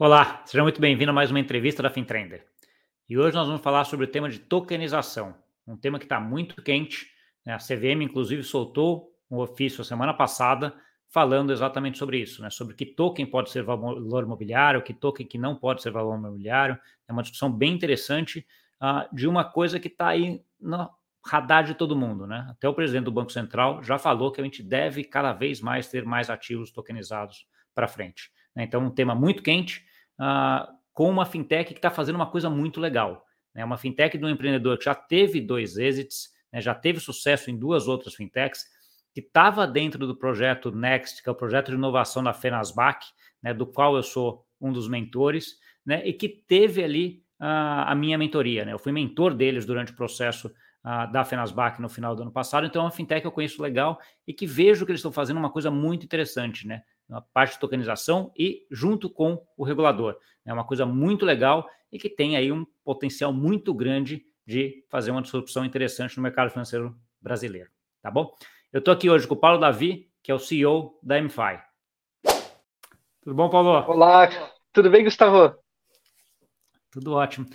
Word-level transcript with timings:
Olá, 0.00 0.44
seja 0.46 0.62
muito 0.62 0.80
bem-vindo 0.80 1.10
a 1.10 1.12
mais 1.12 1.28
uma 1.28 1.40
entrevista 1.40 1.82
da 1.82 1.90
FinTrender. 1.90 2.46
E 3.08 3.18
hoje 3.18 3.34
nós 3.34 3.48
vamos 3.48 3.60
falar 3.60 3.82
sobre 3.82 4.06
o 4.06 4.08
tema 4.08 4.30
de 4.30 4.38
tokenização, 4.38 5.34
um 5.66 5.76
tema 5.76 5.98
que 5.98 6.04
está 6.04 6.20
muito 6.20 6.62
quente. 6.62 7.08
Né? 7.44 7.52
A 7.52 7.58
CVM, 7.58 8.04
inclusive, 8.04 8.44
soltou 8.44 9.12
um 9.28 9.38
ofício 9.38 9.82
semana 9.82 10.14
passada 10.14 10.72
falando 11.08 11.52
exatamente 11.52 11.98
sobre 11.98 12.16
isso, 12.16 12.40
né? 12.42 12.48
sobre 12.48 12.76
que 12.76 12.86
token 12.86 13.26
pode 13.26 13.50
ser 13.50 13.64
valor 13.64 14.22
imobiliário, 14.22 14.82
que 14.82 14.94
token 14.94 15.26
que 15.26 15.36
não 15.36 15.56
pode 15.56 15.82
ser 15.82 15.90
valor 15.90 16.16
imobiliário. 16.16 16.78
É 17.08 17.12
uma 17.12 17.22
discussão 17.22 17.50
bem 17.50 17.74
interessante 17.74 18.46
uh, 18.80 19.12
de 19.12 19.26
uma 19.26 19.42
coisa 19.42 19.80
que 19.80 19.88
está 19.88 20.06
aí 20.06 20.40
no 20.60 20.88
radar 21.26 21.64
de 21.64 21.74
todo 21.74 21.96
mundo. 21.96 22.24
Né? 22.24 22.46
Até 22.48 22.68
o 22.68 22.72
presidente 22.72 23.06
do 23.06 23.10
Banco 23.12 23.32
Central 23.32 23.82
já 23.82 23.98
falou 23.98 24.30
que 24.30 24.40
a 24.40 24.44
gente 24.44 24.62
deve 24.62 25.02
cada 25.02 25.32
vez 25.32 25.60
mais 25.60 25.88
ter 25.88 26.04
mais 26.04 26.30
ativos 26.30 26.70
tokenizados 26.70 27.48
para 27.74 27.88
frente. 27.88 28.30
Né? 28.54 28.62
Então, 28.62 28.80
um 28.80 28.90
tema 28.90 29.12
muito 29.12 29.42
quente 29.42 29.87
uh, 30.18 30.78
com 30.92 31.08
uma 31.08 31.24
fintech 31.24 31.72
que 31.72 31.78
está 31.78 31.90
fazendo 31.90 32.16
uma 32.16 32.30
coisa 32.30 32.50
muito 32.50 32.80
legal. 32.80 33.24
Né? 33.54 33.64
Uma 33.64 33.78
fintech 33.78 34.18
de 34.18 34.24
um 34.24 34.28
empreendedor 34.28 34.78
que 34.78 34.84
já 34.84 34.94
teve 34.94 35.40
dois 35.40 35.76
exits, 35.76 36.30
né? 36.52 36.60
já 36.60 36.74
teve 36.74 37.00
sucesso 37.00 37.50
em 37.50 37.56
duas 37.56 37.86
outras 37.88 38.14
fintechs, 38.14 38.64
que 39.14 39.20
estava 39.20 39.66
dentro 39.66 40.06
do 40.06 40.16
projeto 40.16 40.70
Next, 40.70 41.22
que 41.22 41.28
é 41.28 41.32
o 41.32 41.34
projeto 41.34 41.68
de 41.68 41.74
inovação 41.74 42.22
da 42.22 42.32
Fenasbac, 42.32 43.06
né? 43.42 43.54
do 43.54 43.66
qual 43.66 43.96
eu 43.96 44.02
sou 44.02 44.44
um 44.60 44.72
dos 44.72 44.88
mentores, 44.88 45.56
né? 45.84 46.06
e 46.06 46.12
que 46.12 46.28
teve 46.28 46.82
ali 46.82 47.22
uh, 47.40 47.86
a 47.86 47.94
minha 47.94 48.18
mentoria. 48.18 48.64
Né? 48.64 48.72
Eu 48.72 48.78
fui 48.78 48.92
mentor 48.92 49.34
deles 49.34 49.64
durante 49.64 49.92
o 49.92 49.96
processo 49.96 50.48
uh, 50.84 51.10
da 51.12 51.24
Fenasbac 51.24 51.80
no 51.80 51.88
final 51.88 52.14
do 52.14 52.22
ano 52.22 52.32
passado, 52.32 52.66
então 52.66 52.82
é 52.82 52.84
uma 52.84 52.90
fintech 52.90 53.20
que 53.20 53.26
eu 53.26 53.32
conheço 53.32 53.62
legal 53.62 53.98
e 54.26 54.32
que 54.32 54.46
vejo 54.46 54.84
que 54.84 54.92
eles 54.92 55.00
estão 55.00 55.12
fazendo 55.12 55.38
uma 55.38 55.50
coisa 55.50 55.70
muito 55.70 56.04
interessante, 56.04 56.66
né? 56.66 56.82
Na 57.08 57.20
parte 57.20 57.54
de 57.54 57.60
tokenização 57.60 58.32
e 58.36 58.66
junto 58.70 59.08
com 59.08 59.42
o 59.56 59.64
regulador. 59.64 60.16
É 60.44 60.52
uma 60.52 60.64
coisa 60.64 60.84
muito 60.84 61.24
legal 61.24 61.68
e 61.90 61.98
que 61.98 62.08
tem 62.08 62.36
aí 62.36 62.52
um 62.52 62.66
potencial 62.84 63.32
muito 63.32 63.72
grande 63.72 64.24
de 64.46 64.84
fazer 64.88 65.10
uma 65.10 65.22
disrupção 65.22 65.64
interessante 65.64 66.16
no 66.16 66.22
mercado 66.22 66.50
financeiro 66.50 66.98
brasileiro, 67.20 67.70
tá 68.02 68.10
bom? 68.10 68.34
Eu 68.72 68.78
estou 68.78 68.92
aqui 68.92 69.08
hoje 69.08 69.26
com 69.26 69.34
o 69.34 69.38
Paulo 69.38 69.58
Davi, 69.58 70.10
que 70.22 70.30
é 70.30 70.34
o 70.34 70.38
CEO 70.38 70.98
da 71.02 71.20
MFI. 71.20 71.62
Tudo 73.22 73.34
bom, 73.34 73.48
Paulo? 73.48 73.70
Olá, 73.90 74.28
tudo 74.72 74.90
bem, 74.90 75.04
Gustavo? 75.04 75.54
Tudo 76.90 77.14
ótimo. 77.14 77.46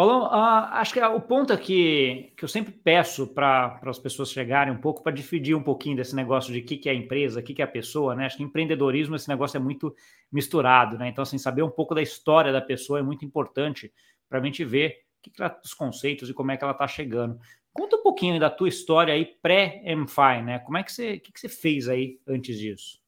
Paulo, 0.00 0.28
uh, 0.28 0.72
acho 0.78 0.94
que 0.94 1.00
o 1.02 1.20
ponto 1.20 1.52
aqui 1.52 2.32
que 2.34 2.42
eu 2.42 2.48
sempre 2.48 2.72
peço 2.72 3.26
para 3.26 3.78
as 3.84 3.98
pessoas 3.98 4.30
chegarem 4.30 4.72
um 4.72 4.80
pouco, 4.80 5.02
para 5.02 5.12
dividir 5.12 5.54
um 5.54 5.62
pouquinho 5.62 5.94
desse 5.94 6.16
negócio 6.16 6.50
de 6.54 6.60
o 6.60 6.64
que, 6.64 6.78
que 6.78 6.88
é 6.88 6.92
a 6.92 6.94
empresa, 6.94 7.40
o 7.40 7.42
que, 7.42 7.52
que 7.52 7.60
é 7.60 7.66
a 7.66 7.68
pessoa, 7.68 8.14
né? 8.14 8.24
Acho 8.24 8.38
que 8.38 8.42
empreendedorismo, 8.42 9.14
esse 9.14 9.28
negócio 9.28 9.58
é 9.58 9.60
muito 9.60 9.94
misturado, 10.32 10.96
né? 10.96 11.10
Então, 11.10 11.20
assim, 11.20 11.36
saber 11.36 11.62
um 11.62 11.68
pouco 11.68 11.94
da 11.94 12.00
história 12.00 12.50
da 12.50 12.62
pessoa 12.62 12.98
é 12.98 13.02
muito 13.02 13.26
importante 13.26 13.92
para 14.26 14.38
a 14.38 14.42
gente 14.42 14.64
ver 14.64 15.00
que, 15.20 15.28
que 15.28 15.42
ela, 15.42 15.54
os 15.62 15.74
conceitos 15.74 16.30
e 16.30 16.32
como 16.32 16.50
é 16.50 16.56
que 16.56 16.64
ela 16.64 16.72
está 16.72 16.88
chegando. 16.88 17.38
Conta 17.70 17.96
um 17.96 18.02
pouquinho 18.02 18.40
da 18.40 18.48
tua 18.48 18.70
história 18.70 19.12
aí 19.12 19.26
pré-MFI, 19.26 20.42
né? 20.42 20.60
Como 20.60 20.78
é 20.78 20.82
que 20.82 20.92
você, 20.94 21.18
que, 21.18 21.30
que 21.30 21.38
você 21.38 21.48
fez 21.50 21.90
aí 21.90 22.18
antes 22.26 22.58
disso? 22.58 22.99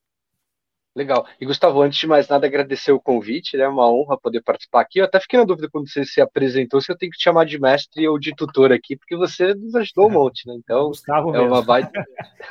Legal. 0.94 1.26
E 1.40 1.46
Gustavo, 1.46 1.80
antes 1.80 1.98
de 1.98 2.06
mais 2.06 2.28
nada, 2.28 2.46
agradecer 2.46 2.92
o 2.92 3.00
convite, 3.00 3.56
né? 3.56 3.64
É 3.64 3.68
uma 3.68 3.90
honra 3.90 4.18
poder 4.20 4.42
participar 4.42 4.82
aqui. 4.82 4.98
Eu 4.98 5.06
até 5.06 5.18
fiquei 5.18 5.38
na 5.38 5.44
dúvida 5.46 5.68
quando 5.70 5.88
você 5.88 6.04
se 6.04 6.20
apresentou 6.20 6.82
se 6.82 6.92
eu 6.92 6.96
tenho 6.96 7.10
que 7.10 7.16
te 7.16 7.24
chamar 7.24 7.46
de 7.46 7.58
mestre 7.58 8.06
ou 8.06 8.18
de 8.18 8.34
tutor 8.34 8.72
aqui, 8.72 8.96
porque 8.96 9.16
você 9.16 9.54
nos 9.54 9.74
ajudou 9.74 10.08
um 10.08 10.10
monte, 10.12 10.46
né? 10.46 10.54
Então, 10.54 10.88
Gustavo 10.88 11.30
é 11.30 11.32
mesmo. 11.38 11.46
uma 11.46 11.62
baita. 11.62 11.90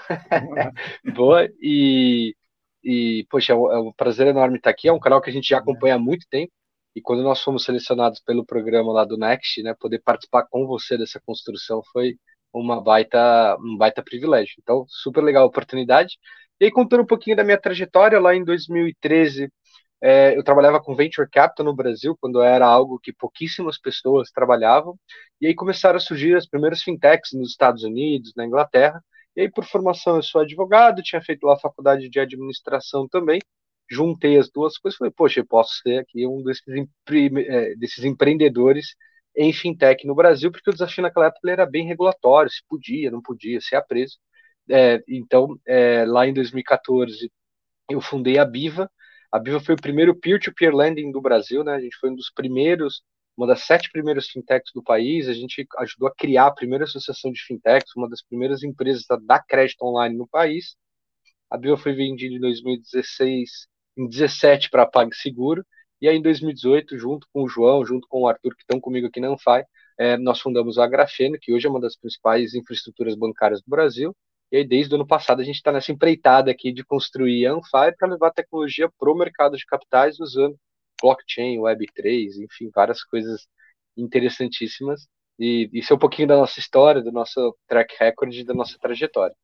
Boa. 1.16 1.48
E, 1.62 2.36
e 2.84 3.28
poxa, 3.30 3.54
é, 3.54 3.56
é 3.56 3.78
um 3.78 3.94
prazer 3.94 4.26
enorme 4.28 4.58
estar 4.58 4.72
aqui. 4.72 4.88
É 4.88 4.94
um 4.94 5.00
canal 5.00 5.22
que 5.22 5.30
a 5.30 5.34
gente 5.34 5.48
já 5.48 5.60
acompanha 5.60 5.96
há 5.96 6.00
muito 6.00 6.26
tempo. 6.28 6.52
E 6.96 7.02
quando 7.02 7.22
nós 7.24 7.42
fomos 7.42 7.64
selecionados 7.64 8.20
pelo 8.22 8.46
programa 8.46 8.92
lá 8.92 9.06
do 9.06 9.18
Next, 9.18 9.62
né, 9.62 9.76
poder 9.80 10.00
participar 10.00 10.48
com 10.50 10.66
você 10.66 10.98
dessa 10.98 11.22
construção 11.26 11.82
foi 11.94 12.16
uma 12.52 12.82
baita, 12.82 13.56
um 13.62 13.78
baita 13.78 14.04
privilégio. 14.04 14.56
Então, 14.60 14.84
super 14.88 15.24
legal 15.24 15.44
a 15.44 15.48
oportunidade. 15.48 16.18
E 16.62 16.66
aí, 16.66 16.72
contando 16.72 17.02
um 17.02 17.08
pouquinho 17.08 17.36
da 17.36 17.44
minha 17.44 17.60
trajetória, 17.60 18.20
lá 18.20 18.36
em 18.36 18.44
2013, 18.44 19.52
é, 20.00 20.38
eu 20.38 20.44
trabalhava 20.44 20.80
com 20.80 20.96
Venture 20.96 21.28
Capital 21.28 21.66
no 21.66 21.76
Brasil, 21.76 22.16
quando 22.22 22.40
era 22.42 22.68
algo 22.68 23.00
que 23.00 23.12
pouquíssimas 23.12 23.80
pessoas 23.80 24.30
trabalhavam. 24.32 24.96
E 25.42 25.48
aí 25.48 25.56
começaram 25.56 25.98
a 25.98 26.00
surgir 26.00 26.36
as 26.36 26.48
primeiras 26.48 26.84
fintechs 26.84 27.32
nos 27.34 27.50
Estados 27.50 27.84
Unidos, 27.84 28.34
na 28.36 28.46
Inglaterra. 28.46 29.04
E 29.36 29.42
aí, 29.42 29.52
por 29.52 29.66
formação, 29.66 30.18
eu 30.18 30.24
sou 30.24 30.42
advogado, 30.42 31.02
tinha 31.02 31.22
feito 31.22 31.46
lá 31.48 31.56
a 31.56 31.60
faculdade 31.60 32.08
de 32.10 32.20
administração 32.20 33.08
também. 33.08 33.40
Juntei 33.90 34.38
as 34.38 34.48
duas 34.52 34.78
coisas 34.78 34.96
e 34.98 35.00
falei, 35.00 35.14
poxa, 35.18 35.40
eu 35.40 35.48
posso 35.48 35.74
ser 35.82 35.98
aqui 36.00 36.28
um 36.28 36.44
desses, 36.44 36.64
empre 36.68 37.32
é, 37.48 37.76
desses 37.76 38.04
empreendedores 38.06 38.96
em 39.36 39.52
fintech 39.52 40.06
no 40.06 40.14
Brasil, 40.14 40.52
porque 40.52 40.70
o 40.70 40.74
desafio 40.74 41.02
naquela 41.02 41.28
época 41.28 41.50
era 41.52 41.66
bem 41.66 41.88
regulatório, 41.88 42.52
se 42.52 42.62
podia, 42.70 43.10
não 43.10 43.22
podia, 43.22 43.60
se 43.62 43.76
é 43.76 43.82
preso. 43.82 44.18
É, 44.72 45.04
então, 45.08 45.60
é, 45.68 46.06
lá 46.06 46.26
em 46.28 46.34
2014, 46.34 47.32
eu 47.90 48.02
fundei 48.02 48.38
a 48.38 48.46
Biva. 48.46 48.90
A 49.32 49.40
Biva 49.40 49.60
foi 49.60 49.76
o 49.76 49.82
primeiro 49.82 50.16
peer-to-peer 50.16 50.72
-peer 50.72 50.78
lending 50.78 51.12
do 51.12 51.22
Brasil, 51.22 51.64
né? 51.64 51.74
A 51.76 51.80
gente 51.82 51.98
foi 51.98 52.10
um 52.10 52.16
dos 52.16 52.32
primeiros, 52.32 53.04
uma 53.38 53.48
das 53.48 53.62
sete 53.64 53.90
primeiras 53.92 54.28
fintechs 54.28 54.72
do 54.74 54.84
país. 54.84 55.28
A 55.28 55.34
gente 55.34 55.68
ajudou 55.80 56.08
a 56.08 56.16
criar 56.16 56.48
a 56.48 56.54
primeira 56.54 56.86
associação 56.86 57.32
de 57.32 57.42
fintechs, 57.42 57.96
uma 57.98 58.10
das 58.10 58.22
primeiras 58.24 58.64
empresas 58.64 59.06
a 59.12 59.18
dar 59.18 59.44
crédito 59.46 59.84
online 59.84 60.18
no 60.18 60.28
país. 60.28 60.76
A 61.50 61.58
Biva 61.58 61.78
foi 61.78 61.94
vendida 61.94 62.34
em 62.36 62.40
2016, 62.40 63.68
em 63.98 64.08
17 64.08 64.70
para 64.70 64.84
a 64.84 64.88
PagSeguro. 64.88 65.66
E 66.02 66.08
aí, 66.08 66.18
em 66.18 66.22
2018, 66.22 66.98
junto 66.98 67.28
com 67.34 67.44
o 67.44 67.48
João, 67.50 67.86
junto 67.86 68.08
com 68.08 68.22
o 68.22 68.28
Arthur, 68.28 68.56
que 68.56 68.64
estão 68.64 68.80
comigo 68.80 69.08
aqui 69.08 69.20
na 69.20 69.30
Anfai, 69.30 69.66
é, 69.98 70.18
nós 70.18 70.40
fundamos 70.42 70.78
a 70.80 70.88
Grafeno, 70.88 71.38
que 71.40 71.54
hoje 71.54 71.68
é 71.68 71.70
uma 71.70 71.80
das 71.80 71.96
principais 71.98 72.56
infraestruturas 72.56 73.16
bancárias 73.16 73.62
do 73.62 73.70
Brasil. 73.70 74.16
E 74.52 74.58
aí, 74.58 74.66
desde 74.66 74.94
o 74.94 74.96
ano 74.96 75.08
passado, 75.08 75.42
a 75.42 75.44
gente 75.44 75.56
está 75.56 75.72
nessa 75.72 75.92
empreitada 75.92 76.52
aqui 76.52 76.72
de 76.74 76.84
construir 76.84 77.48
a 77.48 77.54
Anfire 77.54 77.96
para 77.98 78.10
levar 78.10 78.32
tecnologia 78.32 78.90
para 79.00 79.12
o 79.12 79.16
mercado 79.16 79.56
de 79.56 79.66
capitais 79.66 80.20
usando 80.20 80.58
blockchain, 81.02 81.58
Web3, 81.58 82.44
enfim, 82.44 82.70
várias 82.74 83.04
coisas 83.04 83.48
interessantíssimas. 83.96 85.08
E 85.40 85.70
isso 85.74 85.94
é 85.94 85.96
um 85.96 86.00
pouquinho 86.00 86.28
da 86.28 86.38
nossa 86.38 86.60
história, 86.60 87.02
do 87.02 87.12
nosso 87.12 87.56
track 87.68 87.96
record 88.00 88.34
e 88.34 88.44
da 88.44 88.54
nossa 88.54 88.78
trajetória. 88.78 89.36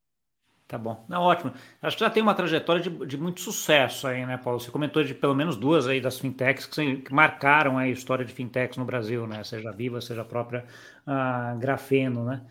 Tá 0.67 0.77
bom. 0.77 1.05
Não, 1.07 1.21
ótimo. 1.23 1.53
Acho 1.81 1.95
que 1.95 2.03
já 2.03 2.09
tem 2.09 2.21
uma 2.21 2.35
trajetória 2.35 2.81
de, 2.81 2.89
de, 3.05 3.17
muito 3.17 3.39
sucesso 3.39 4.05
aí, 4.05 4.25
né, 4.25 4.35
Paulo? 4.35 4.59
Você 4.59 4.69
comentou 4.69 5.01
de 5.01 5.13
pelo 5.15 5.33
menos 5.33 5.55
duas 5.55 5.87
aí 5.87 6.01
das 6.01 6.19
fintechs 6.19 6.65
que, 6.65 6.97
que 6.97 7.13
marcaram 7.13 7.77
a 7.77 7.87
história 7.87 8.25
de 8.25 8.33
fintechs 8.33 8.75
no 8.75 8.83
Brasil, 8.83 9.25
né? 9.25 9.41
Seja 9.45 9.71
Viva, 9.71 10.01
seja 10.01 10.23
a 10.23 10.25
própria 10.25 10.65
uh, 11.07 11.57
Grafeno, 11.57 12.25
né? 12.25 12.45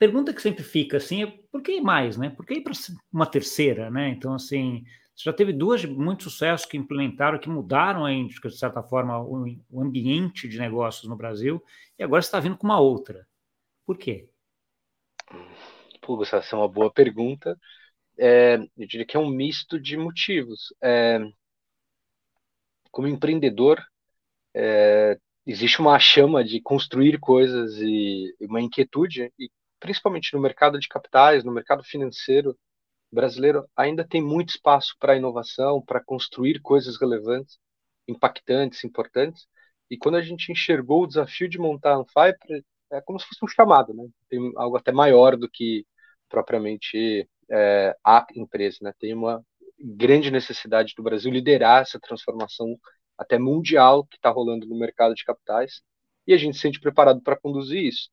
Pergunta 0.00 0.32
que 0.32 0.40
sempre 0.40 0.64
fica 0.64 0.96
assim 0.96 1.22
é 1.22 1.26
por 1.52 1.62
que 1.62 1.78
mais, 1.80 2.16
né? 2.16 2.30
Por 2.30 2.46
que 2.46 2.54
ir 2.54 2.62
para 2.62 2.72
uma 3.12 3.26
terceira, 3.26 3.90
né? 3.90 4.08
Então, 4.08 4.34
assim, 4.34 4.82
você 5.14 5.24
já 5.24 5.32
teve 5.32 5.52
duas 5.52 5.82
de 5.82 5.86
muito 5.86 6.24
sucesso 6.24 6.66
que 6.66 6.78
implementaram, 6.78 7.38
que 7.38 7.50
mudaram, 7.50 8.06
aí, 8.06 8.26
de 8.26 8.58
certa 8.58 8.82
forma, 8.82 9.20
o, 9.20 9.44
ambiente 9.80 10.48
de 10.48 10.58
negócios 10.58 11.06
no 11.08 11.16
Brasil, 11.16 11.62
e 11.98 12.02
agora 12.02 12.22
você 12.22 12.28
está 12.28 12.40
vindo 12.40 12.56
com 12.56 12.66
uma 12.66 12.80
outra. 12.80 13.28
Por 13.84 13.98
quê? 13.98 14.26
Pô, 16.00 16.22
essa 16.22 16.38
é 16.38 16.54
uma 16.56 16.68
boa 16.68 16.90
pergunta. 16.90 17.58
É, 18.18 18.56
eu 18.76 18.86
diria 18.86 19.06
que 19.06 19.16
é 19.16 19.20
um 19.20 19.28
misto 19.28 19.78
de 19.78 19.96
motivos. 19.98 20.74
É, 20.82 21.20
como 22.90 23.06
empreendedor, 23.06 23.78
é, 24.54 25.18
existe 25.46 25.80
uma 25.80 25.98
chama 25.98 26.42
de 26.42 26.60
construir 26.62 27.18
coisas 27.20 27.76
e 27.78 28.34
uma 28.40 28.60
inquietude, 28.60 29.32
e 29.38 29.50
principalmente 29.80 30.34
no 30.34 30.40
mercado 30.40 30.78
de 30.78 30.88
capitais, 30.88 31.44
no 31.44 31.52
mercado 31.52 31.82
financeiro 31.82 32.56
brasileiro, 33.10 33.68
ainda 33.76 34.06
tem 34.06 34.22
muito 34.22 34.50
espaço 34.50 34.94
para 35.00 35.16
inovação, 35.16 35.82
para 35.82 36.02
construir 36.02 36.60
coisas 36.60 37.00
relevantes, 37.00 37.58
impactantes, 38.06 38.84
importantes. 38.84 39.46
E 39.90 39.96
quando 39.96 40.16
a 40.16 40.22
gente 40.22 40.52
enxergou 40.52 41.02
o 41.02 41.06
desafio 41.06 41.48
de 41.48 41.58
montar 41.58 41.94
a 41.94 41.96
Anfai, 41.96 42.32
é 42.92 43.00
como 43.00 43.18
se 43.18 43.26
fosse 43.26 43.44
um 43.44 43.48
chamado, 43.48 43.94
né? 43.94 44.08
Tem 44.28 44.52
algo 44.56 44.76
até 44.76 44.92
maior 44.92 45.36
do 45.36 45.48
que 45.48 45.84
propriamente 46.28 47.28
é, 47.50 47.96
a 48.04 48.26
empresa, 48.36 48.78
né? 48.82 48.92
Tem 48.98 49.14
uma 49.14 49.44
grande 49.80 50.30
necessidade 50.30 50.94
do 50.96 51.02
Brasil 51.02 51.30
liderar 51.32 51.82
essa 51.82 51.98
transformação 51.98 52.78
até 53.18 53.38
mundial 53.38 54.04
que 54.06 54.16
está 54.16 54.30
rolando 54.30 54.66
no 54.66 54.78
mercado 54.78 55.14
de 55.14 55.24
capitais 55.24 55.82
e 56.26 56.34
a 56.34 56.36
gente 56.36 56.56
se 56.56 56.62
sente 56.62 56.80
preparado 56.80 57.20
para 57.22 57.36
conduzir 57.36 57.82
isso. 57.84 58.10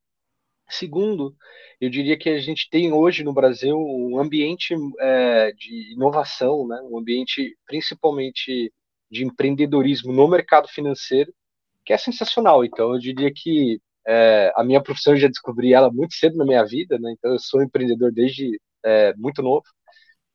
Segundo, 0.70 1.34
eu 1.80 1.88
diria 1.88 2.18
que 2.18 2.28
a 2.28 2.38
gente 2.38 2.68
tem 2.70 2.92
hoje 2.92 3.24
no 3.24 3.32
Brasil 3.32 3.76
um 3.78 4.18
ambiente 4.18 4.74
é, 5.00 5.52
de 5.52 5.92
inovação, 5.92 6.66
né? 6.66 6.80
um 6.82 6.98
ambiente 6.98 7.56
principalmente 7.66 8.72
de 9.10 9.24
empreendedorismo 9.24 10.12
no 10.12 10.28
mercado 10.28 10.68
financeiro, 10.68 11.32
que 11.84 11.92
é 11.92 11.96
sensacional. 11.98 12.64
Então, 12.64 12.92
eu 12.92 12.98
diria 12.98 13.32
que 13.34 13.80
é, 14.06 14.52
a 14.56 14.64
minha 14.64 14.82
profissão 14.82 15.14
eu 15.14 15.20
já 15.20 15.28
descobri 15.28 15.72
ela 15.72 15.90
muito 15.90 16.14
cedo 16.14 16.36
na 16.36 16.44
minha 16.44 16.64
vida, 16.64 16.98
né? 16.98 17.12
então 17.12 17.32
eu 17.32 17.38
sou 17.38 17.62
empreendedor 17.62 18.12
desde 18.12 18.60
é, 18.84 19.14
muito 19.16 19.42
novo. 19.42 19.64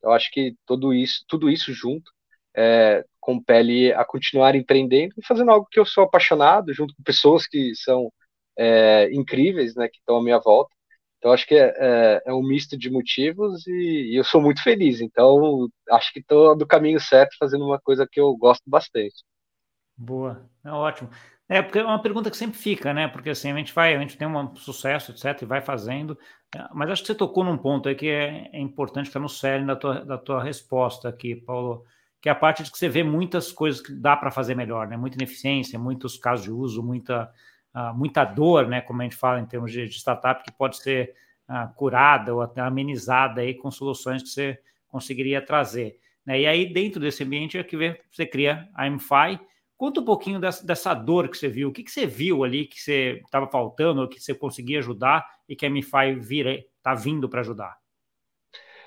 Eu 0.01 0.11
acho 0.11 0.31
que 0.31 0.55
tudo 0.65 0.93
isso, 0.93 1.23
tudo 1.27 1.49
isso 1.49 1.73
junto 1.73 2.11
é, 2.55 3.03
compele 3.19 3.93
a 3.93 4.05
continuar 4.05 4.55
empreendendo 4.55 5.13
e 5.17 5.25
fazendo 5.25 5.51
algo 5.51 5.67
que 5.71 5.79
eu 5.79 5.85
sou 5.85 6.03
apaixonado, 6.03 6.73
junto 6.73 6.93
com 6.95 7.03
pessoas 7.03 7.47
que 7.47 7.73
são 7.75 8.11
é, 8.57 9.13
incríveis, 9.13 9.75
né, 9.75 9.87
que 9.87 9.97
estão 9.97 10.17
à 10.17 10.23
minha 10.23 10.39
volta. 10.39 10.73
Então, 11.17 11.31
acho 11.31 11.47
que 11.47 11.55
é, 11.55 11.73
é, 11.77 12.23
é 12.25 12.33
um 12.33 12.43
misto 12.43 12.77
de 12.77 12.89
motivos 12.89 13.65
e, 13.65 14.11
e, 14.11 14.15
eu 14.17 14.25
sou 14.25 14.41
muito 14.41 14.61
feliz. 14.61 14.99
Então, 14.99 15.69
acho 15.89 16.11
que 16.11 16.19
estou 16.19 16.55
do 16.55 16.67
caminho 16.67 16.99
certo, 16.99 17.37
fazendo 17.39 17.65
uma 17.65 17.79
coisa 17.79 18.05
que 18.09 18.19
eu 18.19 18.35
gosto 18.35 18.63
bastante. 18.67 19.23
Boa, 19.97 20.49
é 20.65 20.71
ótimo. 20.71 21.09
É, 21.47 21.61
porque 21.61 21.79
é 21.79 21.83
uma 21.85 22.01
pergunta 22.01 22.31
que 22.31 22.35
sempre 22.37 22.57
fica, 22.57 22.93
né? 22.93 23.07
Porque 23.07 23.29
assim, 23.29 23.51
a 23.51 23.55
gente 23.55 23.73
vai, 23.73 23.95
a 23.95 23.99
gente 23.99 24.17
tem 24.17 24.27
um 24.27 24.55
sucesso, 24.55 25.11
etc., 25.11 25.43
e 25.43 25.45
vai 25.45 25.61
fazendo. 25.61 26.17
É, 26.55 26.67
mas 26.73 26.89
acho 26.89 27.01
que 27.03 27.07
você 27.07 27.15
tocou 27.15 27.43
num 27.43 27.57
ponto 27.57 27.87
aí 27.87 27.95
que 27.95 28.09
é, 28.09 28.49
é 28.51 28.59
importante, 28.59 29.05
que 29.05 29.09
está 29.09 29.19
no 29.19 29.29
cerne 29.29 29.67
da 29.67 29.75
tua, 29.75 30.03
da 30.03 30.17
tua 30.17 30.43
resposta 30.43 31.07
aqui, 31.07 31.35
Paulo, 31.35 31.85
que 32.21 32.29
é 32.29 32.31
a 32.31 32.35
parte 32.35 32.63
de 32.63 32.71
que 32.71 32.77
você 32.77 32.89
vê 32.89 33.03
muitas 33.03 33.51
coisas 33.51 33.81
que 33.81 33.93
dá 33.93 34.17
para 34.17 34.31
fazer 34.31 34.55
melhor, 34.55 34.87
né? 34.87 34.97
Muita 34.97 35.17
ineficiência, 35.17 35.79
muitos 35.79 36.17
casos 36.17 36.45
de 36.45 36.51
uso, 36.51 36.81
muita, 36.81 37.31
muita 37.95 38.23
dor, 38.23 38.67
né? 38.67 38.81
Como 38.81 39.01
a 39.01 39.03
gente 39.03 39.15
fala 39.15 39.39
em 39.39 39.45
termos 39.45 39.71
de, 39.71 39.87
de 39.87 39.95
startup, 39.95 40.43
que 40.43 40.51
pode 40.51 40.77
ser 40.77 41.13
uh, 41.49 41.73
curada 41.75 42.33
ou 42.33 42.41
até 42.41 42.61
amenizada 42.61 43.41
aí 43.41 43.53
com 43.53 43.71
soluções 43.71 44.21
que 44.23 44.29
você 44.29 44.59
conseguiria 44.87 45.41
trazer. 45.41 45.99
Né? 46.25 46.41
E 46.41 46.47
aí, 46.47 46.71
dentro 46.71 47.01
desse 47.01 47.23
ambiente, 47.23 47.57
é 47.57 47.63
que 47.63 47.75
você 48.11 48.25
cria 48.25 48.69
a 48.75 48.89
MFI, 48.89 49.39
Conta 49.83 49.99
um 49.99 50.05
pouquinho 50.05 50.39
dessa, 50.39 50.65
dessa 50.65 50.93
dor 50.93 51.27
que 51.27 51.37
você 51.37 51.49
viu. 51.49 51.67
O 51.67 51.73
que, 51.73 51.83
que 51.83 51.91
você 51.91 52.05
viu 52.05 52.45
ali 52.45 52.65
que 52.65 52.79
você 52.79 53.21
estava 53.25 53.47
faltando, 53.47 53.99
ou 53.99 54.07
que 54.07 54.17
você 54.17 54.33
conseguia 54.33 54.79
ajudar 54.79 55.27
e 55.45 55.57
que 55.57 55.65
a 55.65 55.69
MiFi 55.69 56.21
está 56.77 56.95
vindo 56.95 57.27
para 57.27 57.41
ajudar? 57.41 57.75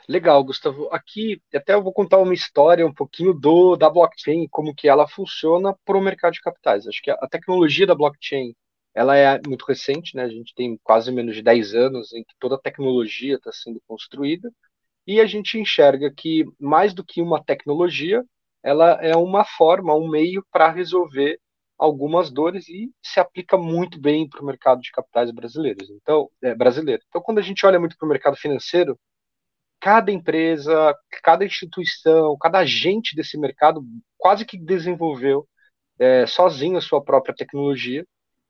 Legal, 0.09 0.43
Gustavo. 0.43 0.89
Aqui 0.91 1.43
até 1.55 1.75
eu 1.75 1.83
vou 1.83 1.93
contar 1.93 2.17
uma 2.17 2.33
história 2.33 2.87
um 2.87 2.95
pouquinho 2.95 3.35
do 3.35 3.77
da 3.77 3.91
blockchain, 3.91 4.49
como 4.49 4.75
que 4.75 4.89
ela 4.89 5.07
funciona 5.07 5.77
para 5.85 5.99
o 5.99 6.01
mercado 6.01 6.33
de 6.33 6.41
capitais. 6.41 6.87
Acho 6.87 7.03
que 7.03 7.11
a 7.11 7.29
tecnologia 7.29 7.87
da 7.87 7.95
blockchain 7.95 8.55
ela 8.97 9.17
é 9.17 9.41
muito 9.47 9.65
recente, 9.67 10.17
né? 10.17 10.25
A 10.25 10.29
gente 10.29 10.55
tem 10.55 10.79
quase 10.83 11.13
menos 11.13 11.37
de 11.37 11.43
10 11.43 11.75
anos 11.75 12.13
em 12.15 12.25
que 12.25 12.35
toda 12.41 12.57
a 12.57 12.61
tecnologia 12.61 13.37
está 13.37 13.53
sendo 13.53 13.81
construída 13.87 14.51
e 15.07 15.21
a 15.21 15.27
gente 15.27 15.59
enxerga 15.59 16.11
que 16.11 16.45
mais 16.59 16.95
do 16.95 17.05
que 17.05 17.23
uma 17.23 17.43
tecnologia, 17.45 18.25
ela 18.63 18.93
é 19.03 19.15
uma 19.17 19.45
forma, 19.45 19.95
um 19.95 20.09
meio 20.09 20.45
para 20.51 20.71
resolver 20.71 21.39
algumas 21.79 22.31
dores 22.31 22.69
e 22.69 22.91
se 23.03 23.21
aplica 23.21 23.59
muito 23.59 24.01
bem 24.01 24.29
para 24.29 24.43
o 24.43 24.47
mercado 24.47 24.81
de 24.81 24.91
capitais 24.91 25.31
brasileiros. 25.31 25.91
Então, 25.91 26.31
é, 26.43 26.55
brasileiro. 26.55 27.03
Então, 27.09 27.21
quando 27.23 27.39
a 27.39 27.43
gente 27.43 27.65
olha 27.67 27.79
muito 27.79 27.97
para 27.99 28.07
o 28.07 28.09
mercado 28.09 28.37
financeiro, 28.37 28.99
cada 29.81 30.11
empresa, 30.11 30.95
cada 31.23 31.45
instituição, 31.45 32.37
cada 32.41 32.61
agente 32.61 33.15
desse 33.15 33.39
mercado 33.39 33.85
quase 34.17 34.45
que 34.47 34.59
desenvolveu 34.59 35.47
é, 35.99 36.27
sozinho 36.27 36.79
a 36.79 36.81
sua 36.81 37.03
própria 37.05 37.35
tecnologia. 37.35 38.07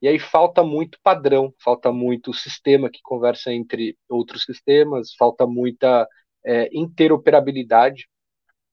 E 0.06 0.08
aí 0.08 0.20
falta 0.20 0.62
muito 0.62 1.00
padrão, 1.02 1.52
falta 1.58 1.90
muito 1.90 2.32
sistema 2.32 2.88
que 2.88 3.00
conversa 3.02 3.52
entre 3.52 3.98
outros 4.08 4.44
sistemas, 4.44 5.12
falta 5.16 5.48
muita 5.48 6.06
é, 6.44 6.68
interoperabilidade 6.72 8.06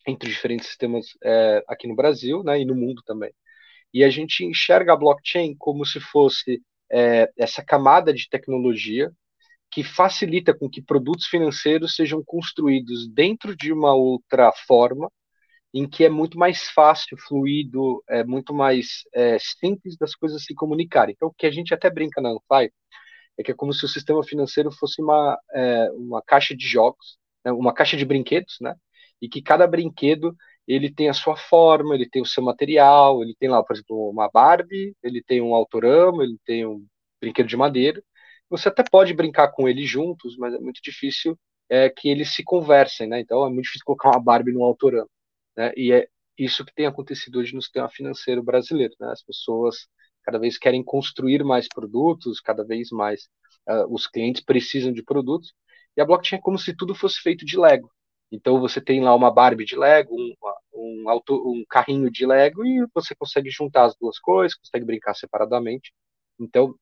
entre 0.05 0.29
diferentes 0.29 0.67
sistemas 0.67 1.07
é, 1.23 1.63
aqui 1.67 1.87
no 1.87 1.95
Brasil 1.95 2.43
né, 2.43 2.61
e 2.61 2.65
no 2.65 2.75
mundo 2.75 3.01
também. 3.03 3.33
E 3.91 4.03
a 4.03 4.11
gente 4.11 4.45
enxerga 4.45 4.93
a 4.93 4.95
blockchain 4.95 5.55
como 5.57 5.83
se 5.87 5.99
fosse 5.99 6.61
é, 6.91 7.27
essa 7.35 7.65
camada 7.65 8.13
de 8.13 8.29
tecnologia 8.29 9.11
que 9.71 9.83
facilita 9.83 10.53
com 10.53 10.69
que 10.69 10.83
produtos 10.83 11.25
financeiros 11.25 11.95
sejam 11.95 12.23
construídos 12.23 13.09
dentro 13.09 13.57
de 13.57 13.73
uma 13.73 13.95
outra 13.95 14.51
forma, 14.67 15.11
em 15.73 15.87
que 15.89 16.03
é 16.05 16.09
muito 16.09 16.37
mais 16.37 16.69
fácil, 16.69 17.17
fluido, 17.17 18.03
é 18.07 18.23
muito 18.23 18.53
mais 18.53 19.03
é, 19.13 19.37
simples 19.39 19.97
das 19.97 20.15
coisas 20.15 20.43
se 20.45 20.53
comunicarem. 20.53 21.13
Então, 21.15 21.29
o 21.29 21.33
que 21.33 21.47
a 21.47 21.51
gente 21.51 21.73
até 21.73 21.89
brinca 21.89 22.21
na 22.21 22.29
Anfai 22.29 22.69
é 23.37 23.43
que 23.43 23.51
é 23.51 23.55
como 23.55 23.73
se 23.73 23.83
o 23.85 23.87
sistema 23.87 24.23
financeiro 24.23 24.71
fosse 24.71 25.01
uma, 25.01 25.37
é, 25.53 25.89
uma 25.93 26.21
caixa 26.21 26.55
de 26.55 26.67
jogos, 26.67 27.17
né, 27.43 27.51
uma 27.51 27.73
caixa 27.73 27.97
de 27.97 28.05
brinquedos, 28.05 28.57
né? 28.61 28.75
e 29.23 29.29
que 29.29 29.41
cada 29.41 29.65
brinquedo 29.65 30.35
ele 30.67 30.93
tem 30.93 31.09
a 31.09 31.13
sua 31.13 31.37
forma, 31.37 31.95
ele 31.95 32.09
tem 32.09 32.21
o 32.21 32.25
seu 32.25 32.43
material, 32.43 33.21
ele 33.23 33.33
tem 33.39 33.49
lá, 33.49 33.63
por 33.63 33.73
exemplo, 33.73 34.09
uma 34.09 34.29
Barbie, 34.29 34.95
ele 35.01 35.23
tem 35.23 35.41
um 35.41 35.55
autorama, 35.55 36.23
ele 36.23 36.37
tem 36.45 36.65
um 36.65 36.85
brinquedo 37.21 37.47
de 37.47 37.55
madeira. 37.57 38.03
Você 38.49 38.67
até 38.69 38.83
pode 38.83 39.13
brincar 39.13 39.49
com 39.49 39.67
eles 39.67 39.89
juntos, 39.89 40.37
mas 40.37 40.53
é 40.53 40.59
muito 40.59 40.81
difícil 40.83 41.37
é, 41.69 41.89
que 41.89 42.09
eles 42.09 42.33
se 42.33 42.43
conversem, 42.43 43.07
né? 43.07 43.19
Então 43.21 43.45
é 43.45 43.49
muito 43.49 43.63
difícil 43.65 43.85
colocar 43.85 44.09
uma 44.09 44.21
Barbie 44.21 44.51
no 44.51 44.63
autorama, 44.63 45.07
né? 45.57 45.71
E 45.75 45.91
é 45.91 46.07
isso 46.37 46.65
que 46.65 46.73
tem 46.73 46.85
acontecido 46.85 47.39
hoje 47.39 47.53
no 47.53 47.61
sistema 47.61 47.89
financeiro 47.89 48.43
brasileiro, 48.43 48.93
né? 48.99 49.11
As 49.11 49.23
pessoas 49.23 49.87
cada 50.23 50.39
vez 50.39 50.57
querem 50.57 50.83
construir 50.83 51.43
mais 51.43 51.67
produtos, 51.67 52.39
cada 52.39 52.63
vez 52.63 52.89
mais 52.91 53.29
uh, 53.67 53.93
os 53.93 54.07
clientes 54.07 54.41
precisam 54.43 54.91
de 54.91 55.03
produtos, 55.03 55.53
e 55.95 56.01
a 56.01 56.05
blockchain 56.05 56.39
é 56.39 56.41
como 56.41 56.57
se 56.57 56.75
tudo 56.75 56.95
fosse 56.95 57.19
feito 57.19 57.45
de 57.45 57.57
Lego. 57.57 57.91
Então 58.31 58.59
você 58.59 58.81
tem 58.81 59.01
lá 59.01 59.13
uma 59.13 59.31
Barbie 59.31 59.65
de 59.65 59.75
Lego, 59.75 60.15
um, 60.15 60.33
um, 60.73 61.09
auto, 61.09 61.35
um 61.35 61.63
carrinho 61.69 62.09
de 62.09 62.25
Lego 62.25 62.65
e 62.65 62.85
você 62.93 63.13
consegue 63.15 63.49
juntar 63.51 63.85
as 63.85 63.95
duas 63.95 64.17
coisas, 64.17 64.57
consegue 64.57 64.85
brincar 64.85 65.13
separadamente. 65.13 65.93
Então 66.39 66.75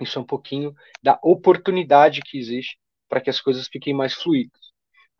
isso 0.00 0.18
é 0.18 0.22
um 0.22 0.26
pouquinho 0.26 0.72
da 1.02 1.18
oportunidade 1.22 2.20
que 2.22 2.38
existe 2.38 2.78
para 3.08 3.20
que 3.20 3.30
as 3.30 3.40
coisas 3.40 3.66
fiquem 3.68 3.92
mais 3.94 4.14
fluídas. 4.14 4.63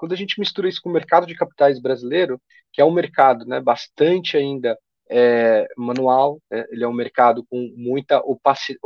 Quando 0.05 0.13
a 0.13 0.17
gente 0.17 0.39
mistura 0.39 0.69
isso 0.69 0.83
com 0.83 0.91
o 0.91 0.93
mercado 0.93 1.27
de 1.27 1.35
capitais 1.35 1.81
brasileiro, 1.81 2.39
que 2.71 2.79
é 2.79 2.85
um 2.85 2.93
mercado 2.93 3.47
né, 3.47 3.59
bastante 3.59 4.37
ainda 4.37 4.79
é, 5.09 5.67
manual, 5.79 6.43
é, 6.53 6.69
ele 6.71 6.85
é 6.85 6.87
um 6.87 6.93
mercado 6.93 7.43
com 7.49 7.73
muita 7.75 8.19
opacidade, 8.19 8.79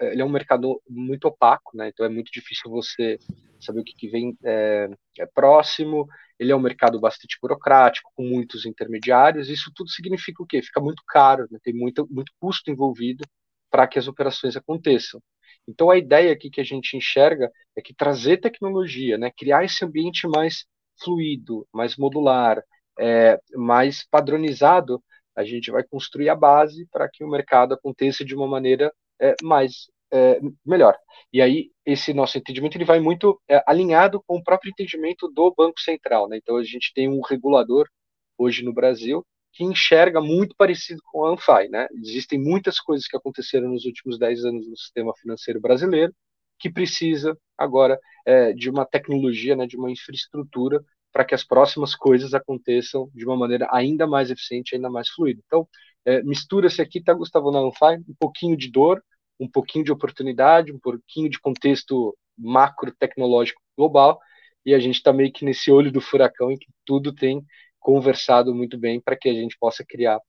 é, 0.00 0.12
ele 0.12 0.22
é 0.22 0.24
um 0.24 0.30
mercado 0.30 0.80
muito 0.88 1.26
opaco, 1.26 1.76
né, 1.76 1.88
então 1.88 2.06
é 2.06 2.08
muito 2.08 2.32
difícil 2.32 2.70
você 2.70 3.18
saber 3.60 3.80
o 3.80 3.84
que, 3.84 3.94
que 3.94 4.08
vem 4.08 4.34
é, 4.42 4.88
é, 5.18 5.26
próximo. 5.26 6.08
Ele 6.38 6.52
é 6.52 6.56
um 6.56 6.60
mercado 6.60 6.98
bastante 6.98 7.36
burocrático, 7.42 8.10
com 8.16 8.22
muitos 8.22 8.64
intermediários. 8.64 9.50
Isso 9.50 9.70
tudo 9.74 9.90
significa 9.90 10.42
o 10.42 10.46
quê? 10.46 10.62
Fica 10.62 10.80
muito 10.80 11.02
caro, 11.06 11.46
né? 11.50 11.58
tem 11.62 11.74
muito, 11.74 12.08
muito 12.10 12.32
custo 12.40 12.70
envolvido 12.70 13.26
para 13.70 13.86
que 13.86 13.98
as 13.98 14.08
operações 14.08 14.56
aconteçam. 14.56 15.20
Então, 15.68 15.90
a 15.90 15.98
ideia 15.98 16.32
aqui 16.32 16.50
que 16.50 16.60
a 16.60 16.64
gente 16.64 16.96
enxerga 16.96 17.50
é 17.76 17.82
que 17.82 17.94
trazer 17.94 18.38
tecnologia, 18.38 19.16
né, 19.18 19.30
criar 19.36 19.64
esse 19.64 19.84
ambiente 19.84 20.26
mais 20.28 20.64
fluido, 21.02 21.66
mais 21.72 21.96
modular, 21.96 22.62
é, 22.98 23.38
mais 23.54 24.06
padronizado, 24.10 25.02
a 25.34 25.44
gente 25.44 25.70
vai 25.70 25.82
construir 25.82 26.28
a 26.28 26.34
base 26.34 26.86
para 26.90 27.08
que 27.08 27.24
o 27.24 27.28
mercado 27.28 27.74
aconteça 27.74 28.24
de 28.24 28.34
uma 28.34 28.46
maneira 28.46 28.92
é, 29.20 29.34
mais 29.42 29.86
é, 30.12 30.40
melhor. 30.64 30.96
E 31.32 31.40
aí 31.40 31.70
esse 31.86 32.12
nosso 32.12 32.36
entendimento 32.36 32.76
ele 32.76 32.84
vai 32.84 33.00
muito 33.00 33.40
é, 33.48 33.62
alinhado 33.66 34.22
com 34.26 34.36
o 34.36 34.42
próprio 34.42 34.70
entendimento 34.70 35.28
do 35.28 35.54
Banco 35.54 35.80
Central. 35.80 36.28
Né? 36.28 36.38
Então 36.38 36.56
a 36.56 36.64
gente 36.64 36.92
tem 36.94 37.08
um 37.08 37.20
regulador 37.20 37.88
hoje 38.36 38.64
no 38.64 38.72
Brasil 38.72 39.24
que 39.52 39.64
enxerga 39.64 40.20
muito 40.20 40.54
parecido 40.56 41.02
com 41.04 41.24
a 41.24 41.32
Anfai. 41.32 41.68
Né? 41.68 41.86
Existem 41.94 42.38
muitas 42.38 42.78
coisas 42.80 43.06
que 43.06 43.16
aconteceram 43.16 43.68
nos 43.68 43.84
últimos 43.84 44.18
10 44.18 44.44
anos 44.44 44.68
no 44.68 44.76
sistema 44.76 45.12
financeiro 45.16 45.60
brasileiro 45.60 46.14
que 46.58 46.70
precisa 46.70 47.36
agora 47.56 47.98
é, 48.26 48.52
de 48.52 48.68
uma 48.68 48.84
tecnologia, 48.84 49.56
né, 49.56 49.66
de 49.66 49.76
uma 49.76 49.90
infraestrutura 49.90 50.84
para 51.12 51.24
que 51.24 51.34
as 51.34 51.42
próximas 51.42 51.94
coisas 51.94 52.34
aconteçam 52.34 53.10
de 53.14 53.24
uma 53.24 53.36
maneira 53.36 53.66
ainda 53.72 54.06
mais 54.06 54.30
eficiente, 54.30 54.74
ainda 54.74 54.90
mais 54.90 55.08
fluida. 55.08 55.40
Então, 55.44 55.66
é, 56.04 56.22
mistura-se 56.22 56.80
aqui, 56.80 57.02
tá, 57.02 57.12
Gustavo, 57.14 57.50
na 57.50 57.58
Anfai, 57.58 57.96
um 57.96 58.14
pouquinho 58.18 58.56
de 58.56 58.70
dor, 58.70 59.02
um 59.40 59.48
pouquinho 59.48 59.84
de 59.84 59.90
oportunidade, 59.90 60.70
um 60.70 60.78
pouquinho 60.78 61.28
de 61.28 61.40
contexto 61.40 62.16
macro 62.38 62.92
tecnológico 62.92 63.60
global, 63.76 64.20
e 64.64 64.74
a 64.74 64.78
gente 64.78 64.96
está 64.96 65.12
meio 65.12 65.32
que 65.32 65.44
nesse 65.44 65.70
olho 65.70 65.90
do 65.90 66.00
furacão 66.00 66.50
em 66.52 66.56
que 66.58 66.68
tudo 66.84 67.14
tem 67.14 67.42
conversado 67.80 68.54
muito 68.54 68.78
bem 68.78 69.00
para 69.00 69.16
que 69.16 69.28
a 69.28 69.34
gente 69.34 69.56
possa 69.58 69.84
criar 69.84 70.20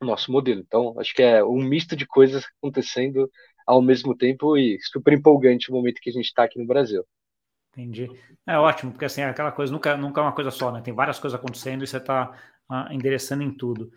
o 0.00 0.04
nosso 0.04 0.32
modelo. 0.32 0.60
Então, 0.60 0.98
acho 0.98 1.14
que 1.14 1.22
é 1.22 1.44
um 1.44 1.62
misto 1.62 1.94
de 1.94 2.06
coisas 2.06 2.44
acontecendo 2.58 3.30
ao 3.66 3.82
mesmo 3.82 4.16
tempo 4.16 4.56
e 4.56 4.78
super 4.80 5.12
empolgante 5.12 5.70
o 5.70 5.74
momento 5.74 6.00
que 6.00 6.10
a 6.10 6.12
gente 6.12 6.26
está 6.26 6.44
aqui 6.44 6.58
no 6.58 6.66
Brasil. 6.66 7.04
Entendi. 7.72 8.10
É 8.46 8.58
ótimo, 8.58 8.92
porque 8.92 9.04
assim, 9.04 9.22
aquela 9.22 9.52
coisa 9.52 9.72
nunca, 9.72 9.96
nunca 9.96 10.20
é 10.20 10.24
uma 10.24 10.32
coisa 10.32 10.50
só, 10.50 10.72
né? 10.72 10.80
Tem 10.80 10.94
várias 10.94 11.18
coisas 11.18 11.38
acontecendo 11.38 11.84
e 11.84 11.86
você 11.86 11.98
está 11.98 12.32
ah, 12.68 12.88
endereçando 12.90 13.42
em 13.42 13.50
tudo. 13.50 13.92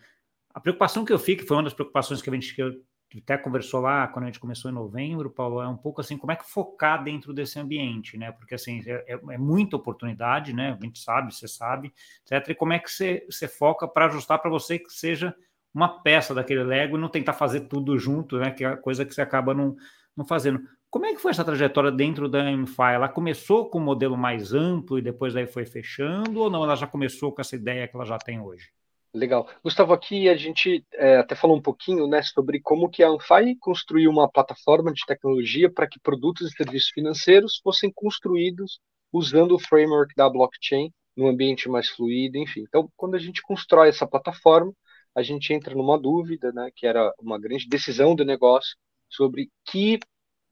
A 0.52 0.60
preocupação 0.60 1.04
que 1.04 1.12
eu 1.12 1.18
fico, 1.18 1.46
foi 1.46 1.56
uma 1.56 1.62
das 1.62 1.72
preocupações 1.72 2.20
que 2.20 2.28
a 2.28 2.34
gente 2.34 2.54
que 2.54 2.62
eu 2.62 2.74
até 3.18 3.36
conversou 3.36 3.80
lá 3.80 4.06
quando 4.06 4.24
a 4.24 4.26
gente 4.26 4.38
começou 4.38 4.70
em 4.70 4.74
novembro, 4.74 5.30
Paulo, 5.30 5.60
é 5.60 5.68
um 5.68 5.76
pouco 5.76 6.00
assim, 6.00 6.16
como 6.16 6.30
é 6.32 6.36
que 6.36 6.48
focar 6.48 7.02
dentro 7.02 7.32
desse 7.32 7.58
ambiente, 7.58 8.16
né? 8.16 8.30
Porque 8.30 8.54
assim, 8.54 8.80
é, 8.86 9.14
é, 9.14 9.20
é 9.30 9.38
muita 9.38 9.76
oportunidade, 9.76 10.52
né? 10.52 10.76
A 10.80 10.84
gente 10.84 11.00
sabe, 11.00 11.34
você 11.34 11.48
sabe, 11.48 11.92
etc. 12.24 12.50
E 12.50 12.54
como 12.54 12.72
é 12.72 12.78
que 12.78 12.90
você, 12.90 13.26
você 13.28 13.48
foca 13.48 13.88
para 13.88 14.06
ajustar 14.06 14.38
para 14.38 14.50
você 14.50 14.78
que 14.78 14.92
seja 14.92 15.34
uma 15.74 16.02
peça 16.02 16.34
daquele 16.34 16.62
Lego 16.62 16.96
e 16.96 17.00
não 17.00 17.08
tentar 17.08 17.32
fazer 17.32 17.62
tudo 17.62 17.98
junto, 17.98 18.38
né? 18.38 18.50
Que 18.50 18.64
é 18.64 18.68
a 18.68 18.76
coisa 18.76 19.04
que 19.04 19.12
você 19.12 19.22
acaba 19.22 19.54
não, 19.54 19.76
não 20.16 20.24
fazendo. 20.24 20.60
Como 20.88 21.06
é 21.06 21.14
que 21.14 21.20
foi 21.20 21.30
essa 21.30 21.44
trajetória 21.44 21.90
dentro 21.90 22.28
da 22.28 22.44
MFI? 22.50 22.94
Ela 22.94 23.08
começou 23.08 23.70
com 23.70 23.78
um 23.78 23.84
modelo 23.84 24.16
mais 24.16 24.52
amplo 24.52 24.98
e 24.98 25.02
depois 25.02 25.36
aí 25.36 25.46
foi 25.46 25.64
fechando, 25.64 26.40
ou 26.40 26.50
não? 26.50 26.64
Ela 26.64 26.76
já 26.76 26.86
começou 26.86 27.32
com 27.32 27.40
essa 27.40 27.56
ideia 27.56 27.86
que 27.86 27.96
ela 27.96 28.04
já 28.04 28.18
tem 28.18 28.40
hoje? 28.40 28.70
Legal. 29.12 29.48
Gustavo, 29.62 29.92
aqui 29.92 30.28
a 30.28 30.36
gente 30.36 30.84
é, 30.92 31.16
até 31.16 31.34
falou 31.34 31.56
um 31.56 31.62
pouquinho 31.62 32.06
né, 32.06 32.22
sobre 32.22 32.60
como 32.60 32.88
que 32.88 33.02
a 33.02 33.08
Anfai 33.08 33.56
construiu 33.58 34.08
uma 34.08 34.30
plataforma 34.30 34.92
de 34.92 35.04
tecnologia 35.04 35.68
para 35.70 35.88
que 35.88 35.98
produtos 35.98 36.48
e 36.48 36.56
serviços 36.56 36.90
financeiros 36.90 37.60
fossem 37.62 37.90
construídos 37.92 38.78
usando 39.12 39.56
o 39.56 39.58
framework 39.58 40.14
da 40.14 40.30
blockchain 40.30 40.92
num 41.16 41.26
ambiente 41.26 41.68
mais 41.68 41.88
fluido, 41.88 42.38
enfim. 42.38 42.62
Então, 42.62 42.88
quando 42.96 43.16
a 43.16 43.18
gente 43.18 43.42
constrói 43.42 43.88
essa 43.88 44.06
plataforma, 44.06 44.72
a 45.12 45.22
gente 45.22 45.52
entra 45.52 45.74
numa 45.74 45.98
dúvida, 45.98 46.52
né, 46.52 46.70
que 46.74 46.86
era 46.86 47.12
uma 47.18 47.38
grande 47.38 47.68
decisão 47.68 48.14
do 48.14 48.24
negócio 48.24 48.76
sobre 49.08 49.50
que 49.64 49.98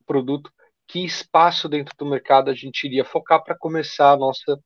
produto, 0.04 0.50
que 0.88 1.04
espaço 1.04 1.68
dentro 1.68 1.94
do 1.96 2.06
mercado 2.06 2.50
a 2.50 2.54
gente 2.54 2.84
iria 2.84 3.04
focar 3.04 3.44
para 3.44 3.56
começar 3.56 4.12
a 4.12 4.16
nossa 4.16 4.58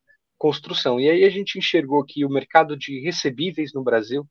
construção. 0.42 0.98
E 0.98 1.08
aí 1.08 1.24
a 1.24 1.30
gente 1.30 1.56
enxergou 1.56 2.04
que 2.04 2.24
o 2.24 2.28
mercado 2.28 2.76
de 2.76 2.98
recebíveis 2.98 3.72
no 3.72 3.80
Brasil, 3.80 4.26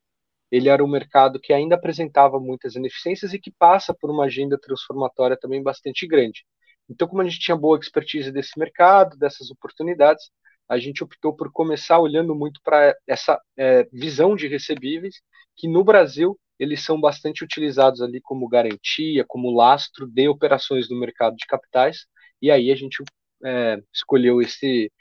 ele 0.52 0.68
era 0.68 0.84
um 0.84 0.88
mercado 0.88 1.40
que 1.40 1.54
ainda 1.54 1.76
apresentava 1.76 2.38
muitas 2.38 2.76
ineficiências 2.76 3.34
e 3.34 3.40
que 3.40 3.50
passa 3.50 3.94
por 3.94 4.12
uma 4.12 4.26
agenda 4.26 4.60
transformatória 4.60 5.38
também 5.40 5.64
bastante 5.64 6.06
grande. 6.06 6.44
Então, 6.90 7.08
como 7.08 7.22
a 7.22 7.24
gente 7.26 7.40
tinha 7.40 7.56
boa 7.56 7.80
expertise 7.80 8.30
desse 8.30 8.60
mercado, 8.60 9.18
dessas 9.18 9.50
oportunidades, 9.52 10.30
a 10.68 10.78
gente 10.78 11.02
optou 11.02 11.34
por 11.34 11.50
começar 11.50 11.98
olhando 11.98 12.36
muito 12.36 12.60
para 12.62 12.94
essa 13.08 13.40
é, 13.58 13.88
visão 13.94 14.36
de 14.36 14.50
recebíveis, 14.50 15.16
que 15.56 15.70
no 15.70 15.82
Brasil 15.82 16.38
eles 16.60 16.84
são 16.84 17.00
bastante 17.00 17.42
utilizados 17.42 18.02
ali 18.02 18.20
como 18.20 18.50
garantia, 18.50 19.24
como 19.26 19.56
lastro 19.56 20.06
de 20.08 20.28
operações 20.28 20.90
no 20.90 21.00
mercado 21.00 21.38
de 21.38 21.46
capitais, 21.46 22.06
e 22.42 22.52
aí 22.52 22.70
a 22.70 22.76
gente 22.76 23.02
é, 23.46 23.78
escolheu 23.94 24.42
esse, 24.42 24.92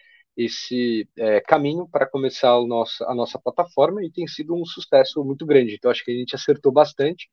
esse 0.44 1.08
é, 1.16 1.40
caminho 1.40 1.88
para 1.88 2.06
começar 2.06 2.58
o 2.58 2.66
nosso, 2.66 3.04
a 3.04 3.14
nossa 3.14 3.38
plataforma 3.38 4.04
e 4.04 4.10
tem 4.10 4.26
sido 4.26 4.54
um 4.54 4.64
sucesso 4.64 5.24
muito 5.24 5.44
grande. 5.46 5.74
Então, 5.74 5.90
acho 5.90 6.04
que 6.04 6.10
a 6.10 6.14
gente 6.14 6.34
acertou 6.34 6.72
bastante 6.72 7.28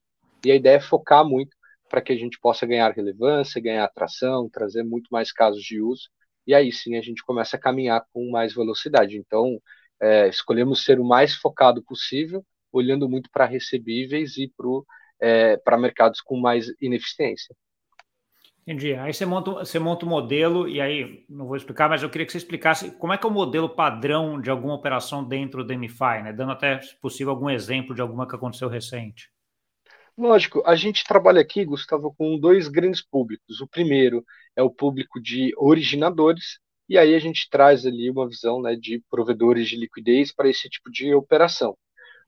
e 0.46 0.52
a 0.52 0.56
ideia 0.56 0.78
é 0.78 0.80
focar 0.80 1.26
muito 1.26 1.56
para 1.90 2.02
que 2.02 2.12
a 2.12 2.18
gente 2.18 2.40
possa 2.40 2.66
ganhar 2.66 2.92
relevância, 2.92 3.62
ganhar 3.62 3.86
atração, 3.86 4.50
trazer 4.50 4.84
muito 4.84 5.08
mais 5.12 5.32
casos 5.32 5.64
de 5.64 5.82
uso 5.82 6.10
e 6.48 6.56
aí 6.56 6.72
sim 6.72 6.96
a 6.96 7.02
gente 7.02 7.24
começa 7.24 7.58
a 7.58 7.60
caminhar 7.60 8.06
com 8.14 8.30
mais 8.32 8.54
velocidade. 8.56 9.18
Então, 9.18 9.62
é, 10.02 10.30
escolhemos 10.30 10.84
ser 10.84 11.00
o 11.00 11.04
mais 11.04 11.36
focado 11.36 11.84
possível, 11.84 12.44
olhando 12.72 13.10
muito 13.10 13.30
para 13.32 13.46
recebíveis 13.46 14.38
e 14.38 14.52
para 14.56 15.76
é, 15.76 15.78
mercados 15.78 16.22
com 16.22 16.40
mais 16.40 16.68
ineficiência. 16.82 17.54
Entendi. 18.67 18.93
Aí 18.95 19.13
você 19.13 19.25
monta, 19.25 19.51
você 19.51 19.79
monta 19.79 20.05
um 20.05 20.09
modelo, 20.09 20.67
e 20.67 20.81
aí 20.81 21.25
não 21.29 21.47
vou 21.47 21.55
explicar, 21.55 21.88
mas 21.88 22.03
eu 22.03 22.09
queria 22.09 22.25
que 22.25 22.33
você 22.33 22.38
explicasse 22.38 22.91
como 22.97 23.13
é 23.13 23.17
que 23.17 23.25
é 23.25 23.29
o 23.29 23.31
modelo 23.31 23.69
padrão 23.69 24.41
de 24.41 24.50
alguma 24.50 24.74
operação 24.74 25.24
dentro 25.25 25.63
do 25.63 25.74
MFI, 25.74 26.21
né? 26.21 26.33
Dando 26.33 26.51
até, 26.51 26.81
se 26.81 27.00
possível, 27.00 27.31
algum 27.31 27.50
exemplo 27.50 27.95
de 27.95 28.01
alguma 28.01 28.27
que 28.27 28.36
aconteceu 28.36 28.67
recente. 28.67 29.31
Lógico, 30.17 30.62
a 30.65 30.75
gente 30.75 31.05
trabalha 31.05 31.39
aqui, 31.39 31.63
Gustavo, 31.63 32.13
com 32.17 32.38
dois 32.38 32.67
grandes 32.67 33.01
públicos. 33.01 33.62
O 33.62 33.67
primeiro 33.67 34.25
é 34.53 34.62
o 34.62 34.69
público 34.69 35.21
de 35.21 35.53
originadores, 35.55 36.59
e 36.89 36.97
aí 36.97 37.15
a 37.15 37.19
gente 37.19 37.50
traz 37.50 37.86
ali 37.86 38.09
uma 38.12 38.27
visão 38.27 38.62
né, 38.62 38.75
de 38.75 39.01
provedores 39.09 39.69
de 39.69 39.77
liquidez 39.77 40.33
para 40.33 40.50
esse 40.50 40.67
tipo 40.69 40.91
de 40.91 41.13
operação. 41.13 41.77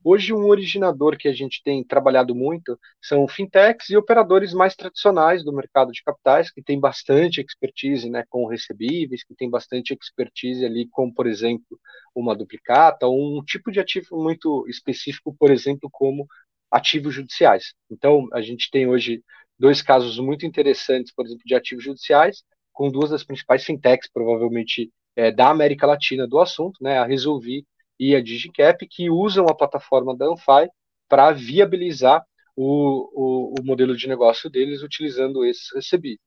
Hoje, 0.02 0.34
um 0.34 0.48
originador 0.48 1.18
que 1.18 1.28
a 1.28 1.34
gente 1.34 1.62
tem 1.62 1.84
trabalhado 1.84 2.34
muito 2.34 2.80
são 3.02 3.28
fintechs 3.28 3.90
e 3.90 3.98
operadores 3.98 4.54
mais 4.54 4.74
tradicionais 4.74 5.44
do 5.44 5.52
mercado 5.52 5.92
de 5.92 6.02
capitais, 6.02 6.50
que 6.50 6.64
tem 6.64 6.80
bastante 6.80 7.42
expertise 7.42 8.10
né, 8.10 8.24
com 8.30 8.46
recebíveis, 8.48 9.24
que 9.26 9.36
tem 9.36 9.50
bastante 9.50 9.94
expertise 9.94 10.66
ali 10.66 10.88
com, 10.90 11.12
por 11.12 11.28
exemplo, 11.28 11.78
uma 12.16 12.34
duplicata, 12.34 13.08
ou 13.08 13.40
um 13.40 13.44
tipo 13.44 13.72
de 13.72 13.80
ativo 13.82 14.24
muito 14.24 14.66
específico, 14.70 15.36
por 15.38 15.52
exemplo, 15.52 15.90
como 15.92 16.26
ativos 16.72 17.14
judiciais. 17.14 17.74
Então, 17.92 18.28
a 18.32 18.42
gente 18.42 18.72
tem 18.72 18.88
hoje 18.88 19.22
dois 19.58 19.82
casos 19.82 20.18
muito 20.18 20.46
interessantes, 20.46 21.14
por 21.14 21.26
exemplo, 21.26 21.44
de 21.46 21.56
ativos 21.56 21.84
judiciais, 21.84 22.44
com 22.72 22.90
duas 22.90 23.10
das 23.10 23.26
principais 23.26 23.66
fintechs, 23.66 24.10
provavelmente, 24.10 24.90
é, 25.16 25.30
da 25.30 25.50
América 25.50 25.86
Latina 25.86 26.26
do 26.26 26.40
assunto, 26.40 26.82
né, 26.82 26.98
a 27.00 27.06
Resolvi 27.06 27.66
e 28.00 28.16
a 28.16 28.22
Digicap, 28.22 28.88
que 28.88 29.10
usam 29.10 29.46
a 29.48 29.56
plataforma 29.56 30.16
da 30.16 30.26
Anfai 30.26 30.70
para 31.08 31.32
viabilizar 31.32 32.24
o, 32.56 33.10
o, 33.14 33.54
o, 33.60 33.66
modelo 33.66 33.96
de 33.96 34.08
negócio 34.08 34.50
deles 34.50 34.84
utilizando 34.84 35.46
esses 35.46 35.68
recebíveis. 35.74 36.20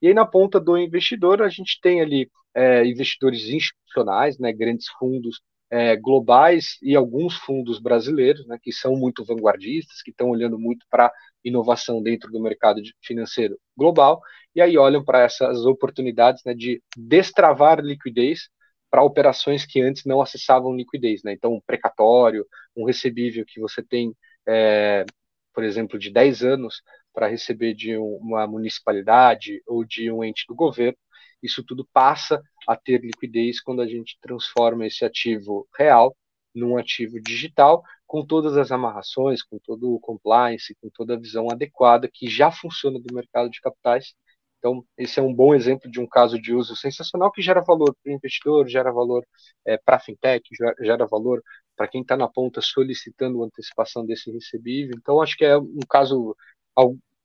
E 0.00 0.08
aí, 0.08 0.14
na 0.14 0.26
ponta 0.26 0.58
do 0.58 0.76
investidor, 0.76 1.42
a 1.42 1.48
gente 1.48 1.78
tem 1.80 2.00
ali 2.00 2.30
é, 2.54 2.84
investidores 2.84 3.44
institucionais, 3.48 4.38
né, 4.38 4.52
grandes 4.52 4.88
fundos 4.98 5.40
é, 5.70 5.96
globais 5.96 6.76
e 6.82 6.94
alguns 6.94 7.34
fundos 7.34 7.80
brasileiros, 7.80 8.46
né, 8.46 8.58
que 8.60 8.72
são 8.72 8.94
muito 8.94 9.24
vanguardistas, 9.24 10.02
que 10.02 10.10
estão 10.10 10.28
olhando 10.30 10.58
muito 10.58 10.84
para 10.90 11.12
inovação 11.44 12.02
dentro 12.02 12.30
do 12.30 12.40
mercado 12.40 12.80
financeiro 13.02 13.58
global, 13.76 14.20
e 14.54 14.60
aí 14.60 14.76
olham 14.76 15.02
para 15.02 15.22
essas 15.22 15.64
oportunidades 15.64 16.42
né, 16.44 16.54
de 16.54 16.82
destravar 16.96 17.80
liquidez 17.80 18.48
para 18.92 19.02
operações 19.02 19.64
que 19.64 19.80
antes 19.80 20.04
não 20.04 20.20
acessavam 20.20 20.76
liquidez. 20.76 21.22
Né? 21.22 21.32
Então, 21.32 21.54
um 21.54 21.60
precatório, 21.62 22.46
um 22.76 22.84
recebível 22.84 23.42
que 23.46 23.58
você 23.58 23.82
tem, 23.82 24.14
é, 24.46 25.06
por 25.54 25.64
exemplo, 25.64 25.98
de 25.98 26.10
10 26.10 26.42
anos 26.42 26.82
para 27.10 27.26
receber 27.26 27.72
de 27.72 27.96
uma 27.96 28.46
municipalidade 28.46 29.62
ou 29.66 29.82
de 29.82 30.10
um 30.12 30.22
ente 30.22 30.44
do 30.46 30.54
governo, 30.54 30.98
isso 31.42 31.64
tudo 31.64 31.88
passa 31.90 32.42
a 32.68 32.76
ter 32.76 33.00
liquidez 33.00 33.62
quando 33.62 33.80
a 33.80 33.86
gente 33.86 34.18
transforma 34.20 34.86
esse 34.86 35.06
ativo 35.06 35.66
real 35.74 36.14
num 36.54 36.76
ativo 36.76 37.18
digital, 37.18 37.82
com 38.06 38.26
todas 38.26 38.58
as 38.58 38.70
amarrações, 38.70 39.42
com 39.42 39.58
todo 39.58 39.94
o 39.94 40.00
compliance, 40.00 40.76
com 40.82 40.90
toda 40.90 41.14
a 41.14 41.18
visão 41.18 41.50
adequada 41.50 42.10
que 42.12 42.28
já 42.28 42.50
funciona 42.52 43.00
do 43.00 43.14
mercado 43.14 43.48
de 43.48 43.58
capitais 43.58 44.14
então, 44.62 44.84
esse 44.96 45.18
é 45.18 45.22
um 45.22 45.34
bom 45.34 45.52
exemplo 45.52 45.90
de 45.90 45.98
um 45.98 46.06
caso 46.06 46.40
de 46.40 46.54
uso 46.54 46.76
sensacional 46.76 47.32
que 47.32 47.42
gera 47.42 47.60
valor 47.60 47.92
para 48.00 48.12
o 48.12 48.14
investidor, 48.14 48.68
gera 48.68 48.92
valor 48.92 49.26
é, 49.66 49.76
para 49.76 49.96
a 49.96 49.98
fintech, 49.98 50.48
gera 50.80 51.04
valor 51.04 51.42
para 51.76 51.88
quem 51.88 52.02
está 52.02 52.16
na 52.16 52.28
ponta 52.28 52.60
solicitando 52.62 53.42
antecipação 53.42 54.06
desse 54.06 54.30
recebível. 54.30 54.94
Então, 54.96 55.20
acho 55.20 55.36
que 55.36 55.44
é 55.44 55.58
um 55.58 55.80
caso 55.90 56.36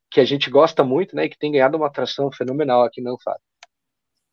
que 0.10 0.20
a 0.20 0.26
gente 0.26 0.50
gosta 0.50 0.84
muito 0.84 1.16
né, 1.16 1.26
e 1.26 1.30
que 1.30 1.38
tem 1.38 1.52
ganhado 1.52 1.78
uma 1.78 1.86
atração 1.86 2.32
fenomenal 2.32 2.84
aqui 2.84 3.02
na 3.02 3.12
Anfap. 3.12 3.40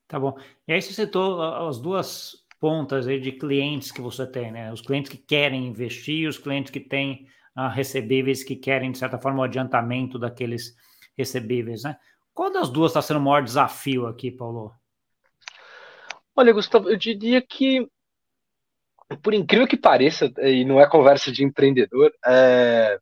Tá 0.09 0.19
bom. 0.19 0.35
E 0.67 0.73
aí 0.73 0.81
você 0.81 0.95
citou 0.95 1.43
as 1.43 1.79
duas 1.79 2.43
pontas 2.59 3.07
aí 3.07 3.21
de 3.21 3.33
clientes 3.33 3.93
que 3.93 4.01
você 4.01 4.27
tem, 4.27 4.51
né? 4.51 4.73
Os 4.73 4.81
clientes 4.81 5.11
que 5.11 5.19
querem 5.19 5.67
investir 5.67 6.27
os 6.27 6.39
clientes 6.39 6.71
que 6.71 6.81
têm 6.81 7.27
uh, 7.55 7.69
recebíveis 7.69 8.43
que 8.43 8.57
querem, 8.57 8.93
de 8.93 8.97
certa 8.97 9.19
forma, 9.19 9.41
o 9.41 9.43
adiantamento 9.43 10.19
daqueles 10.19 10.75
recebíveis, 11.19 11.83
né? 11.83 11.97
Qual 12.35 12.51
das 12.51 12.69
duas 12.69 12.91
está 12.91 13.01
sendo 13.01 13.21
o 13.21 13.23
maior 13.23 13.43
desafio 13.43 14.07
aqui, 14.07 14.31
Paulo? 14.31 14.73
Olha, 16.35 16.53
Gustavo, 16.53 16.91
eu 16.91 16.97
diria 16.97 17.41
que, 17.41 17.89
por 19.23 19.33
incrível 19.33 19.69
que 19.69 19.77
pareça, 19.77 20.33
e 20.39 20.65
não 20.65 20.81
é 20.81 20.89
conversa 20.89 21.31
de 21.31 21.45
empreendedor, 21.45 22.13
é, 22.27 22.99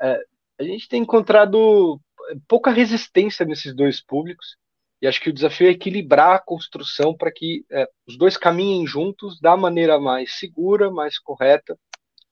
é, 0.00 0.20
a 0.58 0.62
gente 0.64 0.88
tem 0.88 1.02
encontrado 1.02 2.00
pouca 2.48 2.70
resistência 2.70 3.44
nesses 3.44 3.74
dois 3.74 4.00
públicos, 4.00 4.56
e 5.02 5.06
acho 5.06 5.20
que 5.20 5.28
o 5.28 5.32
desafio 5.32 5.66
é 5.66 5.70
equilibrar 5.70 6.36
a 6.36 6.42
construção 6.42 7.14
para 7.14 7.30
que 7.30 7.64
é, 7.70 7.86
os 8.06 8.16
dois 8.16 8.36
caminhem 8.38 8.86
juntos 8.86 9.38
da 9.40 9.56
maneira 9.58 10.00
mais 10.00 10.38
segura, 10.38 10.90
mais 10.90 11.18
correta 11.18 11.78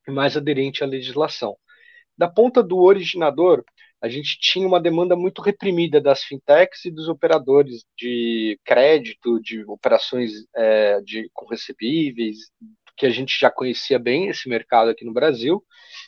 e 0.06 0.10
mais 0.10 0.34
aderente 0.34 0.82
à 0.82 0.86
legislação. 0.86 1.56
Da 2.16 2.28
ponta 2.28 2.62
do 2.62 2.78
originador, 2.78 3.64
a 4.00 4.08
gente 4.08 4.38
tinha 4.40 4.66
uma 4.66 4.80
demanda 4.80 5.16
muito 5.16 5.42
reprimida 5.42 6.00
das 6.00 6.22
fintechs 6.22 6.84
e 6.84 6.90
dos 6.90 7.08
operadores 7.08 7.84
de 7.96 8.58
crédito, 8.64 9.40
de 9.40 9.64
operações 9.64 10.32
é, 10.54 11.00
de, 11.00 11.28
com 11.34 11.46
recebíveis, 11.46 12.50
que 12.96 13.06
a 13.06 13.10
gente 13.10 13.38
já 13.38 13.50
conhecia 13.50 13.98
bem 13.98 14.28
esse 14.28 14.48
mercado 14.48 14.90
aqui 14.90 15.04
no 15.04 15.12
Brasil. 15.12 15.64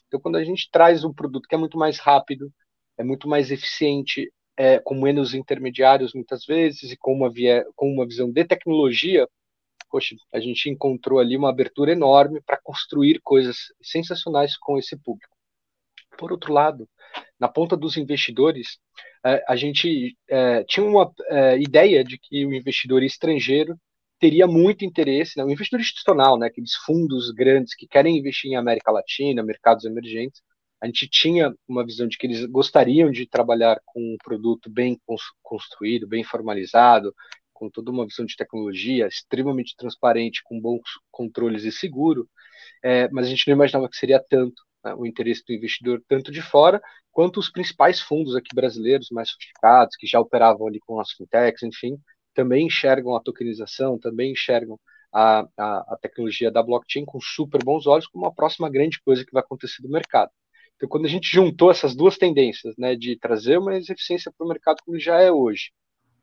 Então, 0.06 0.20
quando 0.20 0.36
a 0.36 0.44
gente 0.44 0.68
traz 0.70 1.04
um 1.04 1.12
produto 1.12 1.48
que 1.48 1.54
é 1.54 1.58
muito 1.58 1.78
mais 1.78 1.98
rápido, 1.98 2.52
é 2.98 3.04
muito 3.04 3.28
mais 3.28 3.50
eficiente, 3.50 4.32
é, 4.56 4.78
com 4.78 4.94
menos 4.94 5.34
intermediários 5.34 6.12
muitas 6.12 6.44
vezes 6.44 6.92
e 6.92 6.96
com 6.96 7.14
uma, 7.14 7.30
via, 7.30 7.64
com 7.74 7.92
uma 7.92 8.06
visão 8.06 8.30
de 8.30 8.44
tecnologia, 8.44 9.26
poxa, 9.90 10.14
a 10.32 10.38
gente 10.38 10.68
encontrou 10.68 11.18
ali 11.18 11.36
uma 11.36 11.50
abertura 11.50 11.92
enorme 11.92 12.40
para 12.42 12.60
construir 12.62 13.20
coisas 13.22 13.56
sensacionais 13.82 14.56
com 14.56 14.78
esse 14.78 14.96
público. 14.96 15.39
Por 16.20 16.32
outro 16.32 16.52
lado, 16.52 16.86
na 17.40 17.48
ponta 17.48 17.74
dos 17.74 17.96
investidores, 17.96 18.78
é, 19.24 19.42
a 19.48 19.56
gente 19.56 20.14
é, 20.28 20.62
tinha 20.64 20.84
uma 20.84 21.10
é, 21.30 21.58
ideia 21.58 22.04
de 22.04 22.18
que 22.18 22.44
o 22.44 22.52
investidor 22.52 23.02
estrangeiro 23.02 23.74
teria 24.18 24.46
muito 24.46 24.84
interesse, 24.84 25.38
né, 25.38 25.44
o 25.44 25.50
investidor 25.50 25.80
institucional, 25.80 26.38
né, 26.38 26.48
aqueles 26.48 26.74
fundos 26.74 27.30
grandes 27.30 27.74
que 27.74 27.86
querem 27.86 28.18
investir 28.18 28.50
em 28.50 28.56
América 28.56 28.92
Latina, 28.92 29.42
mercados 29.42 29.86
emergentes, 29.86 30.42
a 30.78 30.84
gente 30.84 31.08
tinha 31.08 31.54
uma 31.66 31.86
visão 31.86 32.06
de 32.06 32.18
que 32.18 32.26
eles 32.26 32.44
gostariam 32.44 33.10
de 33.10 33.26
trabalhar 33.26 33.80
com 33.86 33.98
um 33.98 34.16
produto 34.22 34.68
bem 34.70 35.00
construído, 35.42 36.06
bem 36.06 36.22
formalizado, 36.22 37.14
com 37.54 37.70
toda 37.70 37.90
uma 37.90 38.06
visão 38.06 38.26
de 38.26 38.36
tecnologia 38.36 39.06
extremamente 39.06 39.74
transparente, 39.74 40.42
com 40.44 40.60
bons 40.60 40.82
controles 41.10 41.64
e 41.64 41.72
seguro. 41.72 42.28
é, 42.82 43.08
mas 43.10 43.26
a 43.26 43.30
gente 43.30 43.48
não 43.48 43.54
imaginava 43.54 43.88
que 43.88 43.96
seria 43.96 44.22
tanto 44.28 44.62
né, 44.84 44.94
o 44.94 45.06
interesse 45.06 45.42
do 45.46 45.52
investidor, 45.52 46.02
tanto 46.08 46.30
de 46.30 46.42
fora, 46.42 46.80
quanto 47.12 47.40
os 47.40 47.50
principais 47.50 48.00
fundos 48.00 48.34
aqui 48.36 48.54
brasileiros, 48.54 49.08
mais 49.10 49.30
sofisticados, 49.30 49.96
que 49.96 50.06
já 50.06 50.20
operavam 50.20 50.66
ali 50.66 50.80
com 50.80 51.00
as 51.00 51.10
fintechs, 51.12 51.62
enfim, 51.62 51.98
também 52.34 52.66
enxergam 52.66 53.14
a 53.14 53.20
tokenização, 53.20 53.98
também 53.98 54.32
enxergam 54.32 54.78
a, 55.12 55.40
a, 55.56 55.94
a, 55.94 55.98
tecnologia 56.00 56.50
da 56.50 56.62
blockchain 56.62 57.04
com 57.04 57.20
super 57.20 57.62
bons 57.64 57.86
olhos 57.86 58.06
como 58.06 58.26
a 58.26 58.32
próxima 58.32 58.70
grande 58.70 59.00
coisa 59.02 59.24
que 59.24 59.32
vai 59.32 59.42
acontecer 59.42 59.82
no 59.82 59.90
mercado. 59.90 60.30
Então, 60.76 60.88
quando 60.88 61.06
a 61.06 61.08
gente 61.08 61.28
juntou 61.30 61.70
essas 61.70 61.94
duas 61.94 62.16
tendências, 62.16 62.74
né, 62.78 62.94
de 62.96 63.18
trazer 63.18 63.60
mais 63.60 63.88
eficiência 63.90 64.32
para 64.36 64.44
o 64.44 64.48
mercado 64.48 64.78
como 64.84 64.98
já 64.98 65.20
é 65.20 65.30
hoje, 65.30 65.72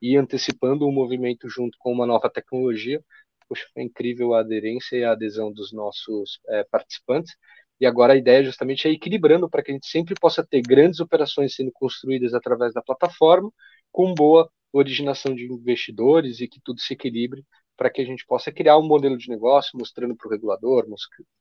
e 0.02 0.16
antecipando 0.16 0.88
um 0.88 0.92
movimento 0.92 1.50
junto 1.50 1.78
com 1.80 1.92
uma 1.92 2.06
nova 2.06 2.30
tecnologia, 2.30 3.04
poxa, 3.48 3.66
foi 3.74 3.84
incrível 3.84 4.34
a 4.34 4.42
aderência 4.42 4.96
e 4.98 5.04
a 5.04 5.12
adesão 5.12 5.52
dos 5.52 5.72
nossos 5.72 6.40
é, 6.50 6.64
participantes. 6.64 7.36
E 7.80 7.86
agora 7.86 8.14
a 8.14 8.18
ideia 8.18 8.44
justamente 8.44 8.88
é 8.88 8.92
equilibrando 8.92 9.50
para 9.50 9.62
que 9.62 9.72
a 9.72 9.74
gente 9.74 9.88
sempre 9.88 10.16
possa 10.20 10.46
ter 10.46 10.62
grandes 10.62 11.00
operações 11.00 11.56
sendo 11.56 11.72
construídas 11.72 12.34
através 12.34 12.74
da 12.74 12.82
plataforma, 12.82 13.52
com 13.92 14.14
boa 14.14 14.50
originação 14.72 15.34
de 15.34 15.46
investidores 15.46 16.40
e 16.40 16.48
que 16.48 16.60
tudo 16.64 16.80
se 16.80 16.94
equilibre 16.94 17.44
para 17.76 17.90
que 17.92 18.02
a 18.02 18.06
gente 18.06 18.26
possa 18.26 18.52
criar 18.52 18.78
um 18.78 18.88
modelo 18.88 19.18
de 19.18 19.30
negócio 19.30 19.78
mostrando 19.78 20.16
para 20.16 20.28
o 20.28 20.32
regulador, 20.32 20.88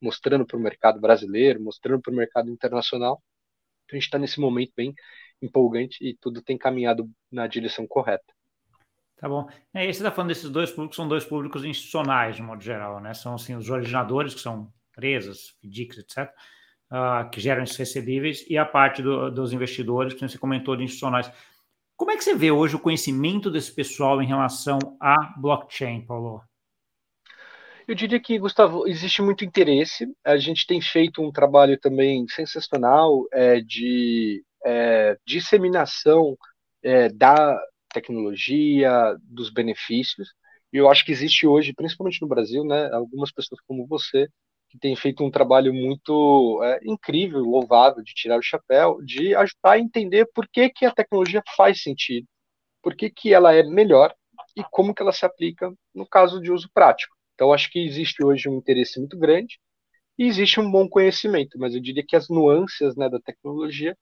mostrando 0.01 0.47
para 0.47 0.57
o 0.57 0.61
mercado 0.61 1.01
brasileiro, 1.01 1.63
mostrando 1.63 2.01
para 2.03 2.13
o 2.13 2.17
mercado 2.17 2.51
internacional. 2.51 3.23
Então 3.85 3.97
a 3.97 3.97
gente 3.97 4.05
está 4.05 4.19
nesse 4.19 4.39
momento 4.39 4.73
bem 4.77 4.95
empolgante 5.41 5.97
e 6.03 6.15
tudo 6.15 6.43
tem 6.43 6.59
caminhado 6.59 7.11
na 7.31 7.47
direção 7.47 7.87
correta. 7.87 8.25
Tá 9.17 9.29
bom. 9.29 9.49
E 9.75 9.79
aí 9.79 9.87
você 9.87 10.01
está 10.01 10.11
falando 10.11 10.29
desses 10.29 10.51
dois 10.51 10.71
públicos, 10.71 10.97
são 10.97 11.09
dois 11.09 11.25
públicos 11.25 11.65
institucionais, 11.65 12.37
de 12.37 12.43
modo 12.43 12.63
geral, 12.63 13.01
né? 13.01 13.15
São 13.15 13.35
assim, 13.35 13.55
os 13.55 13.71
originadores, 13.71 14.35
que 14.35 14.41
são 14.41 14.71
empresas, 14.97 15.55
FDICs, 15.63 15.99
etc., 15.99 16.19
uh, 16.19 16.31
ah, 16.91 17.31
que 17.31 17.41
geram 17.41 17.63
esses 17.63 17.77
recebíveis, 17.77 18.45
e 18.49 18.57
a 18.57 18.65
parte 18.65 19.03
do, 19.03 19.31
dos 19.31 19.53
investidores, 19.53 20.15
que 20.15 20.27
você 20.27 20.39
comentou 20.39 20.75
de 20.75 20.85
institucionais. 20.85 21.31
Como 21.97 22.11
é 22.11 22.17
que 22.17 22.25
você 22.25 22.35
vê 22.35 22.51
hoje 22.51 22.77
o 22.77 22.81
conhecimento 22.81 23.51
desse 23.51 23.73
pessoal 23.73 24.23
em 24.23 24.27
relação 24.27 24.79
à 25.01 25.35
blockchain, 25.39 26.05
Paulo? 26.05 26.43
Eu 27.89 27.95
diria 27.95 28.21
que, 28.21 28.39
Gustavo, 28.39 28.87
existe 28.89 29.23
muito 29.23 29.45
interesse. 29.45 30.13
A 30.25 30.37
gente 30.37 30.67
tem 30.67 30.81
feito 30.81 31.23
um 31.23 31.31
trabalho 31.31 31.79
também 31.79 32.27
sensacional 32.29 33.25
é, 33.33 33.61
de 33.61 34.45
é, 34.65 35.17
disseminação 35.25 36.37
é, 36.83 37.09
da 37.09 37.59
tecnologia, 37.95 39.17
dos 39.23 39.51
benefícios. 39.51 40.35
E 40.73 40.79
eu 40.79 40.91
acho 40.91 41.05
que 41.05 41.13
existe 41.13 41.47
hoje, 41.47 41.73
principalmente 41.73 42.21
no 42.21 42.29
Brasil, 42.29 42.65
né, 42.65 42.91
algumas 42.93 43.31
pessoas 43.31 43.61
como 43.67 43.87
você 43.87 44.29
que 44.77 44.81
têm 44.81 44.95
feito 44.95 45.25
um 45.25 45.31
trabalho 45.31 45.73
muito 45.73 46.61
é, 46.63 46.81
incrível, 46.85 47.41
louvável, 47.41 48.03
de 48.03 48.13
tirar 48.15 48.39
o 48.39 48.43
chapéu, 48.43 49.03
de 49.03 49.35
ajudar 49.35 49.73
a 49.73 49.79
entender 49.79 50.27
por 50.35 50.47
que, 50.49 50.69
que 50.69 50.85
a 50.85 50.93
tecnologia 50.93 51.43
faz 51.57 51.83
sentido, 51.83 52.27
por 52.83 52.95
que, 52.95 53.11
que 53.11 53.33
ela 53.33 53.55
é 53.55 53.63
melhor 53.63 54.15
e 54.57 54.63
como 54.71 54.95
que 54.95 55.03
ela 55.03 55.13
se 55.13 55.25
aplica 55.25 55.73
no 55.95 56.07
caso 56.07 56.41
de 56.41 56.53
uso 56.53 56.71
prático. 56.73 57.17
Então, 57.35 57.53
acho 57.53 57.71
que 57.71 57.79
existe 57.79 58.25
hoje 58.25 58.49
um 58.49 58.57
interesse 58.57 58.99
muito 58.99 59.19
grande 59.19 59.59
e 60.19 60.25
existe 60.27 60.61
um 60.61 60.71
bom 60.71 60.89
conhecimento, 60.89 61.59
mas 61.59 61.75
eu 61.75 61.81
diria 61.81 62.05
que 62.07 62.17
as 62.17 62.29
nuances 62.29 62.97
né, 62.97 63.09
da 63.09 63.21
tecnologia 63.21 63.97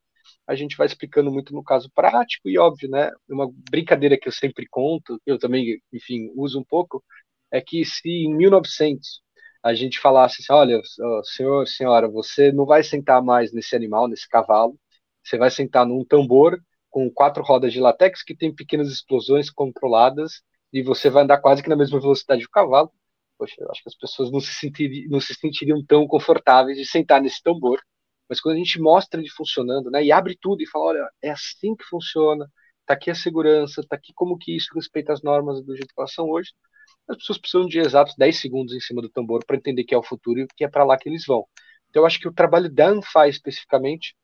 a 0.47 0.55
gente 0.55 0.77
vai 0.77 0.87
explicando 0.87 1.31
muito 1.31 1.55
no 1.55 1.63
caso 1.63 1.91
prático 1.95 2.49
e 2.49 2.59
óbvio, 2.59 2.89
né? 2.89 3.11
Uma 3.29 3.51
brincadeira 3.71 4.19
que 4.19 4.29
eu 4.29 4.33
sempre 4.33 4.67
conto, 4.71 5.21
eu 5.27 5.39
também, 5.39 5.81
enfim, 5.93 6.31
uso 6.35 6.59
um 6.59 6.65
pouco, 6.65 7.03
é 7.51 7.61
que 7.61 7.85
se 7.85 8.09
em 8.09 8.35
1900 8.35 9.24
a 9.65 9.75
gente 9.75 9.99
falasse 10.01 10.43
assim, 10.43 10.53
olha, 10.53 10.81
senhor, 11.25 11.67
senhora, 11.67 12.09
você 12.09 12.53
não 12.53 12.67
vai 12.67 12.83
sentar 12.85 13.23
mais 13.23 13.53
nesse 13.53 13.75
animal, 13.75 14.09
nesse 14.09 14.29
cavalo, 14.29 14.79
você 15.25 15.39
vai 15.39 15.51
sentar 15.51 15.87
num 15.87 16.05
tambor 16.05 16.59
com 16.91 17.11
quatro 17.11 17.43
rodas 17.43 17.73
de 17.73 17.81
latex 17.81 18.23
que 18.23 18.37
tem 18.37 18.55
pequenas 18.55 18.89
explosões 18.91 19.51
controladas 19.51 20.43
e 20.73 20.83
você 20.83 21.11
vai 21.11 21.25
andar 21.25 21.39
quase 21.41 21.63
que 21.63 21.69
na 21.69 21.77
mesma 21.77 22.01
velocidade 22.01 22.43
do 22.43 22.51
cavalo. 22.51 22.93
Poxa, 23.39 23.55
eu 23.59 23.71
acho 23.71 23.83
que 23.83 23.89
as 23.89 23.97
pessoas 23.97 24.31
não 24.31 24.41
se, 24.41 24.53
sentiriam, 24.55 25.11
não 25.11 25.21
se 25.21 25.35
sentiriam 25.35 25.85
tão 25.85 26.07
confortáveis 26.07 26.79
de 26.79 26.87
sentar 26.87 27.21
nesse 27.21 27.43
tambor 27.43 27.81
mas 28.29 28.41
quando 28.41 28.57
a 28.57 28.59
gente 28.59 28.81
mostra 28.81 29.21
ele 29.21 29.29
funcionando, 29.31 29.91
né, 29.91 30.03
e 30.05 30.13
abre 30.13 30.37
tudo 30.41 30.63
e 30.63 30.67
fala, 30.69 30.87
olha, 30.87 31.11
é 31.23 31.31
assim 31.31 31.75
que 31.77 31.85
funciona, 31.85 32.51
tá 32.87 32.95
aqui 32.95 33.11
a 33.11 33.15
segurança, 33.15 33.83
tá 33.89 33.97
aqui 33.97 34.13
como 34.15 34.39
que 34.39 34.57
isso 34.57 34.75
respeita 34.75 35.13
as 35.13 35.23
normas 35.23 35.63
do 35.65 35.77
jeito 35.77 35.89
que 35.89 36.01
elas 36.01 36.13
são 36.13 36.29
hoje, 36.29 36.51
as 37.09 37.17
pessoas 37.19 37.39
precisam 37.39 37.67
de 37.67 37.79
exatos 37.79 38.15
10 38.17 38.41
segundos 38.41 38.75
em 38.75 38.81
cima 38.81 39.03
do 39.03 39.09
tambor 39.09 39.45
para 39.45 39.57
entender 39.57 39.85
que 39.85 39.95
é 39.95 39.99
o 39.99 40.03
futuro 40.03 40.41
e 40.41 40.47
que 40.57 40.65
é 40.65 40.69
para 40.69 40.85
lá 40.85 40.97
que 40.97 41.09
eles 41.09 41.25
vão. 41.27 41.47
Então, 41.91 42.03
eu 42.03 42.07
acho 42.07 42.19
que 42.19 42.29
o 42.29 42.33
trabalho 42.33 42.69
da 42.69 42.89
Anfai 42.89 43.29
especificamente 43.29 44.17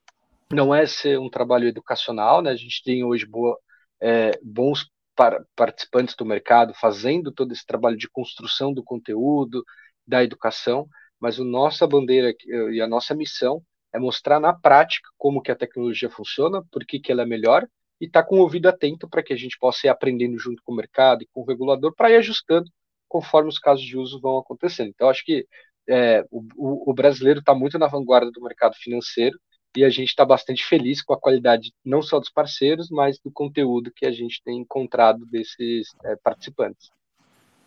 não 0.51 0.73
é 0.75 0.85
ser 0.85 1.19
um 1.19 1.29
trabalho 1.29 1.67
educacional, 1.67 2.41
né? 2.41 2.51
A 2.51 2.55
gente 2.55 2.83
tem 2.83 3.03
hoje 3.03 3.25
boa, 3.25 3.57
é, 4.01 4.31
bons 4.43 4.89
par 5.15 5.45
participantes 5.55 6.15
do 6.15 6.25
mercado 6.25 6.73
fazendo 6.73 7.31
todo 7.31 7.51
esse 7.53 7.65
trabalho 7.65 7.97
de 7.97 8.09
construção 8.09 8.73
do 8.73 8.83
conteúdo, 8.83 9.63
da 10.05 10.23
educação, 10.23 10.87
mas 11.19 11.39
a 11.39 11.43
nossa 11.43 11.87
bandeira 11.87 12.33
e 12.71 12.81
a 12.81 12.87
nossa 12.87 13.13
missão 13.13 13.63
é 13.93 13.99
mostrar 13.99 14.39
na 14.39 14.53
prática 14.53 15.09
como 15.17 15.41
que 15.41 15.51
a 15.51 15.55
tecnologia 15.55 16.09
funciona, 16.09 16.63
por 16.71 16.85
que, 16.85 16.99
que 16.99 17.11
ela 17.11 17.21
é 17.23 17.25
melhor, 17.25 17.67
e 18.01 18.05
estar 18.07 18.23
tá 18.23 18.27
com 18.27 18.37
o 18.37 18.41
ouvido 18.41 18.67
atento 18.67 19.07
para 19.07 19.21
que 19.21 19.31
a 19.31 19.37
gente 19.37 19.57
possa 19.59 19.85
ir 19.85 19.89
aprendendo 19.89 20.37
junto 20.39 20.63
com 20.63 20.73
o 20.73 20.75
mercado 20.75 21.21
e 21.21 21.27
com 21.31 21.41
o 21.41 21.45
regulador 21.45 21.93
para 21.95 22.09
ir 22.09 22.15
ajustando 22.15 22.67
conforme 23.07 23.49
os 23.49 23.59
casos 23.59 23.85
de 23.85 23.97
uso 23.97 24.19
vão 24.19 24.39
acontecendo. 24.39 24.89
Então, 24.89 25.07
acho 25.07 25.23
que 25.23 25.45
é, 25.87 26.25
o, 26.31 26.89
o, 26.89 26.93
brasileiro 26.93 27.39
está 27.39 27.53
muito 27.53 27.77
na 27.77 27.87
vanguarda 27.87 28.31
do 28.31 28.41
mercado 28.41 28.75
financeiro 28.75 29.37
e 29.75 29.83
a 29.85 29.89
gente 29.89 30.09
está 30.09 30.25
bastante 30.25 30.65
feliz 30.65 31.01
com 31.01 31.13
a 31.13 31.19
qualidade 31.19 31.71
não 31.85 32.01
só 32.01 32.19
dos 32.19 32.29
parceiros, 32.29 32.89
mas 32.89 33.19
do 33.19 33.31
conteúdo 33.31 33.91
que 33.95 34.05
a 34.05 34.11
gente 34.11 34.41
tem 34.43 34.59
encontrado 34.59 35.25
desses 35.25 35.89
é, 36.03 36.15
participantes. 36.23 36.89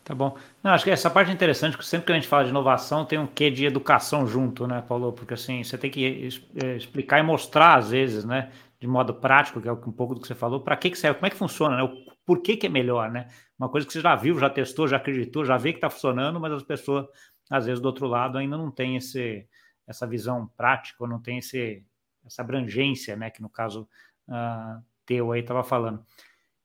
Tá 0.04 0.14
bom. 0.14 0.36
Não, 0.62 0.72
acho 0.72 0.84
que 0.84 0.90
essa 0.90 1.10
parte 1.10 1.30
é 1.30 1.34
interessante, 1.34 1.72
porque 1.72 1.88
sempre 1.88 2.06
que 2.06 2.12
a 2.12 2.14
gente 2.14 2.28
fala 2.28 2.44
de 2.44 2.50
inovação, 2.50 3.06
tem 3.06 3.18
um 3.18 3.26
quê 3.26 3.50
de 3.50 3.64
educação 3.64 4.26
junto, 4.26 4.66
né, 4.66 4.82
Paulo? 4.86 5.12
Porque 5.12 5.32
assim, 5.32 5.64
você 5.64 5.78
tem 5.78 5.90
que 5.90 6.28
é, 6.62 6.76
explicar 6.76 7.20
e 7.20 7.22
mostrar, 7.22 7.78
às 7.78 7.90
vezes, 7.90 8.22
né, 8.22 8.52
de 8.80 8.86
modo 8.86 9.14
prático, 9.14 9.60
que 9.60 9.68
é 9.68 9.72
um 9.72 9.92
pouco 9.92 10.14
do 10.14 10.20
que 10.20 10.26
você 10.26 10.34
falou, 10.34 10.60
para 10.60 10.76
que, 10.76 10.90
que 10.90 10.98
serve, 10.98 11.18
como 11.18 11.26
é 11.26 11.30
que 11.30 11.36
funciona, 11.36 11.76
né? 11.76 11.82
O 11.82 12.14
por 12.24 12.40
que, 12.40 12.56
que 12.56 12.66
é 12.66 12.70
melhor, 12.70 13.10
né? 13.10 13.28
Uma 13.58 13.68
coisa 13.68 13.86
que 13.86 13.92
você 13.92 14.00
já 14.00 14.16
viu, 14.16 14.38
já 14.38 14.48
testou, 14.48 14.88
já 14.88 14.96
acreditou, 14.96 15.44
já 15.44 15.58
vê 15.58 15.72
que 15.72 15.78
está 15.78 15.90
funcionando, 15.90 16.40
mas 16.40 16.52
as 16.52 16.62
pessoas, 16.62 17.06
às 17.50 17.66
vezes, 17.66 17.80
do 17.80 17.86
outro 17.86 18.06
lado, 18.06 18.38
ainda 18.38 18.56
não 18.56 18.70
tem 18.70 18.96
esse, 18.96 19.46
essa 19.86 20.06
visão 20.06 20.46
prática, 20.56 21.06
não 21.06 21.20
tem 21.20 21.38
esse, 21.38 21.84
essa 22.24 22.40
abrangência, 22.40 23.14
né, 23.14 23.28
que 23.28 23.42
no 23.42 23.50
caso 23.50 23.86
uh, 24.28 24.82
teu 25.04 25.32
aí 25.32 25.40
estava 25.40 25.62
falando. 25.62 26.02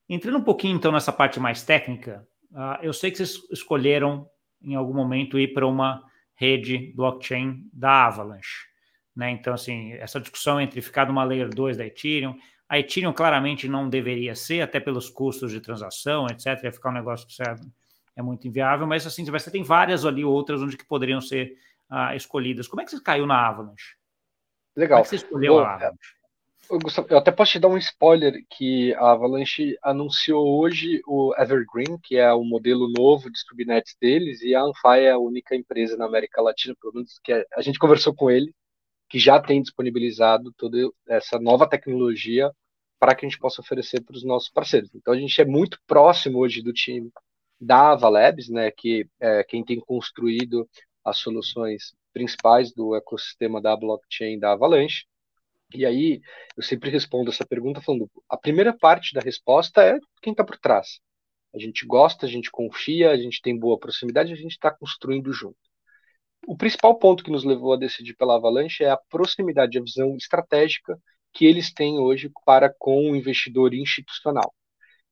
Entrando 0.08 0.38
um 0.38 0.44
pouquinho, 0.44 0.78
então, 0.78 0.94
nessa 0.94 1.12
parte 1.12 1.40
mais 1.42 1.62
técnica, 1.62 2.26
Uh, 2.52 2.82
eu 2.82 2.94
sei 2.94 3.12
que 3.12 3.18
vocês 3.18 3.38
escolheram 3.52 4.28
em 4.62 4.76
algum 4.76 4.94
momento 4.94 5.40
ir 5.40 5.54
para 5.54 5.68
uma 5.68 6.04
rede 6.34 6.92
blockchain 6.96 7.70
da 7.72 8.08
Avalanche. 8.08 8.69
Né? 9.20 9.32
Então, 9.32 9.54
assim, 9.54 9.92
essa 9.96 10.18
discussão 10.18 10.62
entre 10.62 10.82
ficar 10.82 11.06
numa 11.06 11.26
Layer 11.26 11.50
2 11.50 11.76
da 11.76 11.86
Ethereum, 11.86 12.40
a 12.70 12.80
Ethereum 12.80 13.12
claramente 13.12 13.68
não 13.68 13.90
deveria 13.90 14.34
ser, 14.34 14.62
até 14.62 14.80
pelos 14.80 15.10
custos 15.10 15.52
de 15.52 15.60
transação, 15.60 16.26
etc. 16.28 16.64
Ia 16.64 16.72
ficar 16.72 16.90
um 16.90 16.94
negócio 16.94 17.28
que 17.28 17.44
é 18.16 18.22
muito 18.22 18.48
inviável, 18.48 18.88
mas 18.88 19.06
assim, 19.06 19.26
você 19.26 19.52
tem 19.52 19.62
várias 19.62 20.06
ali 20.06 20.24
outras 20.24 20.62
onde 20.62 20.78
que 20.78 20.86
poderiam 20.86 21.20
ser 21.20 21.58
uh, 21.92 22.16
escolhidas. 22.16 22.66
Como 22.66 22.82
é 22.82 22.86
que 22.86 22.92
você 22.92 23.02
caiu 23.02 23.28
na 23.28 23.46
Avalanche? 23.46 23.98
Legal. 24.74 25.00
Como 25.00 25.02
é 25.02 25.04
que 25.04 25.10
você 25.10 25.16
escolheu 25.18 25.56
Bom, 25.56 25.60
a 25.60 25.74
Avalanche? 25.74 26.16
Gustavo, 26.82 27.08
eu 27.10 27.18
até 27.18 27.30
posso 27.30 27.52
te 27.52 27.60
dar 27.60 27.68
um 27.68 27.78
spoiler 27.78 28.42
que 28.50 28.94
a 28.94 29.12
Avalanche 29.12 29.78
anunciou 29.84 30.62
hoje 30.62 31.02
o 31.06 31.36
Evergreen, 31.38 31.98
que 32.02 32.16
é 32.16 32.32
o 32.32 32.46
modelo 32.46 32.88
novo 32.88 33.30
de 33.30 33.38
subnets 33.38 33.98
deles, 34.00 34.42
e 34.44 34.56
a 34.56 34.62
Anfai 34.62 35.08
é 35.08 35.12
a 35.12 35.18
única 35.18 35.58
empresa 35.58 35.98
na 35.98 36.06
América 36.06 36.42
Latina, 36.42 36.74
pelo 36.80 36.94
menos 36.94 37.20
que 37.22 37.34
é, 37.34 37.46
a 37.54 37.62
gente 37.62 37.80
conversou 37.80 38.16
com 38.16 38.32
ele, 38.32 38.54
que 39.10 39.18
já 39.18 39.42
tem 39.42 39.62
disponibilizado 39.62 40.54
toda 40.56 40.78
essa 41.08 41.40
nova 41.40 41.68
tecnologia 41.68 42.52
para 43.00 43.16
que 43.16 43.26
a 43.26 43.30
gente 43.30 43.40
possa 43.40 43.62
oferecer 43.62 44.04
para 44.04 44.16
os 44.16 44.24
nossos 44.24 44.50
parceiros. 44.50 44.94
Então 44.94 45.14
a 45.14 45.18
gente 45.18 45.42
é 45.42 45.46
muito 45.46 45.80
próximo 45.88 46.40
hoje 46.40 46.62
do 46.62 46.72
time 46.72 47.10
da 47.60 47.92
Avalabs, 47.92 48.50
né, 48.50 48.72
que 48.72 49.08
é 49.20 49.44
quem 49.44 49.64
tem 49.64 49.80
construído 49.80 50.70
as 51.04 51.18
soluções 51.18 51.94
principais 52.14 52.74
do 52.74 52.96
ecossistema 52.96 53.62
da 53.62 53.76
blockchain 53.76 54.40
da 54.40 54.52
Avalanche. 54.54 55.06
E 55.74 55.86
aí, 55.86 56.20
eu 56.58 56.64
sempre 56.64 56.90
respondo 56.90 57.30
essa 57.30 57.46
pergunta 57.46 57.82
falando: 57.82 58.10
a 58.28 58.38
primeira 58.38 58.76
parte 58.76 59.14
da 59.14 59.22
resposta 59.22 59.84
é 59.84 60.00
quem 60.22 60.32
está 60.32 60.44
por 60.44 60.58
trás. 60.58 61.00
A 61.54 61.60
gente 61.60 61.86
gosta, 61.86 62.26
a 62.26 62.30
gente 62.30 62.50
confia, 62.52 63.12
a 63.12 63.18
gente 63.18 63.42
tem 63.42 63.58
boa 63.58 63.78
proximidade, 63.78 64.34
a 64.34 64.36
gente 64.36 64.52
está 64.52 64.72
construindo 64.72 65.32
junto. 65.32 65.58
O 66.50 66.58
principal 66.58 66.98
ponto 66.98 67.24
que 67.24 67.30
nos 67.30 67.44
levou 67.44 67.74
a 67.74 67.78
decidir 67.78 68.16
pela 68.16 68.36
Avalanche 68.36 68.84
é 68.84 68.90
a 68.90 68.98
proximidade, 68.98 69.78
a 69.78 69.84
visão 69.84 70.18
estratégica 70.18 71.00
que 71.32 71.46
eles 71.46 71.72
têm 71.72 72.00
hoje 72.00 72.32
para 72.44 72.74
com 72.80 73.12
o 73.12 73.16
investidor 73.16 73.72
institucional. 73.72 74.52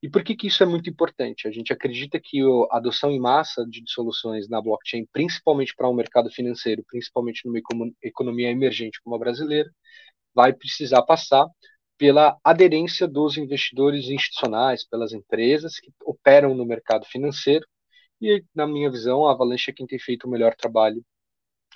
E 0.01 0.09
por 0.09 0.23
que, 0.23 0.35
que 0.35 0.47
isso 0.47 0.63
é 0.63 0.65
muito 0.65 0.89
importante? 0.89 1.47
A 1.47 1.51
gente 1.51 1.71
acredita 1.71 2.19
que 2.19 2.41
a 2.71 2.77
adoção 2.77 3.11
em 3.11 3.19
massa 3.19 3.63
de 3.69 3.83
soluções 3.85 4.49
na 4.49 4.59
blockchain, 4.59 5.05
principalmente 5.13 5.75
para 5.75 5.87
o 5.87 5.91
um 5.91 5.93
mercado 5.93 6.31
financeiro, 6.31 6.83
principalmente 6.87 7.45
numa 7.45 7.59
economia 8.01 8.49
emergente 8.49 8.99
como 9.03 9.15
a 9.15 9.19
brasileira, 9.19 9.69
vai 10.33 10.53
precisar 10.53 11.03
passar 11.03 11.45
pela 11.99 12.35
aderência 12.43 13.07
dos 13.07 13.37
investidores 13.37 14.09
institucionais, 14.09 14.87
pelas 14.87 15.13
empresas 15.13 15.79
que 15.79 15.91
operam 16.03 16.55
no 16.55 16.65
mercado 16.65 17.05
financeiro. 17.05 17.63
E, 18.19 18.43
na 18.55 18.65
minha 18.65 18.89
visão, 18.89 19.27
a 19.27 19.33
Avalanche 19.33 19.69
é 19.69 19.73
quem 19.75 19.85
tem 19.85 19.99
feito 19.99 20.25
o 20.25 20.31
melhor 20.31 20.55
trabalho. 20.55 21.05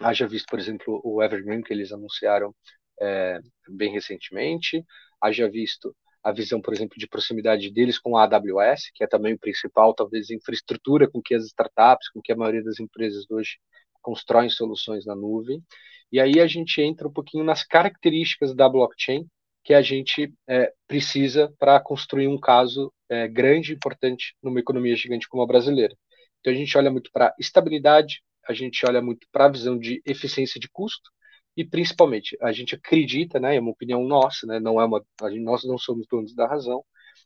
Haja 0.03 0.27
visto, 0.27 0.47
por 0.49 0.59
exemplo, 0.59 1.01
o 1.03 1.21
Evergreen, 1.21 1.61
que 1.61 1.73
eles 1.73 1.91
anunciaram 1.91 2.53
é, 2.99 3.39
bem 3.69 3.91
recentemente, 3.91 4.83
haja 5.21 5.49
visto 5.49 5.95
a 6.23 6.31
visão, 6.31 6.61
por 6.61 6.73
exemplo, 6.73 6.97
de 6.97 7.07
proximidade 7.07 7.71
deles 7.71 7.97
com 7.97 8.15
a 8.15 8.23
AWS, 8.23 8.91
que 8.93 9.03
é 9.03 9.07
também 9.07 9.33
o 9.33 9.39
principal, 9.39 9.93
talvez, 9.93 10.29
infraestrutura 10.29 11.09
com 11.09 11.21
que 11.21 11.33
as 11.33 11.45
startups, 11.45 12.09
com 12.09 12.21
que 12.21 12.31
a 12.31 12.35
maioria 12.35 12.63
das 12.63 12.79
empresas 12.79 13.25
hoje 13.29 13.57
constroem 14.01 14.49
soluções 14.49 15.05
na 15.05 15.15
nuvem. 15.15 15.63
E 16.11 16.19
aí 16.19 16.39
a 16.39 16.47
gente 16.47 16.81
entra 16.81 17.07
um 17.07 17.13
pouquinho 17.13 17.43
nas 17.43 17.63
características 17.63 18.53
da 18.53 18.67
blockchain 18.67 19.25
que 19.63 19.73
a 19.73 19.81
gente 19.81 20.33
é, 20.47 20.73
precisa 20.87 21.53
para 21.59 21.79
construir 21.79 22.27
um 22.27 22.39
caso 22.39 22.91
é, 23.07 23.27
grande 23.27 23.71
e 23.71 23.75
importante 23.75 24.35
numa 24.41 24.59
economia 24.59 24.95
gigante 24.95 25.27
como 25.29 25.43
a 25.43 25.47
brasileira. 25.47 25.95
Então 26.39 26.51
a 26.51 26.55
gente 26.55 26.75
olha 26.77 26.89
muito 26.89 27.11
para 27.11 27.33
estabilidade, 27.39 28.21
a 28.47 28.53
gente 28.53 28.85
olha 28.85 29.01
muito 29.01 29.27
para 29.31 29.45
a 29.45 29.49
visão 29.49 29.77
de 29.77 30.01
eficiência 30.05 30.59
de 30.59 30.69
custo, 30.69 31.09
e 31.55 31.65
principalmente 31.65 32.37
a 32.41 32.51
gente 32.51 32.75
acredita, 32.75 33.39
né, 33.39 33.55
é 33.55 33.59
uma 33.59 33.71
opinião 33.71 34.03
nossa, 34.03 34.47
né, 34.47 34.59
não 34.59 34.79
é 34.79 34.85
uma, 34.85 35.03
gente, 35.29 35.43
nós 35.43 35.63
não 35.63 35.77
somos 35.77 36.07
donos 36.07 36.33
da 36.33 36.47
razão, 36.47 36.83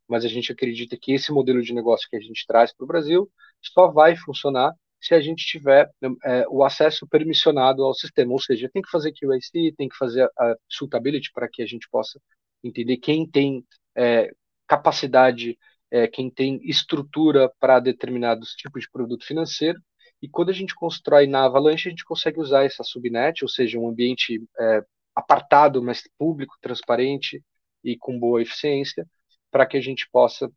mas 0.07 0.25
a 0.25 0.27
gente 0.27 0.51
acredita 0.51 0.97
que 0.99 1.13
esse 1.13 1.31
modelo 1.31 1.61
de 1.61 1.73
negócio 1.73 2.07
que 2.09 2.15
a 2.17 2.19
gente 2.19 2.45
traz 2.47 2.73
para 2.73 2.83
o 2.83 2.87
Brasil 2.87 3.29
só 3.61 3.87
vai 3.91 4.15
funcionar 4.15 4.73
se 4.99 5.13
a 5.13 5.21
gente 5.21 5.45
tiver 5.45 5.89
é, 6.23 6.47
o 6.49 6.63
acesso 6.63 7.07
permissionado 7.07 7.83
ao 7.83 7.93
sistema, 7.93 8.31
ou 8.31 8.39
seja, 8.39 8.69
tem 8.73 8.81
que 8.81 8.89
fazer 8.89 9.11
QAC, 9.13 9.73
tem 9.77 9.87
que 9.87 9.95
fazer 9.95 10.27
a 10.37 10.55
suitability 10.67 11.31
para 11.31 11.47
que 11.47 11.61
a 11.61 11.65
gente 11.65 11.87
possa 11.91 12.19
entender 12.63 12.97
quem 12.97 13.29
tem 13.29 13.63
é, 13.95 14.31
capacidade, 14.67 15.57
é, 15.91 16.07
quem 16.07 16.29
tem 16.29 16.59
estrutura 16.63 17.51
para 17.59 17.79
determinados 17.79 18.53
tipos 18.55 18.81
de 18.81 18.89
produto 18.89 19.25
financeiro, 19.25 19.79
e 20.21 20.29
quando 20.29 20.49
a 20.49 20.53
gente 20.53 20.73
constrói 20.75 21.27
na 21.27 21.45
Avalanche, 21.45 21.87
a 21.87 21.91
gente 21.91 22.05
consegue 22.05 22.39
usar 22.39 22.63
essa 22.63 22.83
subnet, 22.83 23.43
ou 23.43 23.49
seja, 23.49 23.77
um 23.79 23.89
ambiente 23.89 24.41
é, 24.59 24.81
apartado, 25.15 25.81
mas 25.83 26.03
público, 26.17 26.55
transparente 26.61 27.43
e 27.83 27.97
com 27.97 28.19
boa 28.19 28.41
eficiência, 28.41 29.07
para 29.51 29.65
que 29.65 29.77
a 29.77 29.81
gente 29.81 30.09
possa 30.11 30.51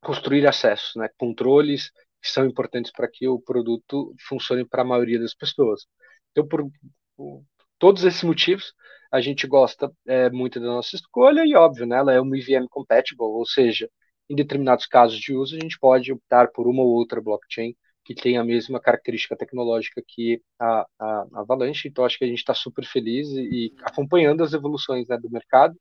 construir 0.00 0.46
acessos, 0.46 0.94
né, 0.96 1.08
controles 1.18 1.90
que 2.22 2.28
são 2.30 2.44
importantes 2.46 2.92
para 2.92 3.08
que 3.08 3.26
o 3.28 3.40
produto 3.40 4.14
funcione 4.28 4.64
para 4.64 4.82
a 4.82 4.84
maioria 4.84 5.18
das 5.18 5.34
pessoas. 5.34 5.86
Então, 6.30 6.46
por, 6.46 6.68
por 7.16 7.42
todos 7.78 8.04
esses 8.04 8.22
motivos, 8.22 8.72
a 9.10 9.20
gente 9.20 9.46
gosta 9.46 9.90
é, 10.06 10.30
muito 10.30 10.60
da 10.60 10.66
nossa 10.66 10.96
escolha 10.96 11.44
e, 11.44 11.54
óbvio, 11.54 11.86
né, 11.86 11.96
ela 11.96 12.12
é 12.12 12.20
uma 12.20 12.36
EVM 12.38 12.66
compatible, 12.68 13.24
ou 13.24 13.46
seja, 13.46 13.90
em 14.28 14.34
determinados 14.34 14.86
casos 14.86 15.18
de 15.18 15.32
uso, 15.32 15.56
a 15.56 15.60
gente 15.60 15.78
pode 15.78 16.12
optar 16.12 16.48
por 16.52 16.66
uma 16.66 16.82
ou 16.82 16.90
outra 16.90 17.20
blockchain 17.20 17.74
que 18.06 18.14
tem 18.14 18.38
a 18.38 18.44
mesma 18.44 18.78
característica 18.78 19.36
tecnológica 19.36 20.00
que 20.06 20.40
a, 20.60 20.86
a, 20.96 21.26
a 21.34 21.40
Avalanche. 21.40 21.88
Então, 21.88 22.04
acho 22.04 22.16
que 22.16 22.24
a 22.24 22.28
gente 22.28 22.38
está 22.38 22.54
super 22.54 22.86
feliz 22.86 23.28
e, 23.30 23.40
e, 23.40 23.74
acompanhando 23.82 24.44
as 24.44 24.52
evoluções 24.52 25.08
né, 25.08 25.18
do 25.18 25.28
mercado 25.28 25.76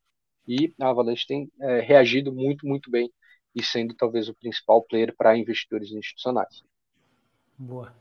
e 0.47 0.73
a 0.81 0.89
Avalanche 0.89 1.27
tem 1.27 1.51
é, 1.61 1.81
reagido 1.81 2.33
muito, 2.33 2.65
muito 2.65 2.89
bem 2.89 3.11
e 3.53 3.61
sendo 3.61 3.93
talvez 3.95 4.27
o 4.27 4.33
principal 4.33 4.81
player 4.81 5.13
para 5.15 5.37
investidores 5.37 5.91
institucionais. 5.91 6.63
Boa. 7.55 7.93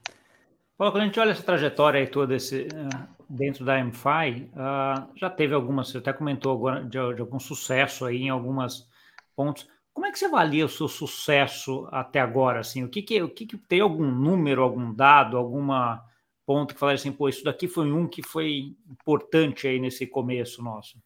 Paulo, 0.79 0.93
quando 0.93 1.03
a 1.03 1.07
gente 1.07 1.21
olha 1.21 1.31
essa 1.31 1.43
trajetória 1.43 2.01
aí 2.01 2.07
toda 2.07 2.35
esse, 2.35 2.63
uh, 2.63 3.09
dentro 3.29 3.63
da 3.63 3.79
MFI, 3.79 4.51
uh, 4.55 5.17
já 5.17 5.29
teve 5.29 5.55
algumas, 5.55 5.91
você 5.91 5.99
até 5.99 6.15
comentou 6.15 6.53
agora 6.53 6.83
de, 6.83 6.91
de 7.15 7.21
algum 7.21 7.39
sucesso 7.39 8.07
aí 8.07 8.23
em 8.23 8.31
alguns 8.31 8.89
pontos. 9.37 9.69
Como 9.95 10.07
é 10.07 10.13
que 10.13 10.19
você 10.19 10.25
avalia 10.25 10.67
o 10.67 10.69
seu 10.69 10.89
sucesso 10.89 11.89
até 11.93 12.19
agora? 12.19 12.61
Assim, 12.61 12.83
o 12.83 12.89
que, 12.89 13.01
que, 13.01 13.23
o 13.23 13.29
que, 13.29 13.47
que 13.47 13.57
tem 13.57 13.81
algum 13.81 14.11
número, 14.11 14.61
algum 14.61 14.93
dado, 14.93 15.37
alguma 15.37 16.05
ponto 16.45 16.75
que 16.75 16.81
fala 16.81 16.93
assim, 16.93 17.13
pô, 17.13 17.29
isso 17.29 17.45
daqui 17.45 17.69
foi 17.69 17.91
um 17.91 18.07
que 18.07 18.23
foi 18.23 18.75
importante 18.91 19.67
aí 19.67 19.79
nesse 19.79 20.05
começo 20.07 20.63
nosso? 20.63 20.99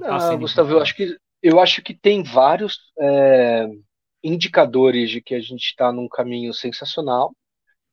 Tá 0.00 0.36
Gustavo, 0.36 0.72
eu 0.72 0.80
acho 0.80 0.94
que 0.94 1.16
eu 1.42 1.60
acho 1.60 1.82
que 1.82 1.94
tem 1.94 2.22
vários 2.22 2.78
é, 2.98 3.66
indicadores 4.22 5.10
de 5.10 5.22
que 5.22 5.34
a 5.34 5.40
gente 5.40 5.64
está 5.64 5.92
num 5.92 6.08
caminho 6.08 6.52
sensacional, 6.52 7.34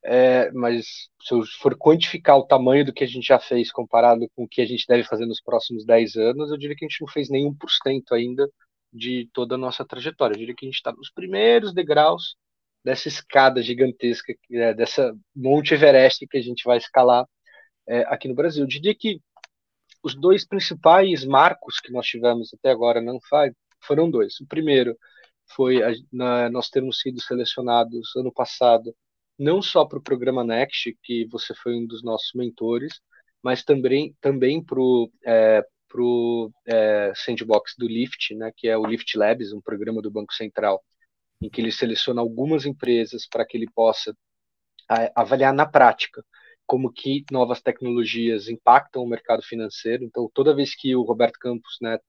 é, 0.03 0.51
mas 0.51 0.85
se 1.21 1.33
eu 1.33 1.43
for 1.61 1.77
quantificar 1.77 2.37
o 2.37 2.45
tamanho 2.45 2.85
do 2.85 2.93
que 2.93 3.03
a 3.03 3.07
gente 3.07 3.25
já 3.25 3.39
fez 3.39 3.71
comparado 3.71 4.27
com 4.35 4.43
o 4.43 4.47
que 4.47 4.61
a 4.61 4.65
gente 4.65 4.85
deve 4.87 5.03
fazer 5.03 5.25
nos 5.25 5.41
próximos 5.41 5.85
10 5.85 6.15
anos, 6.15 6.51
eu 6.51 6.57
diria 6.57 6.75
que 6.75 6.83
a 6.83 6.87
gente 6.87 7.01
não 7.01 7.07
fez 7.07 7.29
nem 7.29 7.47
1% 7.47 8.11
ainda 8.11 8.49
de 8.93 9.29
toda 9.33 9.55
a 9.55 9.57
nossa 9.57 9.85
trajetória. 9.85 10.35
Eu 10.35 10.39
diria 10.39 10.55
que 10.55 10.65
a 10.65 10.69
gente 10.69 10.77
está 10.77 10.91
nos 10.91 11.09
primeiros 11.09 11.73
degraus 11.73 12.35
dessa 12.83 13.07
escada 13.07 13.61
gigantesca, 13.61 14.33
é, 14.51 14.73
dessa 14.73 15.15
Monte 15.35 15.73
Everest 15.73 16.27
que 16.27 16.37
a 16.37 16.41
gente 16.41 16.63
vai 16.65 16.77
escalar 16.77 17.25
é, 17.87 18.01
aqui 18.01 18.27
no 18.27 18.35
Brasil. 18.35 18.63
Eu 18.63 18.67
diria 18.67 18.93
que 18.93 19.21
os 20.03 20.15
dois 20.15 20.45
principais 20.45 21.25
marcos 21.25 21.79
que 21.79 21.91
nós 21.91 22.05
tivemos 22.05 22.53
até 22.53 22.69
agora 22.69 23.01
na 23.01 23.13
Anfai 23.13 23.51
foram 23.81 24.09
dois. 24.09 24.39
O 24.41 24.47
primeiro 24.47 24.97
foi 25.55 25.81
a, 25.81 25.91
na, 26.11 26.49
nós 26.49 26.69
termos 26.69 26.99
sido 26.99 27.21
selecionados 27.21 28.15
ano 28.15 28.31
passado 28.31 28.93
não 29.37 29.61
só 29.61 29.85
para 29.85 29.97
o 29.97 30.03
programa 30.03 30.43
Next, 30.43 30.95
que 31.01 31.25
você 31.27 31.53
foi 31.55 31.75
um 31.75 31.85
dos 31.85 32.03
nossos 32.03 32.31
mentores, 32.33 32.99
mas 33.41 33.63
também 33.63 34.15
também 34.21 34.63
para 34.63 34.79
o 34.79 35.11
é, 35.25 35.65
para 35.93 36.01
o 36.01 36.51
é, 36.65 37.13
sandbox 37.15 37.75
do 37.77 37.87
Lift, 37.87 38.33
né, 38.35 38.51
que 38.57 38.67
é 38.67 38.75
o 38.75 38.85
Lift 38.85 39.15
Labs, 39.15 39.53
um 39.53 39.61
programa 39.61 40.01
do 40.01 40.09
Banco 40.09 40.33
Central, 40.33 40.83
em 41.39 41.49
que 41.49 41.61
ele 41.61 41.71
seleciona 41.71 42.19
algumas 42.21 42.65
empresas 42.65 43.27
para 43.27 43.45
que 43.45 43.55
ele 43.55 43.67
possa 43.75 44.15
avaliar 45.15 45.53
na 45.53 45.65
prática 45.65 46.23
como 46.65 46.91
que 46.91 47.23
novas 47.31 47.61
tecnologias 47.61 48.47
impactam 48.49 49.03
o 49.03 49.07
mercado 49.07 49.43
financeiro. 49.43 50.03
Então, 50.03 50.29
toda 50.33 50.55
vez 50.55 50.75
que 50.75 50.95
o 50.95 51.03
Roberto 51.03 51.37
Campos 51.39 51.77
Neto 51.81 52.05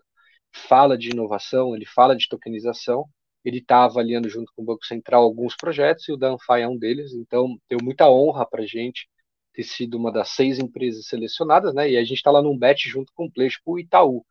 fala 0.52 0.96
de 0.96 1.10
inovação, 1.10 1.74
ele 1.74 1.84
fala 1.86 2.16
de 2.16 2.28
tokenização, 2.28 3.04
ele 3.44 3.58
está 3.58 3.84
avaliando 3.84 4.28
junto 4.28 4.52
com 4.54 4.62
o 4.62 4.64
Banco 4.64 4.86
Central 4.86 5.22
alguns 5.24 5.56
projetos 5.56 6.08
e 6.08 6.12
o 6.12 6.16
Danfai 6.16 6.62
é 6.62 6.68
um 6.68 6.78
deles. 6.78 7.12
Então, 7.12 7.58
deu 7.68 7.78
muita 7.82 8.08
honra 8.08 8.46
para 8.46 8.62
a 8.62 8.66
gente 8.66 9.08
ter 9.54 9.62
sido 9.62 9.96
uma 9.96 10.12
das 10.12 10.30
seis 10.30 10.58
empresas 10.58 11.06
selecionadas, 11.06 11.74
né? 11.74 11.90
E 11.90 11.96
a 11.96 12.02
gente 12.02 12.14
está 12.16 12.30
lá 12.30 12.42
num 12.42 12.58
bet 12.58 12.88
junto 12.88 13.12
com 13.14 13.26
o 13.26 13.30
Pleixe 13.32 13.58
o 13.64 13.78
Itaú. 13.78 14.24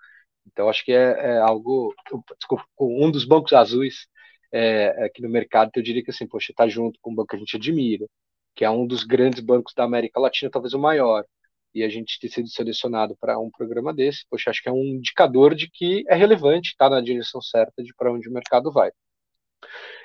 Então 0.48 0.70
acho 0.70 0.84
que 0.86 0.92
é, 0.92 1.36
é 1.36 1.38
algo, 1.40 1.94
desculpa, 2.38 2.66
um 2.80 3.10
dos 3.12 3.26
bancos 3.26 3.54
azuis 3.54 4.08
é, 4.52 5.06
aqui 5.06 5.22
no 5.22 5.30
mercado, 5.30 5.72
eu 5.76 5.84
diria 5.84 6.04
que 6.04 6.12
assim, 6.12 6.28
poxa, 6.28 6.52
está 6.52 6.68
junto 6.68 7.00
com 7.02 7.12
um 7.12 7.16
banco 7.16 7.30
que 7.30 7.36
a 7.38 7.40
gente 7.40 7.58
admira, 7.58 8.06
que 8.56 8.66
é 8.66 8.70
um 8.70 8.86
dos 8.86 9.04
grandes 9.04 9.40
bancos 9.42 9.74
da 9.74 9.84
América 9.84 10.20
Latina, 10.20 10.52
talvez 10.52 10.74
o 10.74 10.80
maior, 10.80 11.26
e 11.74 11.84
a 11.84 11.90
gente 11.90 12.20
ter 12.20 12.30
sido 12.30 12.48
selecionado 12.50 13.16
para 13.20 13.40
um 13.40 13.50
programa 13.50 13.94
desse, 13.94 14.26
poxa, 14.30 14.52
acho 14.52 14.62
que 14.62 14.70
é 14.70 14.72
um 14.72 14.84
indicador 14.84 15.56
de 15.56 15.70
que 15.70 16.06
é 16.08 16.16
relevante, 16.16 16.70
está 16.72 16.90
na 16.90 17.02
direção 17.02 17.42
certa 17.42 17.84
de 17.84 17.94
para 17.96 18.12
onde 18.14 18.30
o 18.30 18.34
mercado 18.34 18.72
vai. 18.72 18.92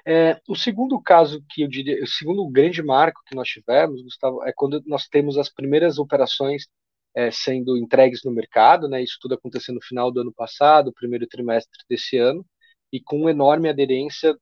É, 0.07 0.41
o 0.49 0.57
segundo 0.57 1.01
caso 1.01 1.43
que 1.51 1.63
eu 1.63 1.69
diria, 1.69 2.03
o 2.03 2.07
segundo 2.07 2.49
grande 2.49 2.83
marco 2.83 3.23
que 3.27 3.35
nós 3.35 3.49
tivemos, 3.49 4.03
Gustavo, 4.03 4.43
é 4.45 4.53
quando 4.55 4.83
nós 4.87 5.07
temos 5.07 5.37
as 5.37 5.53
primeiras 5.53 5.99
operações 5.99 6.67
é, 7.15 7.31
sendo 7.31 7.77
entregues 7.77 8.23
no 8.25 8.31
mercado, 8.31 8.89
né? 8.89 9.03
Isso 9.03 9.19
tudo 9.21 9.35
aconteceu 9.35 9.75
no 9.75 9.83
final 9.83 10.11
do 10.11 10.21
ano 10.21 10.33
passado, 10.33 10.93
primeiro 10.93 11.27
trimestre 11.27 11.79
desse 11.89 12.17
ano, 12.17 12.45
e 12.93 13.01
com 13.01 13.29
enorme 13.29 13.69
aderência 13.69 14.37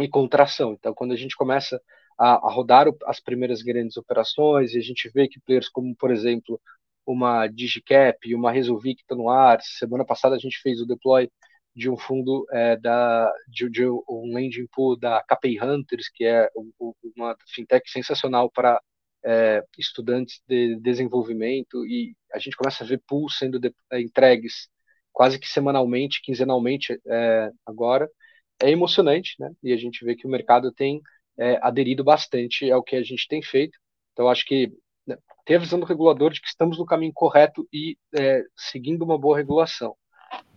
e 0.00 0.08
contração. 0.08 0.72
Então, 0.74 0.94
quando 0.94 1.12
a 1.12 1.16
gente 1.16 1.36
começa 1.36 1.80
a, 2.18 2.34
a 2.34 2.52
rodar 2.52 2.86
as 3.06 3.20
primeiras 3.20 3.62
grandes 3.62 3.96
operações 3.96 4.74
e 4.74 4.78
a 4.78 4.82
gente 4.82 5.10
vê 5.12 5.28
que 5.28 5.40
players 5.40 5.68
como, 5.68 5.94
por 5.96 6.10
exemplo, 6.10 6.60
uma 7.06 7.46
Digicap 7.48 8.34
uma 8.34 8.52
Resolvi 8.52 8.94
que 8.94 9.02
está 9.02 9.14
no 9.14 9.28
ar, 9.28 9.60
semana 9.62 10.04
passada 10.04 10.34
a 10.36 10.38
gente 10.38 10.58
fez 10.60 10.80
o 10.80 10.86
deploy 10.86 11.30
de 11.74 11.90
um 11.90 11.96
fundo 11.96 12.46
é, 12.52 12.76
da 12.76 13.32
de, 13.48 13.68
de, 13.68 13.86
um 13.86 14.32
lending 14.34 14.66
pool 14.72 14.96
da 14.96 15.22
KPI 15.24 15.60
Hunters, 15.60 16.08
que 16.08 16.24
é 16.24 16.48
uma 17.16 17.36
fintech 17.48 17.90
sensacional 17.90 18.50
para 18.50 18.80
é, 19.24 19.64
estudantes 19.78 20.40
de 20.46 20.76
desenvolvimento 20.76 21.84
e 21.86 22.14
a 22.32 22.38
gente 22.38 22.56
começa 22.56 22.84
a 22.84 22.86
ver 22.86 23.02
pools 23.06 23.38
sendo 23.38 23.58
de, 23.58 23.74
é, 23.90 24.00
entregues 24.00 24.68
quase 25.12 25.38
que 25.38 25.48
semanalmente, 25.48 26.20
quinzenalmente 26.22 27.00
é, 27.06 27.50
agora. 27.66 28.08
É 28.62 28.70
emocionante, 28.70 29.34
né? 29.40 29.50
E 29.62 29.72
a 29.72 29.76
gente 29.76 30.04
vê 30.04 30.14
que 30.14 30.26
o 30.26 30.30
mercado 30.30 30.72
tem 30.72 31.00
é, 31.38 31.58
aderido 31.62 32.04
bastante 32.04 32.70
ao 32.70 32.82
que 32.82 32.96
a 32.96 33.02
gente 33.02 33.26
tem 33.28 33.42
feito. 33.42 33.78
Então, 34.12 34.28
acho 34.28 34.44
que 34.46 34.72
né, 35.06 35.16
ter 35.44 35.56
a 35.56 35.58
visão 35.58 35.80
do 35.80 35.86
regulador 35.86 36.32
de 36.32 36.40
que 36.40 36.48
estamos 36.48 36.78
no 36.78 36.86
caminho 36.86 37.12
correto 37.14 37.66
e 37.72 37.96
é, 38.16 38.42
seguindo 38.56 39.02
uma 39.02 39.18
boa 39.18 39.36
regulação 39.36 39.96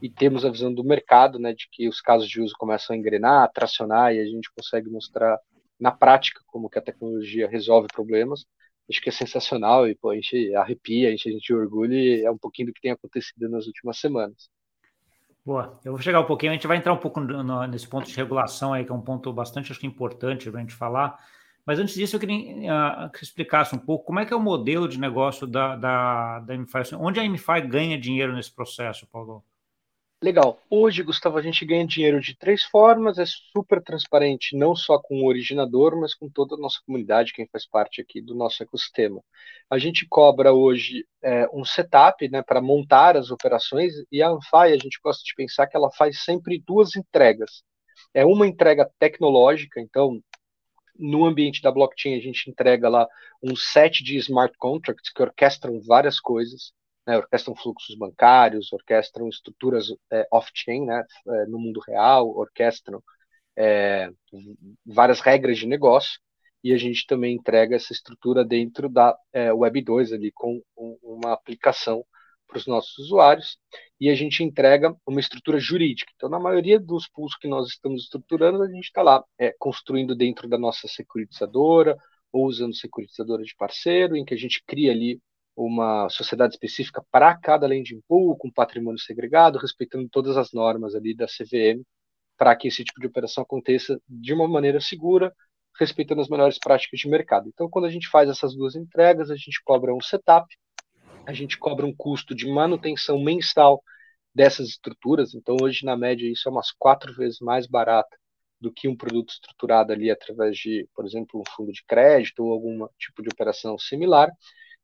e 0.02 0.10
temos 0.10 0.46
a 0.46 0.50
visão 0.50 0.74
do 0.74 0.84
mercado, 0.84 1.40
né, 1.40 1.54
de 1.54 1.68
que 1.72 1.88
os 1.88 2.02
casos 2.02 2.30
de 2.30 2.42
uso 2.42 2.54
começam 2.58 2.96
a 2.96 2.98
engrenar, 2.98 3.52
tracionar 3.52 4.14
e 4.14 4.20
a 4.20 4.26
gente 4.26 4.52
consegue 4.52 4.90
mostrar 4.90 5.38
na 5.80 5.92
prática 5.92 6.42
como 6.48 6.70
que 6.70 6.80
a 6.80 6.82
tecnologia 6.82 7.48
resolve 7.48 7.88
problemas. 7.94 8.46
Acho 8.90 9.02
que 9.02 9.10
é 9.10 9.12
sensacional 9.12 9.88
e 9.88 9.96
pô, 9.96 10.12
a 10.12 10.16
gente 10.16 10.56
arrepia, 10.56 11.10
a 11.10 11.12
gente, 11.12 11.30
a 11.30 11.32
gente 11.32 11.54
orgulha 11.54 11.96
e 11.96 12.24
é 12.24 12.32
um 12.32 12.38
pouquinho 12.38 12.70
do 12.70 12.74
que 12.74 12.82
tem 12.82 12.92
acontecido 12.92 13.50
nas 13.50 13.68
últimas 13.68 14.00
semanas. 14.00 14.50
Boa, 15.46 15.80
eu 15.84 15.94
vou 15.94 16.02
chegar 16.02 16.20
um 16.20 16.26
pouquinho, 16.26 16.52
a 16.52 16.56
gente 16.56 16.68
vai 16.68 16.78
entrar 16.78 16.94
um 16.94 16.98
pouco 16.98 17.20
no, 17.20 17.68
nesse 17.68 17.88
ponto 17.88 18.08
de 18.08 18.16
regulação 18.16 18.74
aí, 18.74 18.84
que 18.84 18.92
é 18.92 18.96
um 18.96 19.02
ponto 19.02 19.32
bastante 19.32 19.72
acho 19.72 19.80
que 19.80 19.88
importante 19.88 20.50
para 20.50 20.60
a 20.60 20.62
gente 20.62 20.74
falar. 20.74 21.18
Mas 21.66 21.80
antes 21.80 21.96
disso, 21.96 22.16
eu 22.16 22.20
queria 22.22 23.06
uh, 23.06 23.12
que 23.12 23.22
explicasse 23.22 23.76
um 23.76 23.78
pouco 23.78 24.06
como 24.06 24.22
é 24.22 24.26
que 24.26 24.34
é 24.34 24.36
o 24.36 24.40
modelo 24.40 24.88
de 24.88 24.98
negócio 24.98 25.46
da, 25.46 25.76
da, 25.76 26.40
da 26.40 26.58
MFI. 26.58 26.96
Onde 26.98 27.20
a 27.20 27.30
MFI 27.30 27.68
ganha 27.68 28.00
dinheiro 28.00 28.34
nesse 28.34 28.54
processo, 28.54 29.06
Paulo? 29.12 29.44
Legal. 30.24 30.60
Hoje, 30.68 31.04
Gustavo, 31.04 31.38
a 31.38 31.44
gente 31.44 31.64
ganha 31.64 31.86
dinheiro 31.86 32.20
de 32.20 32.36
três 32.36 32.64
formas, 32.64 33.20
é 33.20 33.26
super 33.26 33.84
transparente, 33.84 34.58
não 34.58 34.76
só 34.76 34.98
com 34.98 35.22
o 35.22 35.28
originador, 35.28 35.96
mas 35.96 36.16
com 36.16 36.28
toda 36.28 36.56
a 36.56 36.58
nossa 36.58 36.80
comunidade, 36.84 37.34
quem 37.34 37.48
faz 37.48 37.68
parte 37.68 38.02
aqui 38.02 38.20
do 38.20 38.34
nosso 38.34 38.64
ecossistema. 38.64 39.22
A 39.70 39.78
gente 39.78 40.08
cobra 40.10 40.52
hoje 40.52 41.06
é, 41.22 41.48
um 41.54 41.64
setup 41.64 42.28
né, 42.30 42.42
para 42.42 42.60
montar 42.60 43.16
as 43.16 43.30
operações, 43.30 43.94
e 44.12 44.24
a 44.24 44.30
Anfai, 44.30 44.74
a 44.74 44.78
gente 44.78 45.00
gosta 45.04 45.24
de 45.24 45.36
pensar 45.36 45.68
que 45.68 45.78
ela 45.78 45.92
faz 45.92 46.24
sempre 46.24 46.64
duas 46.66 46.96
entregas. 46.96 47.62
É 48.12 48.26
uma 48.26 48.48
entrega 48.48 48.90
tecnológica, 48.98 49.80
então, 49.80 50.20
no 50.98 51.26
ambiente 51.26 51.62
da 51.62 51.72
blockchain, 51.72 52.16
a 52.18 52.22
gente 52.22 52.50
entrega 52.50 52.90
lá 52.90 53.08
um 53.44 53.56
set 53.56 54.04
de 54.04 54.18
smart 54.18 54.58
contracts 54.58 55.12
que 55.14 55.22
orquestram 55.22 55.80
várias 55.80 56.20
coisas 56.20 56.74
né, 57.08 57.18
orquestram 57.18 57.56
fluxos 57.56 57.96
bancários, 57.96 58.74
orquestram 58.74 59.30
estruturas 59.30 59.88
é, 60.12 60.28
off-chain, 60.30 60.86
né, 60.86 61.04
é, 61.30 61.46
no 61.46 61.58
mundo 61.58 61.80
real, 61.80 62.28
orquestram 62.28 63.02
é, 63.56 64.12
várias 64.86 65.22
regras 65.22 65.58
de 65.58 65.66
negócio, 65.66 66.20
e 66.64 66.74
a 66.74 66.78
gente 66.78 67.06
também 67.08 67.36
entrega 67.36 67.76
essa 67.78 67.94
estrutura 67.94 68.44
dentro 68.44 68.90
da 68.90 69.18
é, 69.32 69.54
Web 69.54 69.82
2 69.82 70.12
ali 70.12 70.32
com 70.34 70.62
um, 70.78 70.98
uma 71.02 71.32
aplicação 71.32 72.04
para 72.48 72.58
os 72.58 72.68
nossos 72.68 72.98
usuários 72.98 73.58
e 74.00 74.10
a 74.10 74.16
gente 74.16 74.44
entrega 74.44 74.96
uma 75.06 75.20
estrutura 75.20 75.60
jurídica. 75.60 76.12
Então, 76.16 76.30
na 76.30 76.40
maioria 76.40 76.80
dos 76.80 77.08
pools 77.08 77.36
que 77.38 77.48
nós 77.48 77.68
estamos 77.68 78.04
estruturando, 78.04 78.64
a 78.64 78.68
gente 78.68 78.86
está 78.86 79.02
lá 79.02 79.24
é, 79.38 79.54
construindo 79.58 80.16
dentro 80.16 80.48
da 80.48 80.58
nossa 80.58 80.88
securitizadora 80.88 81.98
ou 82.32 82.46
usando 82.46 82.76
securitizadora 82.76 83.44
de 83.44 83.56
parceiro, 83.56 84.16
em 84.16 84.26
que 84.26 84.34
a 84.34 84.38
gente 84.38 84.64
cria 84.66 84.92
ali 84.92 85.20
uma 85.58 86.08
sociedade 86.10 86.54
específica 86.54 87.04
para 87.12 87.36
cada 87.36 87.66
lending 87.66 88.00
pool, 88.08 88.38
com 88.38 88.52
patrimônio 88.52 89.00
segregado, 89.00 89.58
respeitando 89.58 90.08
todas 90.08 90.38
as 90.38 90.54
normas 90.54 90.94
ali 90.94 91.16
da 91.16 91.26
CVM, 91.26 91.84
para 92.38 92.56
que 92.56 92.68
esse 92.68 92.84
tipo 92.84 93.02
de 93.02 93.08
operação 93.08 93.44
aconteça 93.44 94.00
de 94.08 94.34
uma 94.34 94.48
maneira 94.48 94.80
segura, 94.80 95.34
respeitando 95.80 96.22
as 96.22 96.30
melhores 96.30 96.60
práticas 96.60 97.00
de 97.00 97.10
mercado. 97.10 97.50
Então, 97.50 97.68
quando 97.68 97.86
a 97.86 97.90
gente 97.90 98.08
faz 98.08 98.30
essas 98.30 98.56
duas 98.56 98.76
entregas, 98.76 99.32
a 99.32 99.36
gente 99.36 99.60
cobra 99.64 99.94
um 99.94 100.02
setup, 100.02 100.48
a 101.26 101.34
gente 101.34 101.58
cobra 101.58 101.86
um 101.86 101.96
custo 101.96 102.36
de 102.36 102.48
manutenção 102.48 103.20
mensal 103.20 103.82
dessas 104.34 104.70
estruturas. 104.70 105.34
Então, 105.34 105.58
hoje, 105.60 105.84
na 105.84 105.98
média, 105.98 106.32
isso 106.32 106.48
é 106.48 106.52
umas 106.52 106.72
quatro 106.72 107.12
vezes 107.16 107.40
mais 107.40 107.66
barato 107.66 108.16
do 108.62 108.72
que 108.72 108.88
um 108.88 108.96
produto 108.96 109.32
estruturado 109.32 109.92
ali 109.92 110.12
através 110.12 110.56
de, 110.58 110.88
por 110.96 111.06
exemplo, 111.06 111.42
um 111.42 111.44
fundo 111.56 111.72
de 111.72 111.84
crédito 111.86 112.44
ou 112.44 112.52
algum 112.52 112.88
tipo 113.00 113.24
de 113.24 113.30
operação 113.30 113.78
similar. 113.78 114.32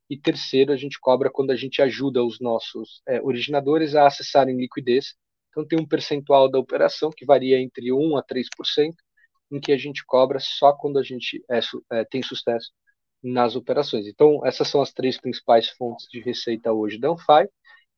E 0.08 0.18
terceiro, 0.18 0.72
a 0.72 0.76
gente 0.76 0.98
cobra 1.00 1.30
quando 1.30 1.50
a 1.50 1.56
gente 1.56 1.80
ajuda 1.80 2.22
os 2.22 2.40
nossos 2.40 3.02
é, 3.08 3.20
originadores 3.22 3.94
a 3.94 4.06
acessarem 4.06 4.56
liquidez. 4.56 5.14
Então, 5.50 5.66
tem 5.66 5.78
um 5.80 5.86
percentual 5.86 6.50
da 6.50 6.58
operação 6.58 7.10
que 7.10 7.24
varia 7.24 7.60
entre 7.60 7.90
1% 7.90 8.18
a 8.18 8.22
3%, 8.22 8.94
em 9.52 9.60
que 9.60 9.72
a 9.72 9.78
gente 9.78 10.04
cobra 10.04 10.38
só 10.40 10.72
quando 10.72 10.98
a 10.98 11.02
gente 11.02 11.42
é, 11.50 11.60
é, 11.92 12.04
tem 12.04 12.22
sucesso 12.22 12.70
nas 13.22 13.56
operações. 13.56 14.06
Então, 14.06 14.44
essas 14.44 14.68
são 14.68 14.82
as 14.82 14.92
três 14.92 15.18
principais 15.18 15.68
fontes 15.70 16.06
de 16.10 16.20
receita 16.20 16.72
hoje 16.72 16.98
da 16.98 17.10
Anfai. 17.10 17.48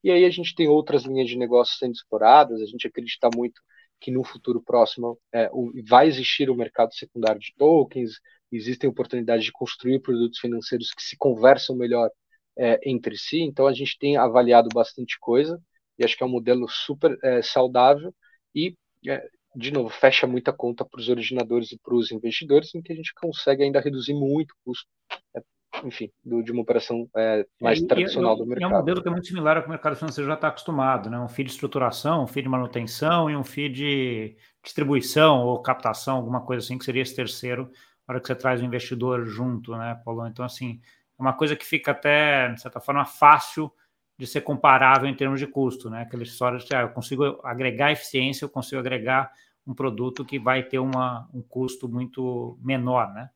E 0.04 0.10
aí 0.10 0.24
a 0.24 0.30
gente 0.30 0.54
tem 0.54 0.68
outras 0.68 1.04
linhas 1.04 1.28
de 1.28 1.36
negócio 1.36 1.76
sendo 1.78 1.92
exploradas. 1.92 2.60
A 2.62 2.66
gente 2.66 2.86
acredita 2.86 3.28
muito 3.34 3.60
que 4.00 4.10
no 4.10 4.22
futuro 4.24 4.62
próximo 4.62 5.18
é, 5.34 5.50
vai 5.88 6.06
existir 6.06 6.50
o 6.50 6.54
mercado 6.54 6.94
secundário 6.94 7.40
de 7.40 7.52
tokens, 7.56 8.20
existem 8.56 8.88
oportunidades 8.88 9.44
de 9.44 9.52
construir 9.52 10.00
produtos 10.00 10.38
financeiros 10.38 10.92
que 10.92 11.02
se 11.02 11.16
conversam 11.16 11.76
melhor 11.76 12.10
é, 12.58 12.80
entre 12.84 13.16
si. 13.16 13.40
Então 13.40 13.66
a 13.66 13.72
gente 13.72 13.98
tem 13.98 14.16
avaliado 14.16 14.68
bastante 14.72 15.18
coisa 15.20 15.60
e 15.98 16.04
acho 16.04 16.16
que 16.16 16.22
é 16.22 16.26
um 16.26 16.30
modelo 16.30 16.68
super 16.68 17.18
é, 17.22 17.42
saudável 17.42 18.14
e 18.54 18.76
é, 19.06 19.26
de 19.54 19.70
novo 19.70 19.88
fecha 19.88 20.26
muita 20.26 20.52
conta 20.52 20.84
para 20.84 21.00
os 21.00 21.08
originadores 21.08 21.72
e 21.72 21.78
para 21.78 21.94
os 21.94 22.10
investidores, 22.10 22.74
em 22.74 22.82
que 22.82 22.92
a 22.92 22.96
gente 22.96 23.12
consegue 23.14 23.62
ainda 23.62 23.80
reduzir 23.80 24.14
muito 24.14 24.52
o 24.52 24.70
custo 24.70 24.86
é, 25.34 25.42
enfim, 25.84 26.10
do, 26.24 26.42
de 26.42 26.52
uma 26.52 26.62
operação 26.62 27.08
é, 27.16 27.46
mais 27.60 27.82
é, 27.82 27.86
tradicional 27.86 28.34
e, 28.34 28.38
do 28.38 28.46
mercado. 28.46 28.70
É 28.70 28.74
um 28.74 28.78
modelo 28.78 29.02
que 29.02 29.08
é 29.08 29.10
muito 29.10 29.26
similar 29.26 29.56
ao 29.56 29.62
que 29.62 29.68
o 29.68 29.70
mercado 29.70 29.96
financeiro 29.96 30.28
já 30.28 30.34
está 30.34 30.48
acostumado, 30.48 31.10
né? 31.10 31.18
Um 31.18 31.28
FII 31.28 31.44
de 31.44 31.50
estruturação, 31.50 32.24
um 32.24 32.26
FII 32.26 32.42
de 32.42 32.48
manutenção 32.48 33.30
e 33.30 33.36
um 33.36 33.44
FII 33.44 33.68
de 33.68 34.36
distribuição 34.62 35.44
ou 35.44 35.60
captação, 35.60 36.16
alguma 36.16 36.44
coisa 36.44 36.64
assim, 36.64 36.78
que 36.78 36.84
seria 36.84 37.02
esse 37.02 37.14
terceiro, 37.14 37.70
na 38.06 38.12
hora 38.14 38.20
que 38.20 38.26
você 38.26 38.34
traz 38.34 38.60
o 38.60 38.64
investidor 38.64 39.26
junto, 39.26 39.76
né, 39.76 40.00
Paulo? 40.04 40.26
Então, 40.26 40.44
assim, 40.44 40.80
é 41.18 41.22
uma 41.22 41.32
coisa 41.32 41.56
que 41.56 41.64
fica 41.64 41.90
até, 41.92 42.52
de 42.52 42.60
certa 42.60 42.80
forma, 42.80 43.04
fácil 43.04 43.72
de 44.18 44.26
ser 44.26 44.40
comparável 44.42 45.08
em 45.08 45.14
termos 45.14 45.40
de 45.40 45.46
custo, 45.46 45.90
né? 45.90 46.02
Aquela 46.02 46.22
história 46.22 46.58
de, 46.58 46.74
ah, 46.74 46.82
eu 46.82 46.90
consigo 46.90 47.40
agregar 47.44 47.92
eficiência, 47.92 48.44
eu 48.44 48.48
consigo 48.48 48.80
agregar 48.80 49.30
um 49.66 49.74
produto 49.74 50.24
que 50.24 50.38
vai 50.38 50.62
ter 50.62 50.78
uma, 50.78 51.28
um 51.34 51.42
custo 51.42 51.88
muito 51.88 52.58
menor, 52.62 53.12
né? 53.12 53.28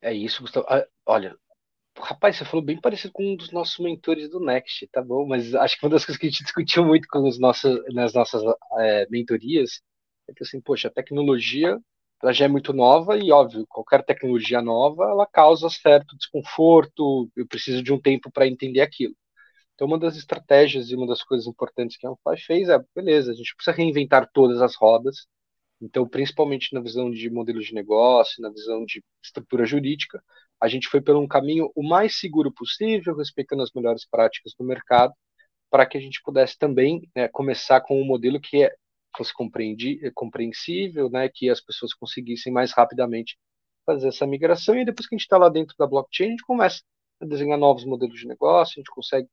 É 0.00 0.14
isso, 0.14 0.40
Gustavo. 0.42 0.66
Ah, 0.70 0.86
olha, 1.04 1.36
Rapaz, 1.98 2.36
você 2.36 2.44
falou 2.44 2.64
bem 2.64 2.80
parecido 2.80 3.12
com 3.12 3.32
um 3.32 3.36
dos 3.36 3.50
nossos 3.50 3.78
mentores 3.78 4.28
do 4.30 4.40
Next, 4.40 4.86
tá 4.88 5.02
bom? 5.02 5.26
Mas 5.26 5.54
acho 5.54 5.78
que 5.78 5.84
uma 5.84 5.90
das 5.90 6.04
coisas 6.04 6.18
que 6.20 6.26
a 6.26 6.30
gente 6.30 6.42
discutiu 6.44 6.84
muito 6.84 7.06
com 7.08 7.26
os 7.28 7.38
nossos, 7.38 7.82
nas 7.92 8.14
nossas 8.14 8.42
é, 8.78 9.06
mentorias 9.10 9.82
é 10.28 10.32
que, 10.34 10.42
assim, 10.42 10.60
poxa, 10.60 10.88
a 10.88 10.90
tecnologia 10.90 11.78
ela 12.22 12.32
já 12.32 12.44
é 12.44 12.48
muito 12.48 12.72
nova 12.72 13.16
e, 13.16 13.32
óbvio, 13.32 13.66
qualquer 13.68 14.04
tecnologia 14.04 14.60
nova, 14.62 15.04
ela 15.04 15.26
causa 15.26 15.70
certo 15.70 16.16
desconforto, 16.16 17.30
eu 17.36 17.46
preciso 17.46 17.82
de 17.82 17.92
um 17.92 18.00
tempo 18.00 18.30
para 18.30 18.46
entender 18.46 18.80
aquilo. 18.80 19.14
Então, 19.74 19.86
uma 19.86 19.98
das 19.98 20.16
estratégias 20.16 20.90
e 20.90 20.96
uma 20.96 21.06
das 21.06 21.22
coisas 21.22 21.46
importantes 21.46 21.96
que 21.96 22.06
a 22.06 22.10
Amplify 22.10 22.44
fez 22.44 22.68
é, 22.68 22.78
beleza, 22.94 23.32
a 23.32 23.34
gente 23.34 23.54
precisa 23.56 23.76
reinventar 23.76 24.28
todas 24.32 24.60
as 24.60 24.76
rodas, 24.76 25.26
então, 25.80 26.06
principalmente 26.06 26.74
na 26.74 26.80
visão 26.80 27.10
de 27.10 27.30
modelo 27.30 27.60
de 27.60 27.72
negócio, 27.74 28.42
na 28.42 28.50
visão 28.50 28.84
de 28.84 29.02
estrutura 29.24 29.64
jurídica, 29.64 30.22
a 30.60 30.68
gente 30.68 30.88
foi 30.88 31.00
pelo 31.00 31.20
um 31.20 31.28
caminho 31.28 31.70
o 31.74 31.82
mais 31.82 32.18
seguro 32.18 32.52
possível, 32.52 33.16
respeitando 33.16 33.62
as 33.62 33.72
melhores 33.74 34.06
práticas 34.06 34.52
do 34.58 34.64
mercado, 34.64 35.14
para 35.70 35.86
que 35.86 35.96
a 35.96 36.00
gente 36.00 36.20
pudesse 36.22 36.58
também 36.58 37.08
né, 37.16 37.28
começar 37.28 37.80
com 37.80 38.00
um 38.00 38.04
modelo 38.04 38.38
que 38.40 38.64
é, 38.64 38.74
fosse 39.16 39.32
compreensível, 40.14 41.10
né, 41.10 41.28
que 41.32 41.48
as 41.50 41.60
pessoas 41.60 41.92
conseguissem 41.94 42.52
mais 42.52 42.72
rapidamente 42.72 43.38
fazer 43.84 44.08
essa 44.08 44.26
migração. 44.26 44.76
E 44.76 44.84
depois 44.84 45.08
que 45.08 45.14
a 45.14 45.18
gente 45.18 45.24
está 45.24 45.38
lá 45.38 45.48
dentro 45.48 45.74
da 45.78 45.86
blockchain, 45.86 46.28
a 46.28 46.30
gente 46.30 46.44
começa 46.44 46.82
a 47.20 47.26
desenhar 47.26 47.58
novos 47.58 47.84
modelos 47.84 48.18
de 48.18 48.26
negócio, 48.26 48.74
a 48.76 48.80
gente 48.80 48.90
consegue 48.90 49.28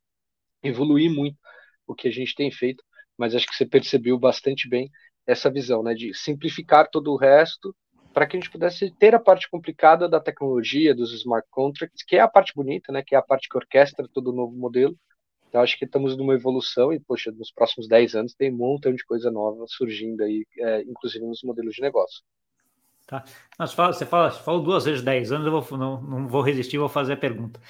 evoluir 0.63 1.11
muito 1.11 1.37
o 1.85 1.95
que 1.95 2.07
a 2.07 2.11
gente 2.11 2.35
tem 2.35 2.51
feito, 2.51 2.83
mas 3.17 3.33
acho 3.33 3.47
que 3.47 3.55
você 3.55 3.65
percebeu 3.65 4.17
bastante 4.19 4.67
bem 4.67 4.89
essa 5.25 5.49
visão, 5.49 5.83
né, 5.83 5.93
de 5.93 6.13
simplificar 6.13 6.89
todo 6.89 7.11
o 7.11 7.17
resto 7.17 7.75
para 8.13 8.25
que 8.25 8.35
a 8.35 8.39
gente 8.39 8.49
pudesse 8.49 8.89
ter 8.97 9.13
a 9.13 9.19
parte 9.19 9.49
complicada 9.49 10.09
da 10.09 10.19
tecnologia, 10.19 10.95
dos 10.95 11.13
smart 11.13 11.47
contracts, 11.51 12.03
que 12.03 12.15
é 12.15 12.19
a 12.19 12.27
parte 12.27 12.51
bonita, 12.55 12.91
né, 12.91 13.03
que 13.05 13.13
é 13.13 13.17
a 13.17 13.21
parte 13.21 13.47
que 13.47 13.57
orquestra 13.57 14.07
todo 14.11 14.31
o 14.31 14.35
novo 14.35 14.55
modelo. 14.55 14.97
Então, 15.47 15.61
acho 15.61 15.77
que 15.77 15.85
estamos 15.85 16.17
numa 16.17 16.33
evolução 16.33 16.91
e, 16.91 16.99
poxa, 16.99 17.31
nos 17.31 17.51
próximos 17.51 17.87
10 17.87 18.15
anos 18.15 18.33
tem 18.33 18.51
um 18.53 18.57
montão 18.57 18.93
de 18.93 19.05
coisa 19.05 19.31
nova 19.31 19.65
surgindo 19.67 20.23
aí, 20.23 20.45
é, 20.59 20.81
inclusive 20.81 21.25
nos 21.25 21.41
modelos 21.43 21.75
de 21.75 21.81
negócio. 21.81 22.23
Tá. 23.05 23.23
Mas 23.57 23.71
fala, 23.71 23.93
você 23.93 24.05
fala, 24.05 24.31
falou 24.31 24.61
duas 24.61 24.83
vezes 24.83 25.01
10 25.01 25.31
anos, 25.31 25.47
eu 25.47 25.61
vou, 25.61 25.77
não, 25.77 26.01
não 26.01 26.27
vou 26.27 26.41
resistir, 26.41 26.77
vou 26.77 26.89
fazer 26.89 27.13
a 27.13 27.17
pergunta. 27.17 27.61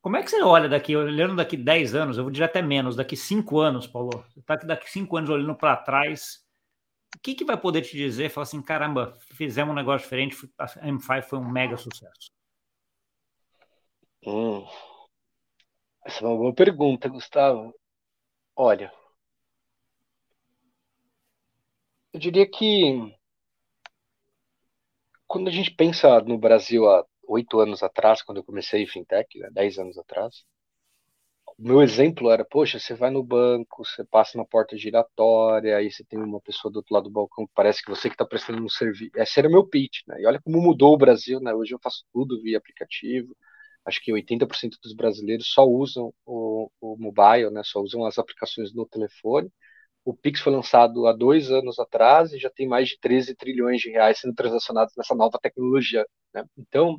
Como 0.00 0.16
é 0.16 0.22
que 0.22 0.30
você 0.30 0.40
olha 0.42 0.66
daqui, 0.66 0.96
olhando 0.96 1.36
daqui 1.36 1.58
10 1.58 1.94
anos, 1.94 2.16
eu 2.16 2.24
vou 2.24 2.30
dizer 2.30 2.44
até 2.44 2.62
menos, 2.62 2.96
daqui 2.96 3.14
5 3.14 3.58
anos, 3.60 3.86
Paulo? 3.86 4.24
Você 4.30 4.40
está 4.40 4.56
daqui 4.56 4.90
5 4.90 5.14
anos 5.18 5.28
olhando 5.28 5.54
para 5.54 5.76
trás, 5.76 6.42
o 7.14 7.18
que, 7.20 7.34
que 7.34 7.44
vai 7.44 7.56
poder 7.56 7.82
te 7.82 7.96
dizer? 7.96 8.30
Falar 8.30 8.44
assim, 8.44 8.62
caramba, 8.62 9.18
fizemos 9.34 9.72
um 9.72 9.76
negócio 9.76 10.04
diferente, 10.04 10.36
a 10.58 10.66
M5 10.66 11.22
foi 11.22 11.38
um 11.38 11.50
mega 11.50 11.76
sucesso. 11.76 12.30
Hum. 14.24 14.64
É 16.20 16.24
uma 16.24 16.36
boa 16.36 16.54
pergunta, 16.54 17.08
Gustavo. 17.08 17.74
Olha, 18.56 18.92
eu 22.12 22.20
diria 22.20 22.46
que 22.48 23.16
quando 25.26 25.48
a 25.48 25.50
gente 25.50 25.70
pensa 25.70 26.20
no 26.20 26.36
Brasil 26.36 26.86
há 26.86 27.06
oito 27.26 27.58
anos 27.58 27.82
atrás, 27.82 28.20
quando 28.22 28.36
eu 28.36 28.44
comecei 28.44 28.86
fintech, 28.86 29.38
né, 29.38 29.48
dez 29.50 29.78
anos 29.78 29.96
atrás, 29.96 30.44
meu 31.58 31.82
exemplo 31.82 32.30
era, 32.30 32.44
poxa, 32.44 32.78
você 32.78 32.94
vai 32.94 33.10
no 33.10 33.22
banco, 33.22 33.84
você 33.84 34.02
passa 34.04 34.38
na 34.38 34.44
porta 34.46 34.76
giratória, 34.76 35.76
aí 35.76 35.90
você 35.90 36.02
tem 36.04 36.18
uma 36.18 36.40
pessoa 36.40 36.72
do 36.72 36.76
outro 36.76 36.94
lado 36.94 37.04
do 37.04 37.10
balcão 37.10 37.46
que 37.46 37.52
parece 37.54 37.82
que 37.82 37.90
você 37.90 38.08
que 38.08 38.14
está 38.14 38.24
prestando 38.24 38.62
um 38.64 38.68
serviço. 38.68 39.12
Esse 39.16 39.38
era 39.38 39.48
o 39.48 39.52
meu 39.52 39.66
pitch, 39.66 40.00
né? 40.08 40.20
E 40.20 40.26
olha 40.26 40.40
como 40.42 40.60
mudou 40.60 40.94
o 40.94 40.98
Brasil, 40.98 41.38
né? 41.40 41.52
Hoje 41.54 41.74
eu 41.74 41.78
faço 41.82 42.04
tudo 42.12 42.40
via 42.42 42.56
aplicativo. 42.58 43.36
Acho 43.90 44.00
que 44.02 44.12
80% 44.12 44.78
dos 44.82 44.94
brasileiros 44.94 45.52
só 45.52 45.64
usam 45.66 46.14
o, 46.24 46.70
o 46.80 46.96
mobile, 46.98 47.50
né? 47.50 47.62
Só 47.64 47.80
usam 47.80 48.06
as 48.06 48.18
aplicações 48.18 48.72
no 48.72 48.86
telefone. 48.86 49.50
O 50.04 50.14
Pix 50.14 50.40
foi 50.40 50.52
lançado 50.52 51.06
há 51.06 51.12
dois 51.12 51.50
anos 51.50 51.78
atrás 51.78 52.32
e 52.32 52.38
já 52.38 52.50
tem 52.50 52.68
mais 52.68 52.88
de 52.90 52.98
13 53.00 53.34
trilhões 53.36 53.80
de 53.80 53.90
reais 53.90 54.20
sendo 54.20 54.34
transacionados 54.34 54.94
nessa 54.96 55.14
nova 55.14 55.38
tecnologia. 55.42 56.06
Né? 56.34 56.44
Então, 56.56 56.98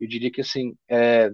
eu 0.00 0.08
diria 0.08 0.30
que 0.30 0.40
assim, 0.42 0.74
é, 0.88 1.30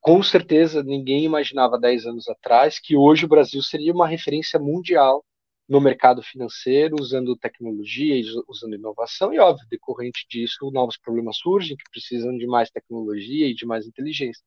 com 0.00 0.22
certeza 0.22 0.82
ninguém 0.82 1.24
imaginava 1.24 1.78
10 1.78 2.06
anos 2.06 2.28
atrás 2.28 2.78
que 2.80 2.96
hoje 2.96 3.24
o 3.24 3.28
Brasil 3.28 3.62
seria 3.62 3.92
uma 3.92 4.08
referência 4.08 4.58
mundial 4.60 5.24
no 5.72 5.80
mercado 5.80 6.22
financeiro, 6.22 6.96
usando 7.00 7.34
tecnologia, 7.34 8.14
usando 8.46 8.74
inovação, 8.74 9.32
e 9.32 9.38
óbvio, 9.38 9.66
decorrente 9.70 10.26
disso, 10.28 10.70
novos 10.70 10.98
problemas 10.98 11.38
surgem 11.38 11.78
que 11.78 11.90
precisam 11.90 12.36
de 12.36 12.46
mais 12.46 12.70
tecnologia 12.70 13.46
e 13.46 13.54
de 13.54 13.64
mais 13.64 13.86
inteligência. 13.86 14.44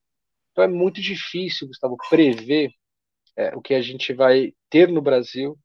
Então 0.52 0.64
é 0.64 0.68
muito 0.68 1.02
difícil, 1.02 1.68
Gustavo, 1.68 1.98
prever 2.10 2.72
é, 3.36 3.56
o 3.56 3.62
que 3.62 3.74
a 3.74 3.82
gente 3.82 4.14
vai 4.14 4.54
ter 4.70 4.88
no 4.90 5.02
Brasil 5.02 5.58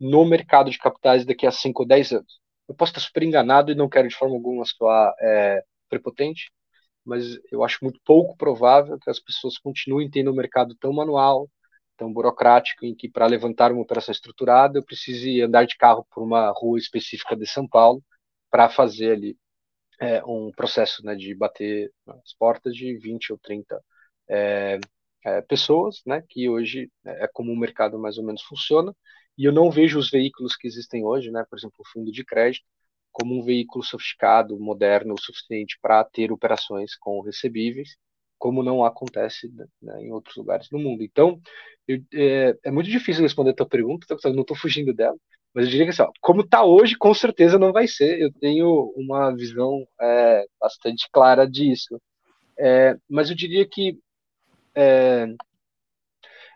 no 0.00 0.24
mercado 0.24 0.68
de 0.68 0.78
capitais 0.78 1.24
daqui 1.24 1.46
a 1.46 1.52
5 1.52 1.82
ou 1.82 1.88
10 1.88 2.10
anos. 2.10 2.40
Eu 2.68 2.74
posso 2.74 2.90
estar 2.90 3.00
super 3.00 3.22
enganado 3.22 3.70
e 3.70 3.76
não 3.76 3.88
quero 3.88 4.08
de 4.08 4.16
forma 4.16 4.34
alguma 4.34 4.64
soar 4.64 5.14
é, 5.20 5.62
prepotente, 5.88 6.50
mas 7.04 7.38
eu 7.52 7.62
acho 7.62 7.78
muito 7.82 8.00
pouco 8.04 8.36
provável 8.36 8.98
que 8.98 9.10
as 9.10 9.20
pessoas 9.20 9.58
continuem 9.58 10.10
tendo 10.10 10.32
um 10.32 10.34
mercado 10.34 10.74
tão 10.74 10.92
manual, 10.92 11.48
tão 11.96 12.12
burocrático, 12.12 12.84
em 12.84 12.94
que 12.94 13.08
para 13.08 13.26
levantar 13.26 13.72
uma 13.72 13.82
operação 13.82 14.12
estruturada 14.12 14.78
eu 14.78 14.84
precise 14.84 15.40
andar 15.40 15.66
de 15.66 15.76
carro 15.76 16.06
por 16.10 16.22
uma 16.22 16.50
rua 16.50 16.78
específica 16.78 17.36
de 17.36 17.46
São 17.46 17.66
Paulo 17.68 18.02
para 18.50 18.68
fazer 18.68 19.12
ali 19.12 19.38
é, 20.00 20.24
um 20.24 20.50
processo 20.52 21.04
né, 21.04 21.14
de 21.14 21.34
bater 21.34 21.92
as 22.06 22.34
portas 22.34 22.74
de 22.74 22.96
20 22.96 23.32
ou 23.32 23.38
30 23.38 23.80
é, 24.28 24.78
é, 25.24 25.42
pessoas, 25.42 26.02
né, 26.06 26.22
que 26.28 26.48
hoje 26.48 26.90
é 27.04 27.28
como 27.32 27.52
o 27.52 27.56
mercado 27.56 27.98
mais 27.98 28.18
ou 28.18 28.24
menos 28.24 28.42
funciona, 28.42 28.94
e 29.36 29.44
eu 29.44 29.52
não 29.52 29.70
vejo 29.70 29.98
os 29.98 30.10
veículos 30.10 30.56
que 30.56 30.66
existem 30.66 31.04
hoje, 31.04 31.30
né, 31.30 31.44
por 31.48 31.58
exemplo, 31.58 31.76
o 31.80 31.88
fundo 31.88 32.12
de 32.12 32.24
crédito, 32.24 32.64
como 33.12 33.38
um 33.38 33.44
veículo 33.44 33.84
sofisticado, 33.84 34.58
moderno 34.58 35.14
o 35.14 35.20
suficiente 35.20 35.78
para 35.80 36.02
ter 36.04 36.32
operações 36.32 36.96
com 36.96 37.20
recebíveis, 37.20 37.96
como 38.38 38.62
não 38.62 38.84
acontece 38.84 39.52
né, 39.82 40.02
em 40.02 40.12
outros 40.12 40.36
lugares 40.36 40.68
do 40.68 40.78
mundo. 40.78 41.02
Então, 41.02 41.40
eu, 41.86 42.00
é, 42.12 42.56
é, 42.64 42.70
muito 42.70 42.90
difícil 42.90 43.22
responder 43.22 43.50
a 43.50 43.54
tua 43.54 43.68
pergunta, 43.68 44.06
eu 44.10 44.32
não 44.32 44.42
estou 44.42 44.56
fugindo 44.56 44.92
dela, 44.92 45.16
mas 45.54 45.64
eu 45.66 45.70
diria 45.70 45.86
que 45.86 45.90
assim, 45.90 46.02
ó, 46.02 46.10
como 46.20 46.40
está 46.42 46.64
hoje, 46.64 46.96
com 46.96 47.14
certeza 47.14 47.58
não 47.58 47.72
vai 47.72 47.86
ser. 47.86 48.20
Eu 48.20 48.32
tenho 48.32 48.92
uma 48.96 49.30
visão 49.34 49.86
é, 50.00 50.46
bastante 50.60 51.08
clara 51.12 51.48
disso. 51.48 52.00
É, 52.58 52.96
mas 53.08 53.30
eu 53.30 53.36
diria 53.36 53.66
que 53.68 53.98
é, 54.74 55.26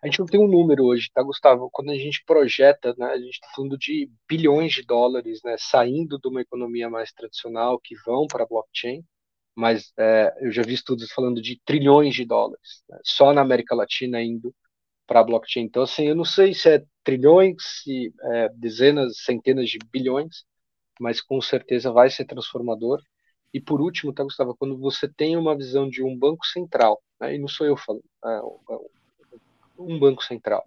a 0.03 0.07
gente 0.07 0.19
não 0.19 0.27
tem 0.27 0.41
um 0.41 0.49
número 0.49 0.85
hoje, 0.85 1.11
tá, 1.13 1.23
Gustavo? 1.23 1.69
Quando 1.73 1.91
a 1.91 1.95
gente 1.95 2.25
projeta, 2.25 2.95
né, 2.97 3.07
a 3.07 3.19
gente 3.19 3.35
está 3.35 3.49
falando 3.55 3.77
de 3.77 4.11
bilhões 4.29 4.73
de 4.73 4.83
dólares, 4.83 5.41
né, 5.45 5.57
saindo 5.59 6.19
de 6.19 6.29
uma 6.29 6.41
economia 6.41 6.89
mais 6.89 7.13
tradicional 7.13 7.81
que 7.81 7.95
vão 8.07 8.27
para 8.27 8.45
a 8.45 8.47
blockchain, 8.47 9.03
mas 9.59 9.93
é, 9.99 10.33
eu 10.41 10.53
já 10.53 10.63
vi 10.63 10.75
estudos 10.75 11.11
falando 11.11 11.43
de 11.43 11.61
trilhões 11.65 12.15
de 12.15 12.25
dólares, 12.25 12.85
né, 12.89 12.97
só 13.03 13.33
na 13.33 13.41
América 13.41 13.75
Latina 13.75 14.23
indo 14.23 14.55
para 15.05 15.19
a 15.19 15.25
blockchain. 15.25 15.65
Então, 15.65 15.83
assim, 15.83 16.07
eu 16.07 16.15
não 16.15 16.25
sei 16.25 16.55
se 16.55 16.69
é 16.71 16.85
trilhões, 17.03 17.57
se 17.59 18.15
é 18.23 18.49
dezenas, 18.51 19.19
centenas 19.25 19.69
de 19.69 19.79
bilhões, 19.91 20.45
mas 21.01 21.21
com 21.21 21.41
certeza 21.41 21.91
vai 21.91 22.09
ser 22.09 22.25
transformador. 22.25 23.03
E 23.53 23.61
por 23.61 23.81
último, 23.81 24.13
tá, 24.13 24.23
Gustavo, 24.23 24.55
quando 24.57 24.79
você 24.79 25.09
tem 25.09 25.37
uma 25.37 25.57
visão 25.57 25.89
de 25.91 26.05
um 26.05 26.17
banco 26.17 26.47
central, 26.47 27.03
né, 27.21 27.35
e 27.35 27.39
não 27.39 27.49
sou 27.49 27.67
eu 27.67 27.77
falando, 27.77 28.05
é, 28.25 28.41
um 29.77 29.99
banco 29.99 30.23
central, 30.23 30.65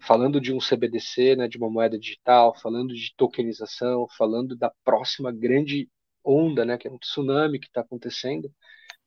falando 0.00 0.40
de 0.40 0.50
um 0.50 0.60
CBDC, 0.60 1.36
né, 1.36 1.46
de 1.46 1.58
uma 1.58 1.68
moeda 1.68 1.98
digital, 1.98 2.54
falando 2.54 2.94
de 2.94 3.12
tokenização, 3.18 4.06
falando 4.16 4.56
da 4.56 4.72
próxima 4.82 5.30
grande 5.30 5.90
onda, 6.24 6.64
né, 6.64 6.78
que 6.78 6.88
é 6.88 6.90
um 6.90 6.98
tsunami 6.98 7.58
que 7.58 7.66
está 7.66 7.80
acontecendo, 7.80 8.50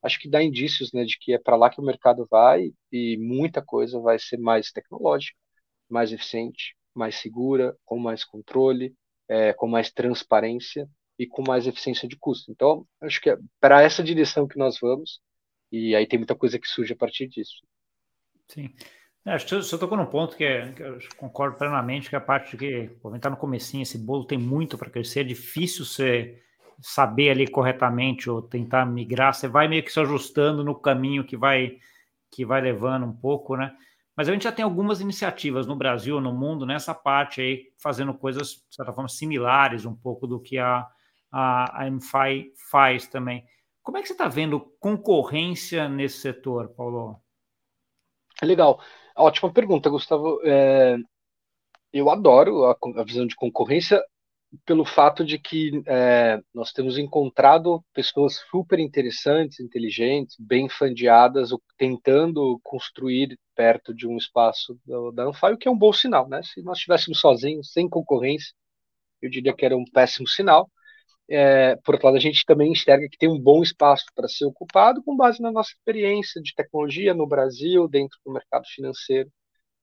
acho 0.01 0.19
que 0.19 0.29
dá 0.29 0.41
indícios 0.41 0.91
né, 0.93 1.03
de 1.03 1.17
que 1.17 1.33
é 1.33 1.39
para 1.39 1.55
lá 1.55 1.69
que 1.69 1.79
o 1.81 1.83
mercado 1.83 2.27
vai 2.29 2.71
e 2.91 3.17
muita 3.17 3.61
coisa 3.61 3.99
vai 3.99 4.19
ser 4.19 4.37
mais 4.37 4.71
tecnológica, 4.71 5.37
mais 5.89 6.11
eficiente, 6.11 6.75
mais 6.93 7.15
segura, 7.15 7.75
com 7.85 7.97
mais 7.97 8.23
controle, 8.23 8.93
é, 9.27 9.53
com 9.53 9.67
mais 9.67 9.91
transparência 9.91 10.89
e 11.17 11.25
com 11.25 11.41
mais 11.41 11.67
eficiência 11.67 12.07
de 12.07 12.17
custo. 12.17 12.51
Então, 12.51 12.87
acho 13.01 13.19
que 13.21 13.29
é 13.29 13.37
para 13.59 13.81
essa 13.81 14.03
direção 14.03 14.47
que 14.47 14.57
nós 14.57 14.79
vamos, 14.79 15.19
e 15.71 15.95
aí 15.95 16.07
tem 16.07 16.19
muita 16.19 16.35
coisa 16.35 16.59
que 16.59 16.67
surge 16.67 16.93
a 16.93 16.97
partir 16.97 17.27
disso. 17.27 17.61
Sim. 18.47 18.73
É, 19.25 19.31
acho 19.31 19.45
que 19.45 19.55
você 19.55 19.77
tocou 19.77 19.97
num 19.97 20.05
ponto 20.05 20.37
que, 20.37 20.45
é, 20.45 20.71
que 20.71 20.81
eu 20.81 20.99
concordo 21.17 21.57
plenamente, 21.57 22.07
que 22.07 22.15
é 22.15 22.17
a 22.17 22.21
parte 22.21 22.51
de 22.51 22.57
que, 22.57 22.89
vem 23.03 23.15
estar 23.17 23.29
no 23.29 23.35
comecinho, 23.35 23.83
esse 23.83 23.97
bolo 23.97 24.23
tem 24.23 24.37
muito 24.37 24.77
para 24.77 24.89
crescer, 24.89 25.19
é 25.19 25.23
difícil 25.23 25.83
você 25.83 26.41
saber 26.79 27.31
ali 27.31 27.47
corretamente 27.47 28.29
ou 28.29 28.41
tentar 28.41 28.85
migrar, 28.85 29.33
você 29.33 29.47
vai 29.47 29.67
meio 29.67 29.83
que 29.83 29.91
se 29.91 29.99
ajustando 29.99 30.63
no 30.63 30.75
caminho 30.75 31.25
que 31.25 31.37
vai 31.37 31.79
que 32.29 32.45
vai 32.45 32.61
levando 32.61 33.05
um 33.05 33.13
pouco, 33.13 33.55
né? 33.55 33.75
Mas 34.15 34.27
a 34.27 34.33
gente 34.33 34.43
já 34.43 34.51
tem 34.51 34.63
algumas 34.63 34.99
iniciativas 34.99 35.65
no 35.65 35.75
Brasil, 35.75 36.19
no 36.19 36.33
mundo, 36.33 36.65
nessa 36.65 36.93
parte 36.93 37.39
aí, 37.39 37.71
fazendo 37.77 38.13
coisas, 38.13 38.65
de 38.69 38.75
certa 38.75 38.91
forma, 38.91 39.07
similares 39.07 39.85
um 39.85 39.95
pouco 39.95 40.27
do 40.27 40.39
que 40.39 40.57
a, 40.57 40.85
a, 41.31 41.83
a 41.83 41.89
MFI 41.89 42.51
faz 42.69 43.07
também. 43.07 43.45
Como 43.83 43.97
é 43.97 44.01
que 44.01 44.07
você 44.07 44.13
está 44.13 44.27
vendo 44.27 44.59
concorrência 44.79 45.87
nesse 45.87 46.17
setor, 46.17 46.69
Paulo? 46.69 47.21
Legal. 48.41 48.81
Ótima 49.15 49.53
pergunta, 49.53 49.89
Gustavo. 49.89 50.41
É, 50.43 50.97
eu 51.93 52.09
adoro 52.09 52.65
a, 52.65 52.77
a, 52.97 53.03
visão 53.03 53.25
de 53.25 53.35
concorrência 53.35 54.03
pelo 54.65 54.85
fato 54.85 55.25
de 55.25 55.37
que 55.37 55.81
é, 55.85 56.39
nós 56.53 56.71
temos 56.71 56.97
encontrado 56.97 57.83
pessoas 57.93 58.35
super 58.49 58.79
interessantes, 58.79 59.59
inteligentes, 59.59 60.35
bem 60.39 60.69
fandeadas, 60.69 61.49
tentando 61.77 62.59
construir 62.63 63.37
perto 63.55 63.93
de 63.93 64.07
um 64.07 64.17
espaço 64.17 64.79
do, 64.85 65.11
da 65.11 65.25
Anfai, 65.25 65.53
o 65.53 65.57
que 65.57 65.67
é 65.67 65.71
um 65.71 65.77
bom 65.77 65.91
sinal, 65.91 66.27
né? 66.29 66.41
Se 66.43 66.61
nós 66.61 66.77
estivéssemos 66.77 67.19
sozinhos, 67.19 67.71
sem 67.71 67.89
concorrência, 67.89 68.53
eu 69.21 69.29
diria 69.29 69.53
que 69.53 69.65
era 69.65 69.75
um 69.75 69.85
péssimo 69.85 70.27
sinal. 70.27 70.69
É, 71.29 71.75
por 71.77 71.95
outro 71.95 72.07
lado, 72.07 72.17
a 72.17 72.21
gente 72.21 72.45
também 72.45 72.71
enxerga 72.71 73.07
que 73.09 73.17
tem 73.17 73.29
um 73.29 73.39
bom 73.39 73.61
espaço 73.61 74.05
para 74.15 74.29
ser 74.29 74.45
ocupado 74.45 75.03
com 75.03 75.15
base 75.15 75.41
na 75.41 75.51
nossa 75.51 75.71
experiência 75.71 76.41
de 76.41 76.53
tecnologia 76.55 77.13
no 77.13 77.27
Brasil, 77.27 77.87
dentro 77.87 78.17
do 78.25 78.31
mercado 78.31 78.65
financeiro, 78.67 79.29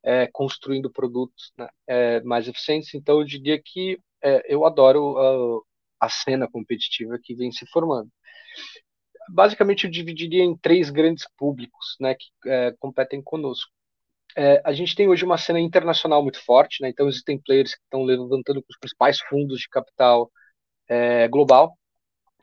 é, 0.02 0.28
construindo 0.32 0.90
produtos 0.90 1.52
né, 1.58 1.68
é, 1.86 2.20
mais 2.22 2.48
eficientes. 2.48 2.94
Então, 2.94 3.20
eu 3.20 3.24
diria 3.24 3.60
que 3.62 3.98
é, 4.24 4.42
eu 4.52 4.64
adoro 4.64 5.64
a, 6.00 6.06
a 6.06 6.08
cena 6.08 6.48
competitiva 6.50 7.18
que 7.22 7.34
vem 7.34 7.52
se 7.52 7.66
formando. 7.66 8.10
Basicamente, 9.28 9.84
eu 9.84 9.90
dividiria 9.90 10.44
em 10.44 10.56
três 10.56 10.90
grandes 10.90 11.26
públicos 11.36 11.96
né, 12.00 12.14
que 12.14 12.28
é, 12.46 12.74
competem 12.78 13.22
conosco. 13.22 13.70
É, 14.36 14.60
a 14.64 14.72
gente 14.72 14.94
tem 14.96 15.08
hoje 15.08 15.24
uma 15.24 15.38
cena 15.38 15.60
internacional 15.60 16.22
muito 16.22 16.44
forte, 16.44 16.82
né? 16.82 16.88
então 16.88 17.08
existem 17.08 17.38
players 17.38 17.74
que 17.74 17.82
estão 17.82 18.02
levantando 18.02 18.64
os 18.68 18.78
principais 18.78 19.18
fundos 19.20 19.60
de 19.60 19.68
capital 19.68 20.30
é, 20.88 21.28
global 21.28 21.78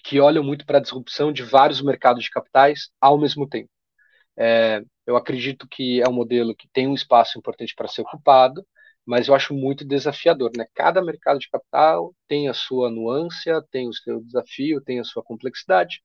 que 0.04 0.20
olham 0.20 0.44
muito 0.44 0.66
para 0.66 0.78
a 0.78 0.82
disrupção 0.82 1.32
de 1.32 1.44
vários 1.44 1.82
mercados 1.82 2.24
de 2.24 2.30
capitais 2.30 2.90
ao 3.00 3.18
mesmo 3.20 3.48
tempo. 3.48 3.70
É, 4.38 4.82
eu 5.06 5.16
acredito 5.16 5.68
que 5.68 6.02
é 6.02 6.08
um 6.08 6.14
modelo 6.14 6.56
que 6.56 6.68
tem 6.74 6.88
um 6.88 6.94
espaço 6.94 7.38
importante 7.38 7.76
para 7.76 7.88
ser 7.88 8.02
ocupado, 8.02 8.66
mas 9.06 9.28
eu 9.28 9.36
acho 9.36 9.54
muito 9.54 9.86
desafiador. 9.86 10.52
Né? 10.56 10.66
Cada 10.74 11.02
mercado 11.02 11.40
de 11.40 11.50
capital 11.50 12.14
tem 12.28 12.48
a 12.48 12.54
sua 12.54 12.90
nuance, 12.90 13.50
tem 13.72 13.88
o 13.88 13.94
seu 13.94 14.22
desafio, 14.22 14.82
tem 14.82 15.00
a 15.00 15.04
sua 15.04 15.24
complexidade, 15.24 16.02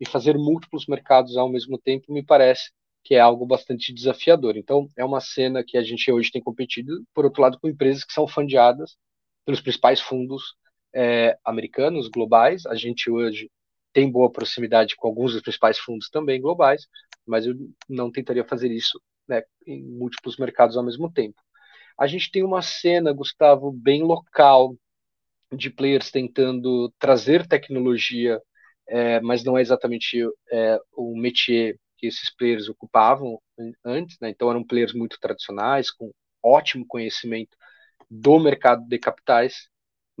e 0.00 0.08
fazer 0.08 0.36
múltiplos 0.36 0.86
mercados 0.86 1.36
ao 1.36 1.48
mesmo 1.48 1.78
tempo 1.78 2.12
me 2.12 2.24
parece 2.24 2.70
que 3.04 3.14
é 3.14 3.20
algo 3.20 3.46
bastante 3.46 3.92
desafiador. 3.92 4.56
Então, 4.56 4.88
é 4.96 5.04
uma 5.04 5.20
cena 5.20 5.64
que 5.66 5.76
a 5.76 5.82
gente 5.82 6.10
hoje 6.10 6.30
tem 6.30 6.42
competido, 6.42 7.04
por 7.14 7.24
outro 7.24 7.42
lado, 7.42 7.58
com 7.58 7.68
empresas 7.68 8.04
que 8.04 8.12
são 8.12 8.26
fundeadas 8.26 8.96
pelos 9.44 9.60
principais 9.60 10.00
fundos 10.00 10.54
é, 10.94 11.38
americanos, 11.44 12.08
globais. 12.08 12.66
A 12.66 12.74
gente 12.74 13.10
hoje 13.10 13.50
tem 13.92 14.10
boa 14.10 14.30
proximidade 14.30 14.96
com 14.96 15.08
alguns 15.08 15.32
dos 15.32 15.42
principais 15.42 15.78
fundos 15.78 16.08
também 16.10 16.40
globais, 16.40 16.86
mas 17.26 17.46
eu 17.46 17.54
não 17.88 18.10
tentaria 18.10 18.44
fazer 18.44 18.70
isso 18.70 19.00
né, 19.26 19.42
em 19.66 19.82
múltiplos 19.82 20.36
mercados 20.36 20.76
ao 20.76 20.84
mesmo 20.84 21.10
tempo. 21.10 21.40
A 22.00 22.06
gente 22.06 22.30
tem 22.30 22.42
uma 22.42 22.62
cena, 22.62 23.12
Gustavo, 23.12 23.70
bem 23.70 24.02
local 24.02 24.74
de 25.52 25.68
players 25.68 26.10
tentando 26.10 26.90
trazer 26.98 27.46
tecnologia, 27.46 28.40
é, 28.88 29.20
mas 29.20 29.44
não 29.44 29.58
é 29.58 29.60
exatamente 29.60 30.18
é, 30.50 30.78
o 30.96 31.14
métier 31.14 31.76
que 31.98 32.06
esses 32.06 32.34
players 32.34 32.70
ocupavam 32.70 33.38
antes, 33.84 34.16
né? 34.18 34.30
Então 34.30 34.48
eram 34.50 34.64
players 34.64 34.94
muito 34.94 35.18
tradicionais, 35.20 35.90
com 35.90 36.10
ótimo 36.42 36.86
conhecimento 36.86 37.54
do 38.10 38.38
mercado 38.40 38.82
de 38.88 38.98
capitais, 38.98 39.68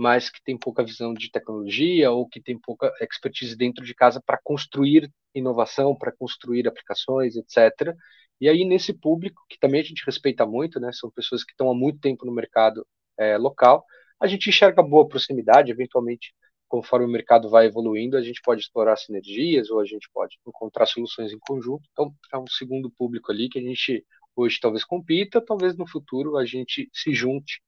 mas 0.00 0.30
que 0.30 0.42
tem 0.42 0.56
pouca 0.56 0.82
visão 0.82 1.12
de 1.12 1.30
tecnologia 1.30 2.10
ou 2.10 2.26
que 2.26 2.40
tem 2.40 2.58
pouca 2.58 2.90
expertise 3.02 3.54
dentro 3.54 3.84
de 3.84 3.94
casa 3.94 4.18
para 4.18 4.40
construir 4.42 5.12
inovação, 5.34 5.94
para 5.94 6.10
construir 6.10 6.66
aplicações, 6.66 7.36
etc. 7.36 7.94
E 8.40 8.48
aí 8.48 8.64
nesse 8.64 8.94
público 8.94 9.44
que 9.46 9.58
também 9.58 9.82
a 9.82 9.84
gente 9.84 10.02
respeita 10.06 10.46
muito, 10.46 10.80
né? 10.80 10.90
São 10.90 11.10
pessoas 11.10 11.44
que 11.44 11.52
estão 11.52 11.70
há 11.70 11.74
muito 11.74 12.00
tempo 12.00 12.24
no 12.24 12.32
mercado 12.32 12.86
é, 13.18 13.36
local. 13.36 13.84
A 14.18 14.26
gente 14.26 14.48
enxerga 14.48 14.82
boa 14.82 15.06
proximidade, 15.06 15.70
eventualmente 15.70 16.32
conforme 16.66 17.04
o 17.04 17.10
mercado 17.10 17.50
vai 17.50 17.66
evoluindo, 17.66 18.16
a 18.16 18.22
gente 18.22 18.40
pode 18.40 18.62
explorar 18.62 18.96
sinergias 18.96 19.68
ou 19.70 19.80
a 19.80 19.84
gente 19.84 20.08
pode 20.14 20.38
encontrar 20.46 20.86
soluções 20.86 21.30
em 21.30 21.38
conjunto. 21.38 21.86
Então, 21.92 22.14
é 22.32 22.38
um 22.38 22.46
segundo 22.46 22.90
público 22.90 23.30
ali 23.30 23.50
que 23.50 23.58
a 23.58 23.62
gente 23.62 24.02
hoje 24.34 24.58
talvez 24.58 24.82
compita, 24.82 25.44
talvez 25.44 25.76
no 25.76 25.86
futuro 25.86 26.38
a 26.38 26.46
gente 26.46 26.88
se 26.90 27.12
junte 27.12 27.60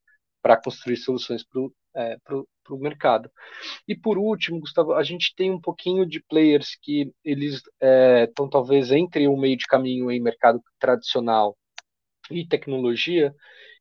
para 0.43 0.61
construir 0.61 0.97
soluções 0.97 1.45
para 1.45 1.61
o 1.61 1.73
é, 1.95 2.17
mercado. 2.71 3.31
E 3.87 3.95
por 3.97 4.19
último, 4.19 4.61
Gustavo, 4.61 4.95
a 4.95 5.03
gente 5.03 5.35
tem 5.37 5.51
um 5.51 5.61
pouquinho 5.61 6.05
de 6.05 6.21
players 6.21 6.77
que 6.83 7.13
eles 7.25 7.63
estão 7.81 8.47
é, 8.47 8.51
talvez 8.51 8.91
entre 8.91 9.29
o 9.29 9.37
meio 9.37 9.57
de 9.57 9.67
caminho 9.67 10.11
em 10.11 10.21
mercado 10.21 10.61
tradicional 10.79 11.57
e 12.31 12.47
tecnologia, 12.47 13.35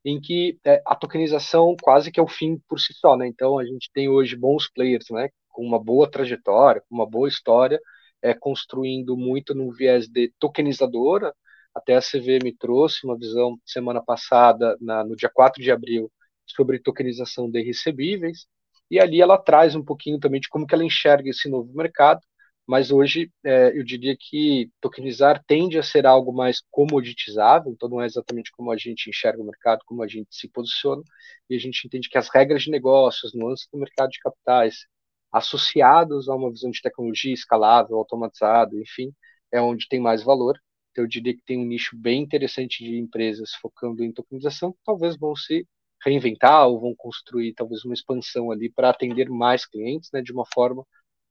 em 0.03 0.20
que 0.20 0.59
é, 0.66 0.82
a 0.86 0.95
tokenização 0.95 1.76
quase 1.82 2.12
que 2.12 2.20
é 2.20 2.24
o 2.24 2.28
fim 2.28 2.59
por 2.68 2.80
si 2.80 2.93
só, 2.93 3.16
né? 3.16 3.28
Então 3.28 3.57
a 3.59 3.66
gente 3.66 3.89
tem 3.93 4.09
hoje 4.09 4.36
bons 4.36 4.70
players, 4.70 5.05
né? 5.12 5.30
Com 5.49 5.66
uma 5.66 5.82
boa 5.82 6.09
trajetória, 6.09 6.82
com 6.89 6.95
uma 6.95 7.07
boa 7.09 7.28
história, 7.28 7.80
é, 8.22 8.34
construindo 8.34 9.18
muito 9.18 9.53
no 9.55 9.72
viés 9.72 10.07
de 10.07 10.32
tokenizadora. 10.39 11.34
Até 11.74 11.95
a 11.95 12.01
CVM 12.01 12.51
trouxe 12.59 13.05
uma 13.05 13.18
visão 13.18 13.57
semana 13.66 14.03
passada, 14.03 14.78
na, 14.82 15.03
no 15.03 15.16
dia 15.16 15.30
4 15.34 15.62
de 15.62 15.72
abril, 15.72 16.12
sobre 16.56 16.80
tokenização 16.80 17.49
de 17.49 17.62
recebíveis, 17.62 18.47
e 18.89 18.99
ali 18.99 19.22
ela 19.22 19.38
traz 19.38 19.76
um 19.76 19.84
pouquinho 19.84 20.20
também 20.20 20.41
de 20.41 20.49
como 20.49 20.68
que 20.68 20.74
ela 20.76 20.84
enxerga 20.84 21.30
esse 21.30 21.49
novo 21.49 21.72
mercado, 21.74 22.22
mas 22.68 22.91
hoje 22.91 23.32
é, 23.43 23.78
eu 23.78 23.84
diria 23.84 24.16
que 24.18 24.70
tokenizar 24.80 25.43
tende 25.45 25.78
a 25.78 25.84
ser 25.84 26.06
algo 26.06 26.32
mais 26.32 26.62
comoditizável, 26.70 27.72
então 27.72 27.89
não 27.89 28.02
é 28.02 28.06
exatamente 28.06 28.52
como 28.52 28.72
a 28.72 28.78
gente 28.78 29.10
enxerga 29.10 29.41
o 29.41 29.45
mercado, 29.45 29.82
como 29.86 30.04
a 30.04 30.08
gente 30.08 30.30
se 30.32 30.47
posiciona, 30.47 31.04
e 31.49 31.56
a 31.56 31.60
gente 31.60 31.86
entende 31.86 32.10
que 32.10 32.18
as 32.18 32.30
regras 32.30 32.64
de 32.64 32.72
negócios, 32.72 33.34
nuances 33.34 33.68
do 33.72 33.80
mercado 33.80 34.10
de 34.10 34.20
capitais, 34.20 34.86
associados 35.32 36.30
a 36.30 36.36
uma 36.36 36.52
visão 36.52 36.72
de 36.72 36.82
tecnologia 36.82 37.34
escalável, 37.34 37.97
automatizada, 37.97 38.76
enfim, 38.76 39.14
é 39.52 39.62
onde 39.62 39.88
tem 39.88 39.99
mais 39.99 40.24
valor. 40.24 40.58
Então, 40.91 41.04
eu 41.06 41.08
diria 41.08 41.34
que 41.34 41.43
tem 41.45 41.58
um 41.58 41.66
nicho 41.66 41.95
bem 41.97 42.22
interessante 42.22 42.84
de 42.84 42.97
empresas 42.97 43.54
focando 43.56 44.04
em 44.04 44.12
tokenização, 44.12 44.74
que 44.74 44.80
talvez 44.86 45.18
vão 45.18 45.36
se 45.36 45.66
reinventar 46.04 46.68
ou 46.68 46.80
vão 46.80 46.95
construir 46.95 47.54
talvez 47.54 47.86
uma 47.86 47.93
expansão 47.93 48.52
ali 48.52 48.70
para 48.70 48.89
atender 48.89 49.30
mais 49.30 49.66
clientes, 49.66 50.10
né, 50.12 50.22
de 50.22 50.32
uma 50.32 50.45
forma 50.54 50.86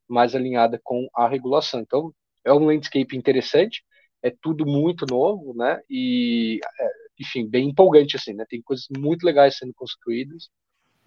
mais 0.08 0.34
alinhada 0.34 0.80
com 0.82 1.08
a 1.14 1.28
regulação. 1.28 1.80
Então, 1.80 2.12
é 2.44 2.52
um 2.52 2.64
landscape 2.64 3.16
interessante, 3.16 3.84
é 4.22 4.30
tudo 4.30 4.66
muito 4.66 5.06
novo, 5.08 5.54
né? 5.54 5.80
E, 5.88 6.60
é, 6.78 6.88
enfim, 7.18 7.48
bem 7.48 7.68
empolgante, 7.68 8.16
assim, 8.16 8.34
né? 8.34 8.44
Tem 8.48 8.60
coisas 8.60 8.86
muito 8.96 9.24
legais 9.24 9.56
sendo 9.56 9.72
construídas, 9.74 10.50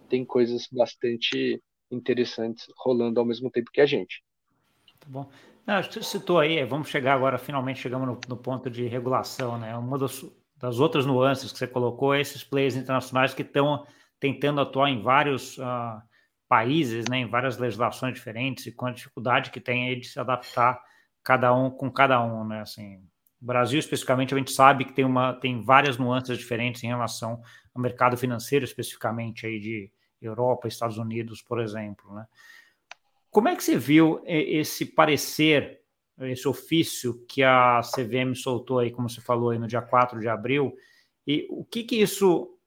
tem 0.09 0.25
coisas 0.25 0.67
bastante 0.71 1.61
interessantes 1.91 2.65
rolando 2.77 3.19
ao 3.19 3.25
mesmo 3.25 3.51
tempo 3.51 3.71
que 3.71 3.81
a 3.81 3.85
gente. 3.85 4.23
Tá 4.99 5.07
bom. 5.09 5.29
Não, 5.65 5.81
você 5.81 6.03
citou 6.03 6.39
aí, 6.39 6.63
vamos 6.65 6.89
chegar 6.89 7.13
agora, 7.13 7.37
finalmente 7.37 7.79
chegamos 7.79 8.07
no, 8.07 8.19
no 8.27 8.37
ponto 8.37 8.69
de 8.69 8.85
regulação, 8.87 9.57
né? 9.57 9.75
Uma 9.77 9.97
das, 9.97 10.25
das, 10.63 10.79
outras 10.79 11.05
nuances 11.05 11.51
que 11.51 11.57
você 11.57 11.67
colocou 11.67 12.15
esses 12.15 12.41
players 12.41 12.77
internacionais 12.77 13.33
que 13.33 13.41
estão 13.41 13.85
tentando 14.17 14.61
atuar 14.61 14.89
em 14.89 15.01
vários 15.01 15.57
uh, 15.57 16.01
países, 16.47 17.03
né, 17.09 17.17
em 17.17 17.27
várias 17.27 17.57
legislações 17.57 18.13
diferentes 18.13 18.65
e 18.65 18.71
com 18.71 18.85
a 18.85 18.91
dificuldade 18.91 19.51
que 19.51 19.59
tem 19.59 19.89
aí 19.89 19.99
de 19.99 20.07
se 20.07 20.17
adaptar 20.17 20.81
cada 21.21 21.53
um 21.53 21.69
com 21.69 21.91
cada 21.91 22.23
um, 22.23 22.47
né? 22.47 22.61
Assim, 22.61 22.95
o 23.41 23.45
Brasil 23.45 23.77
especificamente 23.77 24.33
a 24.33 24.37
gente 24.37 24.53
sabe 24.53 24.85
que 24.85 24.93
tem 24.93 25.03
uma 25.03 25.33
tem 25.33 25.61
várias 25.61 25.97
nuances 25.97 26.37
diferentes 26.37 26.81
em 26.81 26.87
relação 26.87 27.41
ao 27.75 27.81
mercado 27.81 28.15
financeiro 28.15 28.63
especificamente 28.63 29.45
aí 29.45 29.59
de 29.59 29.91
Europa, 30.21 30.69
Estados 30.69 30.97
Unidos, 30.97 31.41
por 31.41 31.59
exemplo, 31.59 32.13
né? 32.13 32.25
Como 33.29 33.49
é 33.49 33.55
que 33.55 33.63
você 33.63 33.75
viu 33.75 34.21
esse 34.25 34.85
parecer, 34.85 35.81
esse 36.19 36.47
ofício 36.47 37.25
que 37.27 37.43
a 37.43 37.81
CVM 37.81 38.35
soltou 38.35 38.79
aí, 38.79 38.91
como 38.91 39.09
você 39.09 39.21
falou 39.21 39.49
aí 39.49 39.59
no 39.59 39.67
dia 39.67 39.81
4 39.81 40.19
de 40.19 40.27
abril, 40.27 40.73
e 41.25 41.47
o 41.49 41.63
que 41.65 41.83
que 41.83 41.95
isso 41.95 42.57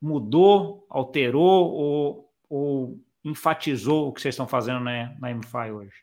mudou, 0.00 0.86
alterou 0.88 1.72
ou 1.72 2.32
ou 2.52 3.00
enfatizou 3.24 4.08
o 4.08 4.12
que 4.12 4.20
vocês 4.20 4.34
estão 4.34 4.46
fazendo 4.46 4.80
na, 4.80 5.14
na 5.18 5.34
MFI 5.34 5.70
hoje? 5.72 5.96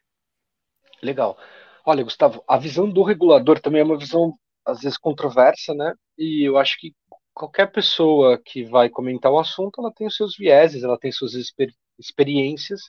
Legal. 1.02 1.38
Olha, 1.86 2.04
Gustavo, 2.04 2.44
a 2.48 2.58
visão 2.58 2.90
do 2.90 3.04
regulador 3.04 3.60
também 3.60 3.82
é 3.82 3.84
uma 3.84 4.00
visão, 4.00 4.34
às 4.66 4.82
vezes, 4.82 4.98
controversa, 4.98 5.74
né? 5.76 5.94
E 6.18 6.48
eu 6.48 6.58
acho 6.58 6.80
que 6.80 6.94
qualquer 7.34 7.72
pessoa 7.72 8.42
que 8.44 8.64
vai 8.64 8.90
comentar 8.90 9.32
o 9.32 9.38
assunto, 9.38 9.80
ela 9.80 9.94
tem 9.94 10.08
os 10.08 10.16
seus 10.16 10.36
vieses, 10.36 10.84
ela 10.84 10.98
tem 10.98 11.12
suas 11.12 11.36
exper 11.36 11.72
experiências. 12.00 12.82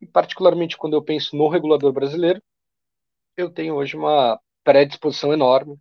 E, 0.00 0.06
particularmente, 0.06 0.76
quando 0.76 0.94
eu 0.94 1.02
penso 1.02 1.36
no 1.36 1.48
regulador 1.48 1.92
brasileiro, 1.92 2.42
eu 3.36 3.50
tenho 3.50 3.74
hoje 3.74 3.96
uma 3.96 4.40
predisposição 4.64 5.32
enorme 5.32 5.78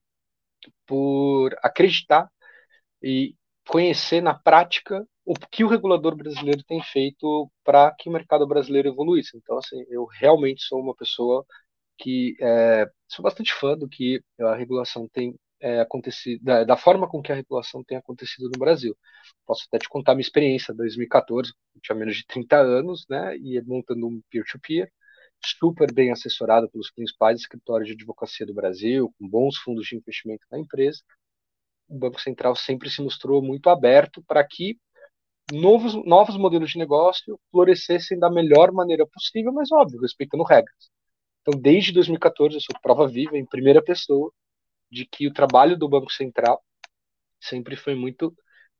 por 0.85 1.55
acreditar 1.63 2.29
e 3.01 3.35
conhecer 3.67 4.21
na 4.21 4.33
prática 4.33 5.05
o 5.25 5.33
que 5.33 5.63
o 5.63 5.67
regulador 5.67 6.15
brasileiro 6.15 6.63
tem 6.63 6.81
feito 6.83 7.51
para 7.63 7.91
que 7.95 8.09
o 8.09 8.11
mercado 8.13 8.47
brasileiro 8.47 8.89
evoluísse. 8.89 9.37
Então, 9.37 9.57
assim, 9.57 9.83
eu 9.89 10.05
realmente 10.05 10.63
sou 10.63 10.79
uma 10.79 10.95
pessoa 10.95 11.45
que 11.97 12.35
é, 12.41 12.89
sou 13.07 13.23
bastante 13.23 13.53
fã 13.53 13.77
do 13.77 13.87
que 13.89 14.23
a 14.39 14.55
regulação 14.55 15.07
tem 15.09 15.35
é, 15.65 15.79
acontecido, 15.81 16.43
da, 16.43 16.63
da, 16.63 16.77
forma 16.77 17.09
com 17.09 17.23
que 17.23 17.31
a 17.31 17.35
regulação 17.35 17.83
tem 17.83 17.97
acontecido 17.97 18.43
no 18.53 18.59
Brasil. 18.59 18.95
Posso 19.47 19.65
até 19.67 19.79
te 19.79 19.89
contar 19.89 20.13
minha 20.13 20.21
experiência, 20.21 20.75
2014, 20.75 21.51
eu 21.73 21.81
tinha 21.81 21.97
menos 21.97 22.15
de 22.15 22.25
30 22.27 22.55
anos, 22.57 23.03
né, 23.09 23.35
e 23.37 23.59
montando 23.63 24.05
um 24.05 24.21
peer-to-peer, 24.29 24.85
-peer, 24.85 24.91
super 25.43 25.91
bem 25.91 26.11
assessorado 26.11 26.69
pelos 26.69 26.91
principais 26.91 27.39
escritórios 27.39 27.87
de 27.87 27.95
advocacia 27.95 28.45
do 28.45 28.53
Brasil, 28.53 29.11
com 29.17 29.27
bons 29.27 29.57
fundos 29.57 29.87
de 29.87 29.95
investimento 29.95 30.45
na 30.51 30.59
empresa. 30.59 31.01
O 31.87 31.97
Banco 31.97 32.21
Central 32.21 32.55
sempre 32.55 32.87
se 32.89 33.01
mostrou 33.01 33.41
muito 33.41 33.67
aberto 33.67 34.23
para 34.27 34.43
que 34.47 34.77
novos, 35.51 35.95
novos 36.05 36.37
modelos 36.37 36.71
de 36.71 36.77
negócio 36.77 37.39
florescessem 37.51 38.19
da 38.19 38.29
melhor 38.29 38.71
maneira 38.71 39.05
possível, 39.07 39.51
mas 39.51 39.71
óbvio, 39.71 40.01
respeitando 40.01 40.43
regras. 40.43 40.91
Então, 41.41 41.59
desde 41.59 41.91
2014, 41.91 42.55
eu 42.55 42.61
sou 42.61 42.79
prova 42.81 43.07
viva, 43.07 43.37
em 43.37 43.45
primeira 43.45 43.83
pessoa, 43.83 44.31
de 44.91 45.05
que 45.05 45.27
o 45.27 45.33
trabalho 45.33 45.77
do 45.77 45.89
Banco 45.89 46.11
Central 46.11 46.63
sempre 47.39 47.75
foi 47.75 47.95
muito 47.95 48.35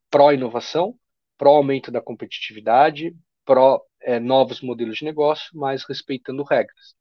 pró-inovação, 0.10 0.98
pró-aumento 1.38 1.92
da 1.92 2.02
competitividade, 2.02 3.16
pró 3.44 3.82
é, 4.02 4.20
modelos 4.20 4.98
de 4.98 5.06
negócio, 5.06 5.50
mas 5.54 5.84
respeitando 5.84 6.44
regras. 6.44 6.96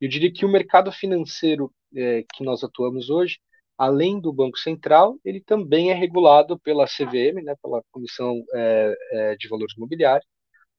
Eu 0.00 0.08
diria 0.08 0.32
que 0.32 0.44
o 0.44 0.50
mercado 0.50 0.92
financeiro 0.92 1.72
é, 1.96 2.24
que 2.34 2.44
nós 2.44 2.62
atuamos 2.62 3.10
hoje 3.10 3.38
além 3.78 4.20
do 4.20 4.32
Banco 4.32 4.58
Central, 4.58 5.16
ele 5.24 5.40
também 5.40 5.92
é 5.92 5.94
regulado 5.94 6.58
pela 6.58 6.84
CVM, 6.84 7.44
né, 7.44 7.54
pela 7.62 7.80
Comissão 7.92 8.42
é, 8.52 8.94
é, 9.12 9.36
de 9.36 9.48
Valores 9.48 9.76
Imobiliários, 9.76 10.26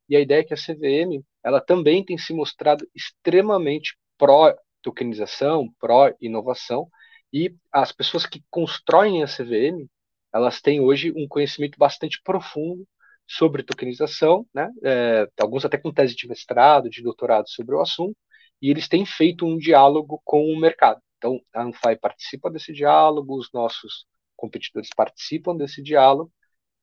e 0.09 0.17
a 0.17 0.19
ideia 0.19 0.41
é 0.41 0.43
que 0.43 0.53
a 0.53 0.57
CVM 0.57 1.23
ela 1.43 1.61
também 1.61 2.03
tem 2.03 2.17
se 2.17 2.33
mostrado 2.33 2.85
extremamente 2.93 3.95
pró-tokenização, 4.17 5.69
pró-inovação, 5.79 6.89
e 7.33 7.55
as 7.71 7.91
pessoas 7.91 8.25
que 8.25 8.43
constroem 8.49 9.23
a 9.23 9.27
CVM, 9.27 9.87
elas 10.33 10.61
têm 10.61 10.79
hoje 10.79 11.11
um 11.15 11.27
conhecimento 11.27 11.77
bastante 11.77 12.21
profundo 12.23 12.87
sobre 13.27 13.63
tokenização, 13.63 14.45
né? 14.53 14.69
É, 14.83 15.27
alguns 15.39 15.63
até 15.65 15.77
com 15.77 15.93
tese 15.93 16.15
de 16.15 16.27
mestrado, 16.27 16.89
de 16.89 17.03
doutorado 17.03 17.47
sobre 17.49 17.75
o 17.75 17.81
assunto, 17.81 18.17
e 18.61 18.69
eles 18.69 18.87
têm 18.87 19.05
feito 19.05 19.45
um 19.45 19.57
diálogo 19.57 20.21
com 20.25 20.45
o 20.45 20.59
mercado. 20.59 21.01
Então, 21.17 21.39
a 21.53 21.63
Anfai 21.63 21.95
participa 21.95 22.49
desse 22.49 22.73
diálogo, 22.73 23.37
os 23.37 23.49
nossos 23.53 24.05
competidores 24.35 24.89
participam 24.95 25.55
desse 25.55 25.81
diálogo, 25.81 26.31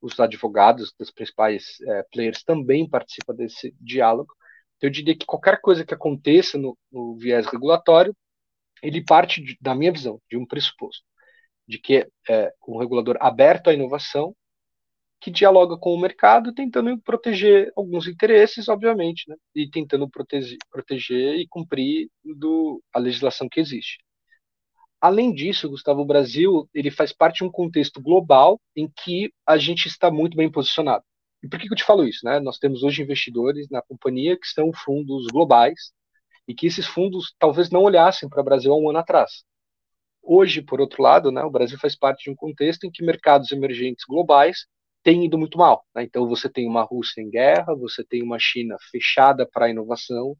os 0.00 0.18
advogados 0.20 0.92
dos 0.98 1.10
principais 1.10 1.80
é, 1.82 2.02
players 2.12 2.44
também 2.44 2.88
participam 2.88 3.34
desse 3.34 3.74
diálogo. 3.80 4.32
Então, 4.76 4.88
eu 4.88 4.92
diria 4.92 5.16
que 5.16 5.26
qualquer 5.26 5.60
coisa 5.60 5.84
que 5.84 5.94
aconteça 5.94 6.58
no, 6.58 6.78
no 6.92 7.16
viés 7.16 7.46
regulatório, 7.46 8.14
ele 8.82 9.04
parte, 9.04 9.42
de, 9.42 9.56
da 9.60 9.74
minha 9.74 9.92
visão, 9.92 10.20
de 10.30 10.36
um 10.36 10.46
pressuposto, 10.46 11.04
de 11.66 11.78
que 11.78 12.06
é 12.28 12.52
um 12.68 12.78
regulador 12.78 13.16
aberto 13.20 13.68
à 13.68 13.74
inovação, 13.74 14.34
que 15.20 15.30
dialoga 15.30 15.76
com 15.78 15.94
o 15.94 16.00
mercado, 16.00 16.52
tentando 16.52 16.98
proteger 17.00 17.72
alguns 17.76 18.06
interesses, 18.06 18.68
obviamente, 18.68 19.28
né? 19.28 19.36
e 19.54 19.68
tentando 19.68 20.08
proteger, 20.08 20.58
proteger 20.70 21.36
e 21.36 21.46
cumprir 21.48 22.08
do, 22.22 22.82
a 22.92 22.98
legislação 22.98 23.48
que 23.48 23.60
existe. 23.60 23.98
além 25.00 25.32
disso, 25.32 25.68
Gustavo, 25.68 26.02
o 26.02 26.06
Brasil 26.06 26.68
ele 26.74 26.90
faz 26.90 27.12
parte 27.12 27.38
de 27.38 27.44
um 27.44 27.50
contexto 27.50 28.00
global 28.00 28.60
em 28.74 28.88
que 28.88 29.32
a 29.46 29.56
gente 29.56 29.86
está 29.88 30.10
muito 30.10 30.36
bem 30.36 30.50
posicionado. 30.50 31.04
E 31.42 31.48
por 31.48 31.58
que, 31.58 31.66
que 31.66 31.72
eu 31.72 31.76
te 31.76 31.84
falo 31.84 32.06
isso? 32.06 32.20
Né? 32.24 32.40
Nós 32.40 32.58
temos 32.58 32.82
hoje 32.82 33.02
investidores 33.02 33.68
na 33.70 33.82
companhia 33.82 34.36
que 34.38 34.46
são 34.48 34.72
fundos 34.72 35.26
globais 35.26 35.92
e 36.46 36.54
que 36.54 36.66
esses 36.66 36.86
fundos 36.86 37.34
talvez 37.38 37.70
não 37.70 37.82
olhassem 37.82 38.28
para 38.28 38.40
o 38.40 38.44
Brasil 38.44 38.72
há 38.72 38.76
um 38.76 38.88
ano 38.88 38.98
atrás. 38.98 39.44
Hoje, 40.22 40.62
por 40.62 40.80
outro 40.80 41.02
lado, 41.02 41.30
né, 41.30 41.42
o 41.42 41.50
Brasil 41.50 41.78
faz 41.78 41.96
parte 41.96 42.24
de 42.24 42.30
um 42.30 42.34
contexto 42.34 42.84
em 42.84 42.90
que 42.90 43.04
mercados 43.04 43.52
emergentes 43.52 44.04
globais 44.08 44.66
têm 45.02 45.24
ido 45.24 45.38
muito 45.38 45.56
mal. 45.56 45.84
Né? 45.94 46.02
Então, 46.02 46.28
você 46.28 46.48
tem 46.48 46.68
uma 46.68 46.82
Rússia 46.82 47.20
em 47.20 47.30
guerra, 47.30 47.76
você 47.76 48.04
tem 48.04 48.22
uma 48.22 48.38
China 48.38 48.76
fechada 48.90 49.46
para 49.46 49.66
a 49.66 49.70
inovação, 49.70 50.36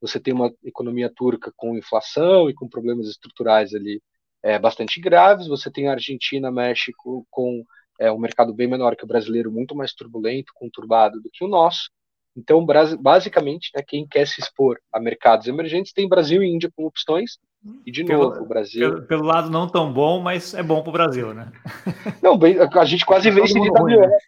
você 0.00 0.20
tem 0.20 0.34
uma 0.34 0.52
economia 0.62 1.10
turca 1.14 1.52
com 1.56 1.76
inflação 1.78 2.50
e 2.50 2.54
com 2.54 2.68
problemas 2.68 3.08
estruturais 3.08 3.72
ali 3.72 4.02
é, 4.42 4.58
bastante 4.58 5.00
graves, 5.00 5.46
você 5.46 5.70
tem 5.70 5.88
a 5.88 5.92
Argentina, 5.92 6.50
México 6.50 7.26
com 7.30 7.64
é, 7.98 8.10
um 8.10 8.18
mercado 8.18 8.52
bem 8.52 8.66
menor 8.66 8.96
que 8.96 9.04
o 9.04 9.06
brasileiro, 9.06 9.50
muito 9.50 9.74
mais 9.74 9.94
turbulento, 9.94 10.52
conturbado 10.54 11.20
do 11.20 11.30
que 11.32 11.44
o 11.44 11.48
nosso. 11.48 11.90
Então, 12.36 12.64
basicamente, 12.98 13.70
né, 13.76 13.82
quem 13.86 14.06
quer 14.06 14.26
se 14.26 14.40
expor 14.40 14.78
a 14.92 14.98
mercados 14.98 15.46
emergentes 15.46 15.92
tem 15.92 16.08
Brasil 16.08 16.42
e 16.42 16.48
Índia 16.48 16.70
como 16.74 16.88
opções. 16.88 17.38
E, 17.86 17.92
de 17.92 18.04
pelo, 18.04 18.24
novo, 18.24 18.42
o 18.42 18.46
Brasil. 18.46 18.88
Pelo, 18.88 19.06
pelo, 19.06 19.24
lado 19.24 19.50
não 19.50 19.68
tão 19.68 19.92
bom, 19.92 20.20
mas 20.20 20.52
é 20.54 20.62
bom 20.62 20.82
para 20.82 20.90
o 20.90 20.92
Brasil, 20.92 21.32
né? 21.32 21.52
Não, 22.20 22.36
bem, 22.36 22.56
a 22.58 22.84
gente 22.84 23.06
quase 23.06 23.30
vence 23.30 23.52
de 23.52 23.70
WO. 23.70 23.86
Né? 23.86 24.18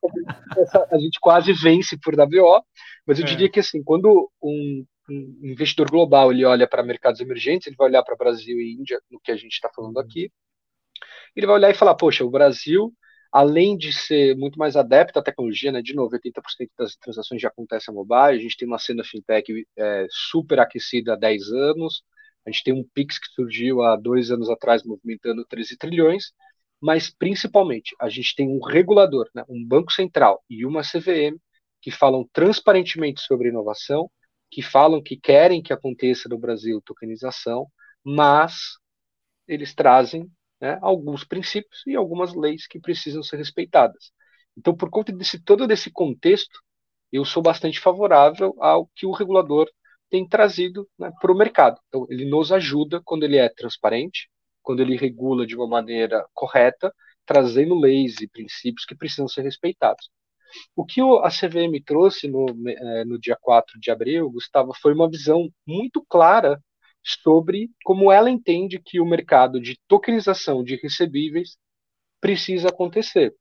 A 0.93 0.99
gente 0.99 1.19
quase 1.21 1.53
vence 1.53 1.99
por 1.99 2.15
WO, 2.15 2.63
mas 3.05 3.19
eu 3.19 3.25
é. 3.25 3.29
diria 3.29 3.49
que, 3.49 3.59
assim, 3.59 3.83
quando 3.83 4.31
um, 4.41 4.85
um 5.11 5.41
investidor 5.43 5.91
global 5.91 6.31
ele 6.31 6.45
olha 6.45 6.69
para 6.69 6.85
mercados 6.85 7.21
emergentes, 7.21 7.67
ele 7.67 7.77
vai 7.77 7.89
olhar 7.89 8.05
para 8.05 8.15
Brasil 8.15 8.57
e 8.61 8.77
Índia, 8.79 9.01
no 9.11 9.19
que 9.19 9.33
a 9.33 9.37
gente 9.37 9.55
está 9.55 9.69
falando 9.75 9.99
aqui, 9.99 10.31
ele 11.35 11.47
vai 11.47 11.57
olhar 11.57 11.71
e 11.71 11.75
falar: 11.75 11.97
poxa, 11.97 12.25
o 12.25 12.31
Brasil 12.31 12.93
além 13.35 13.77
de 13.77 13.93
ser 13.93 14.37
muito 14.37 14.57
mais 14.57 14.77
adepto 14.77 15.19
à 15.19 15.23
tecnologia, 15.23 15.73
né, 15.73 15.83
de 15.83 15.93
novo, 15.93 16.15
80% 16.15 16.71
das 16.79 16.95
transações 16.95 17.43
já 17.43 17.49
acontecem 17.49 17.93
mobile, 17.93 18.39
a 18.39 18.39
gente 18.39 18.57
tem 18.57 18.69
uma 18.69 18.79
cena 18.79 19.03
fintech 19.03 19.67
é, 19.77 20.07
super 20.09 20.61
aquecida 20.61 21.15
há 21.15 21.17
10 21.17 21.51
anos, 21.51 22.05
a 22.47 22.51
gente 22.53 22.63
tem 22.63 22.73
um 22.73 22.85
Pix 22.95 23.19
que 23.19 23.27
surgiu 23.35 23.83
há 23.83 23.97
dois 23.97 24.31
anos 24.31 24.49
atrás 24.49 24.85
movimentando 24.85 25.45
13 25.45 25.77
trilhões, 25.77 26.33
mas 26.81 27.11
principalmente 27.11 27.97
a 28.01 28.09
gente 28.09 28.37
tem 28.37 28.49
um 28.49 28.61
regulador, 28.65 29.29
né, 29.35 29.43
um 29.49 29.67
banco 29.67 29.91
central 29.91 30.41
e 30.49 30.65
uma 30.65 30.85
CVM 30.85 31.37
que 31.83 31.91
falam 31.91 32.29
transparentemente 32.33 33.21
sobre 33.21 33.49
inovação, 33.49 34.09
que 34.49 34.63
falam 34.63 35.03
que 35.03 35.17
querem 35.17 35.61
que 35.61 35.73
aconteça 35.73 36.29
no 36.29 36.39
Brasil 36.39 36.81
tokenização, 36.87 37.67
mas 38.05 38.79
eles 39.49 39.75
trazem 39.75 40.31
né, 40.61 40.79
alguns 40.83 41.25
princípios 41.25 41.83
e 41.87 41.95
algumas 41.95 42.35
leis 42.35 42.67
que 42.67 42.81
precisam 42.81 43.23
ser 43.23 43.37
respeitadas. 43.37 44.13
Então, 44.57 44.75
por 44.77 44.91
conta 44.91 45.13
desse 45.13 45.43
todo 45.43 45.67
desse 45.67 45.91
contexto, 45.91 46.61
eu 47.13 47.25
sou 47.25 47.43
bastante 47.43 47.81
favorável 47.81 48.55
ao 48.59 48.89
que 48.95 49.07
o 49.07 49.13
regulador 49.13 49.69
tem 50.11 50.27
trazido 50.27 50.89
né, 50.99 51.11
para 51.21 51.33
o 51.33 51.37
mercado. 51.37 51.81
Então, 51.89 52.07
ele 52.09 52.25
nos 52.25 52.53
ajuda 52.53 53.01
quando 53.05 53.25
ele 53.25 53.37
é 53.37 53.49
transparente, 53.49 54.29
quando 54.63 54.81
ele 54.81 54.97
regula 54.97 55.47
de 55.47 55.57
uma 55.57 55.67
maneira 55.67 56.25
correta, 56.33 56.93
trazendo 57.27 57.75
leis 57.75 58.21
e 58.21 58.29
princípios 58.29 58.85
que 58.85 58.95
precisam 58.95 59.29
ser 59.29 59.43
respeitados. 59.43 60.11
O 60.77 60.85
que 60.85 61.01
a 61.01 61.31
CVM 61.31 61.83
trouxe 61.85 62.29
no, 62.29 62.47
eh, 62.69 63.05
no 63.05 63.19
dia 63.19 63.37
4 63.41 63.79
de 63.81 63.91
abril, 63.91 64.31
Gustavo, 64.31 64.73
foi 64.81 64.95
uma 64.95 65.11
visão 65.11 65.49
muito 65.67 66.05
clara 66.09 66.61
sobre 67.05 67.71
como 67.85 68.11
ela 68.11 68.31
entende 68.31 68.81
que 68.83 69.01
o 69.01 69.07
mercado 69.07 69.61
de 69.61 69.79
tokenização 69.87 70.65
de 70.65 70.77
recebíveis 70.77 71.59
precisa 72.21 72.69
acontecer. 72.69 73.35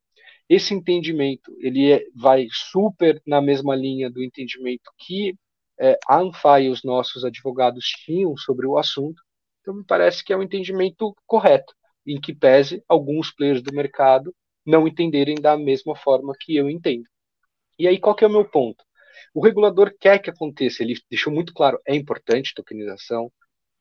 Esse 0.48 0.74
entendimento 0.74 1.50
ele 1.58 1.90
é, 1.90 2.04
vai 2.14 2.46
super 2.50 3.20
na 3.26 3.40
mesma 3.40 3.74
linha 3.74 4.10
do 4.10 4.22
entendimento 4.22 4.90
que 4.98 5.34
é, 5.80 5.98
a 6.06 6.18
ANFA 6.18 6.60
e 6.60 6.68
os 6.68 6.84
nossos 6.84 7.24
advogados 7.24 7.86
tinham 8.04 8.36
sobre 8.36 8.66
o 8.66 8.76
assunto. 8.76 9.22
Então, 9.60 9.74
me 9.74 9.84
parece 9.84 10.22
que 10.22 10.32
é 10.32 10.36
um 10.36 10.42
entendimento 10.42 11.14
correto, 11.26 11.74
em 12.06 12.20
que 12.20 12.34
pese 12.34 12.84
alguns 12.86 13.32
players 13.32 13.62
do 13.62 13.74
mercado 13.74 14.34
não 14.64 14.86
entenderem 14.86 15.36
da 15.36 15.56
mesma 15.56 15.96
forma 15.96 16.34
que 16.38 16.54
eu 16.54 16.68
entendo. 16.68 17.08
E 17.78 17.88
aí, 17.88 17.98
qual 17.98 18.14
que 18.14 18.24
é 18.24 18.28
o 18.28 18.30
meu 18.30 18.44
ponto? 18.44 18.84
O 19.32 19.42
regulador 19.42 19.92
quer 19.98 20.18
que 20.20 20.30
aconteça, 20.30 20.82
ele 20.82 20.94
deixou 21.10 21.32
muito 21.32 21.52
claro, 21.52 21.80
é 21.86 21.94
importante 21.94 22.54
tokenização, 22.54 23.32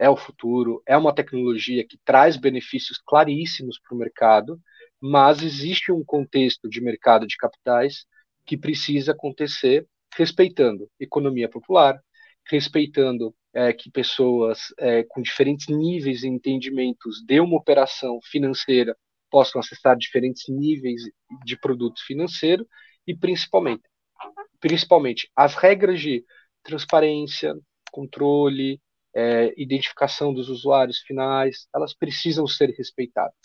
é 0.03 0.09
o 0.09 0.17
futuro, 0.17 0.83
é 0.85 0.97
uma 0.97 1.15
tecnologia 1.15 1.87
que 1.87 1.97
traz 2.03 2.35
benefícios 2.35 3.01
claríssimos 3.07 3.79
para 3.79 3.95
o 3.95 3.97
mercado, 3.97 4.59
mas 4.99 5.41
existe 5.41 5.93
um 5.93 6.03
contexto 6.03 6.67
de 6.67 6.81
mercado 6.81 7.25
de 7.25 7.37
capitais 7.37 8.05
que 8.45 8.57
precisa 8.57 9.13
acontecer 9.13 9.87
respeitando 10.13 10.89
economia 10.99 11.47
popular, 11.47 11.97
respeitando 12.45 13.33
é, 13.53 13.71
que 13.71 13.89
pessoas 13.89 14.73
é, 14.77 15.03
com 15.03 15.21
diferentes 15.21 15.67
níveis 15.69 16.23
e 16.23 16.27
entendimentos 16.27 17.23
de 17.25 17.39
uma 17.39 17.55
operação 17.55 18.19
financeira 18.29 18.97
possam 19.31 19.61
acessar 19.61 19.95
diferentes 19.95 20.43
níveis 20.49 21.01
de 21.45 21.57
produtos 21.57 22.01
financeiros 22.01 22.67
e 23.07 23.15
principalmente, 23.15 23.83
principalmente 24.59 25.31
as 25.33 25.55
regras 25.55 26.01
de 26.01 26.25
transparência, 26.61 27.55
controle, 27.89 28.81
é, 29.15 29.53
identificação 29.57 30.33
dos 30.33 30.49
usuários 30.49 30.99
finais, 30.99 31.67
elas 31.73 31.93
precisam 31.93 32.47
ser 32.47 32.69
respeitadas. 32.71 33.35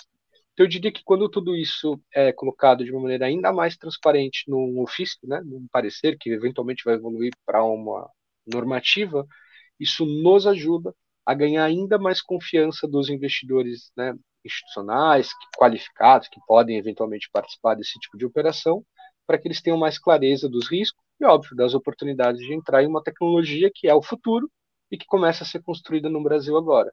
Então, 0.53 0.67
eu 0.67 0.69
diria 0.69 0.91
que 0.91 1.05
quando 1.05 1.29
tudo 1.29 1.55
isso 1.55 2.01
é 2.13 2.33
colocado 2.33 2.85
de 2.85 2.91
uma 2.91 3.03
maneira 3.03 3.27
ainda 3.27 3.53
mais 3.53 3.77
transparente 3.77 4.45
num 4.49 4.81
ofício, 4.81 5.19
né, 5.23 5.41
num 5.45 5.67
parecer 5.71 6.17
que 6.19 6.31
eventualmente 6.31 6.85
vai 6.85 6.95
evoluir 6.95 7.33
para 7.47 7.63
uma 7.63 8.11
normativa, 8.47 9.27
isso 9.79 10.05
nos 10.05 10.47
ajuda 10.47 10.93
a 11.25 11.35
ganhar 11.35 11.65
ainda 11.65 11.99
mais 11.99 12.21
confiança 12.21 12.89
dos 12.89 13.09
investidores 13.09 13.93
né, 13.97 14.15
institucionais, 14.45 15.31
qualificados, 15.57 16.29
que 16.29 16.41
podem 16.47 16.77
eventualmente 16.77 17.29
participar 17.33 17.75
desse 17.75 17.99
tipo 18.01 18.19
de 18.19 18.27
operação, 18.27 18.85
para 19.27 19.39
que 19.39 19.47
eles 19.47 19.61
tenham 19.61 19.79
mais 19.79 19.99
clareza 19.99 20.49
dos 20.49 20.69
riscos 20.69 21.01
e, 21.21 21.25
óbvio, 21.25 21.55
das 21.55 21.75
oportunidades 21.75 22.41
de 22.41 22.53
entrar 22.53 22.83
em 22.83 22.87
uma 22.87 23.03
tecnologia 23.03 23.71
que 23.73 23.87
é 23.87 23.95
o 23.95 24.03
futuro 24.03 24.51
e 24.91 24.97
que 24.97 25.07
começa 25.07 25.45
a 25.45 25.47
ser 25.47 25.63
construída 25.63 26.09
no 26.09 26.23
Brasil 26.23 26.57
agora. 26.57 26.93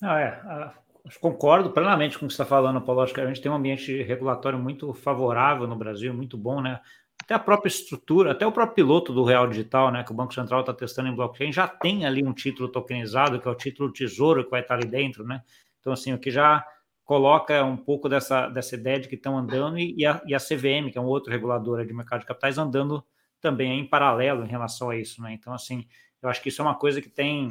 Não, 0.00 0.16
é, 0.16 0.72
concordo 1.20 1.70
plenamente 1.70 2.18
com 2.18 2.24
o 2.24 2.28
que 2.28 2.34
você 2.34 2.42
está 2.42 2.44
falando, 2.44 2.80
Paulo. 2.80 3.02
Acho 3.02 3.14
que 3.14 3.20
a 3.20 3.26
gente 3.26 3.40
tem 3.40 3.50
um 3.50 3.54
ambiente 3.54 4.02
regulatório 4.02 4.58
muito 4.58 4.92
favorável 4.92 5.66
no 5.66 5.76
Brasil, 5.76 6.12
muito 6.12 6.36
bom, 6.36 6.60
né? 6.60 6.80
Até 7.22 7.34
a 7.34 7.38
própria 7.38 7.68
estrutura, 7.68 8.32
até 8.32 8.46
o 8.46 8.52
próprio 8.52 8.74
piloto 8.74 9.12
do 9.12 9.22
Real 9.22 9.46
Digital, 9.46 9.92
né, 9.92 10.02
que 10.02 10.10
o 10.10 10.14
Banco 10.14 10.32
Central 10.32 10.60
está 10.60 10.72
testando 10.72 11.10
em 11.10 11.14
blockchain, 11.14 11.52
já 11.52 11.68
tem 11.68 12.06
ali 12.06 12.24
um 12.24 12.32
título 12.32 12.70
tokenizado, 12.70 13.38
que 13.38 13.46
é 13.46 13.50
o 13.50 13.54
título 13.54 13.92
tesouro 13.92 14.42
que 14.42 14.50
vai 14.50 14.62
estar 14.62 14.74
ali 14.74 14.86
dentro, 14.86 15.22
né? 15.22 15.42
Então, 15.80 15.92
assim, 15.92 16.14
o 16.14 16.18
que 16.18 16.30
já 16.30 16.66
coloca 17.04 17.62
um 17.64 17.76
pouco 17.76 18.08
dessa, 18.08 18.48
dessa 18.48 18.74
ideia 18.74 18.98
de 19.00 19.08
que 19.08 19.16
estão 19.16 19.36
andando 19.36 19.78
e, 19.78 19.94
e, 19.98 20.06
a, 20.06 20.22
e 20.26 20.34
a 20.34 20.38
CVM, 20.38 20.90
que 20.90 20.96
é 20.96 21.00
um 21.00 21.06
outro 21.06 21.30
regulador 21.30 21.84
de 21.84 21.92
mercado 21.92 22.20
de 22.20 22.26
capitais, 22.26 22.56
andando 22.56 23.04
também 23.40 23.80
em 23.80 23.86
paralelo 23.86 24.44
em 24.44 24.48
relação 24.48 24.90
a 24.90 24.96
isso, 24.96 25.20
né? 25.20 25.32
Então, 25.32 25.52
assim, 25.52 25.86
eu 26.22 26.28
acho 26.28 26.42
que 26.42 26.48
isso 26.48 26.60
é 26.60 26.64
uma 26.64 26.74
coisa 26.74 27.00
que 27.00 27.08
tem. 27.08 27.48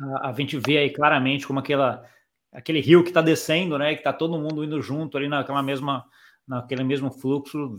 A, 0.00 0.30
a 0.30 0.32
gente 0.32 0.58
vê 0.58 0.78
aí 0.78 0.90
claramente 0.90 1.46
como 1.46 1.58
aquela, 1.58 2.04
aquele 2.52 2.80
rio 2.80 3.02
que 3.02 3.10
está 3.10 3.22
descendo, 3.22 3.78
né? 3.78 3.94
Que 3.94 4.00
está 4.00 4.12
todo 4.12 4.38
mundo 4.38 4.64
indo 4.64 4.80
junto 4.82 5.16
ali 5.16 5.28
naquela 5.28 5.62
mesma, 5.62 6.04
naquele 6.46 6.82
mesmo 6.82 7.10
fluxo 7.10 7.74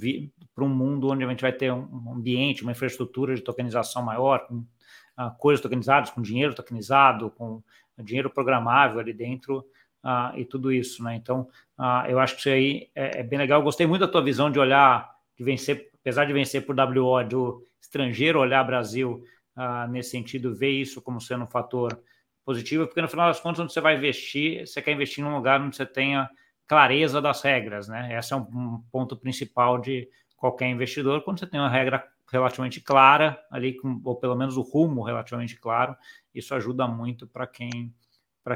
para 0.55 0.63
um 0.63 0.69
mundo 0.69 1.09
onde 1.11 1.23
a 1.23 1.29
gente 1.29 1.41
vai 1.41 1.51
ter 1.51 1.71
um 1.71 2.13
ambiente, 2.13 2.63
uma 2.63 2.71
infraestrutura 2.71 3.35
de 3.35 3.41
tokenização 3.41 4.01
maior, 4.01 4.47
com 4.47 4.55
uh, 4.55 5.37
coisas 5.37 5.61
tokenizadas, 5.61 6.09
com 6.09 6.21
dinheiro 6.21 6.53
tokenizado, 6.53 7.29
com 7.31 7.61
dinheiro 7.99 8.29
programável 8.29 8.99
ali 8.99 9.13
dentro. 9.13 9.65
Uh, 10.03 10.37
e 10.37 10.43
tudo 10.43 10.69
isso, 10.69 11.01
né? 11.01 11.15
Então, 11.15 11.47
uh, 11.79 12.05
eu 12.09 12.19
acho 12.19 12.33
que 12.33 12.41
isso 12.41 12.49
aí 12.49 12.89
é, 12.93 13.21
é, 13.21 13.23
bem 13.23 13.39
legal. 13.39 13.61
Eu 13.61 13.63
gostei 13.63 13.87
muito 13.87 14.01
da 14.01 14.07
tua 14.07 14.21
visão 14.21 14.51
de 14.51 14.59
olhar, 14.59 15.09
de 15.37 15.45
vencer, 15.45 15.89
apesar 16.01 16.25
de 16.25 16.33
vencer 16.33 16.65
por 16.65 16.75
WO 16.77 17.23
do 17.23 17.65
estrangeiro, 17.81 18.39
olhar 18.39 18.61
Brasil 18.65 19.23
ah, 19.55 19.87
nesse 19.87 20.11
sentido, 20.11 20.55
ver 20.55 20.71
isso 20.71 21.01
como 21.01 21.21
sendo 21.21 21.43
um 21.43 21.47
fator 21.47 22.01
positivo, 22.45 22.85
porque 22.85 23.01
no 23.01 23.07
final 23.07 23.27
das 23.27 23.39
contas, 23.39 23.59
onde 23.59 23.73
você 23.73 23.81
vai 23.81 23.95
investir, 23.95 24.67
você 24.67 24.81
quer 24.81 24.91
investir 24.91 25.23
num 25.23 25.35
lugar 25.35 25.61
onde 25.61 25.75
você 25.75 25.85
tenha 25.85 26.29
clareza 26.67 27.21
das 27.21 27.41
regras, 27.41 27.87
né? 27.87 28.17
Esse 28.17 28.33
é 28.33 28.35
um, 28.35 28.83
ponto 28.91 29.15
principal 29.15 29.79
de 29.79 30.09
qualquer 30.35 30.67
investidor, 30.67 31.21
quando 31.21 31.39
você 31.39 31.47
tem 31.47 31.59
uma 31.59 31.69
regra 31.69 32.05
relativamente 32.31 32.81
clara 32.81 33.39
ali, 33.51 33.77
com, 33.77 34.01
ou 34.03 34.15
pelo 34.15 34.35
menos 34.35 34.57
o 34.57 34.61
rumo 34.61 35.03
relativamente 35.03 35.55
claro, 35.59 35.95
isso 36.33 36.53
ajuda 36.55 36.87
muito 36.87 37.27
para 37.27 37.45
quem, 37.45 37.93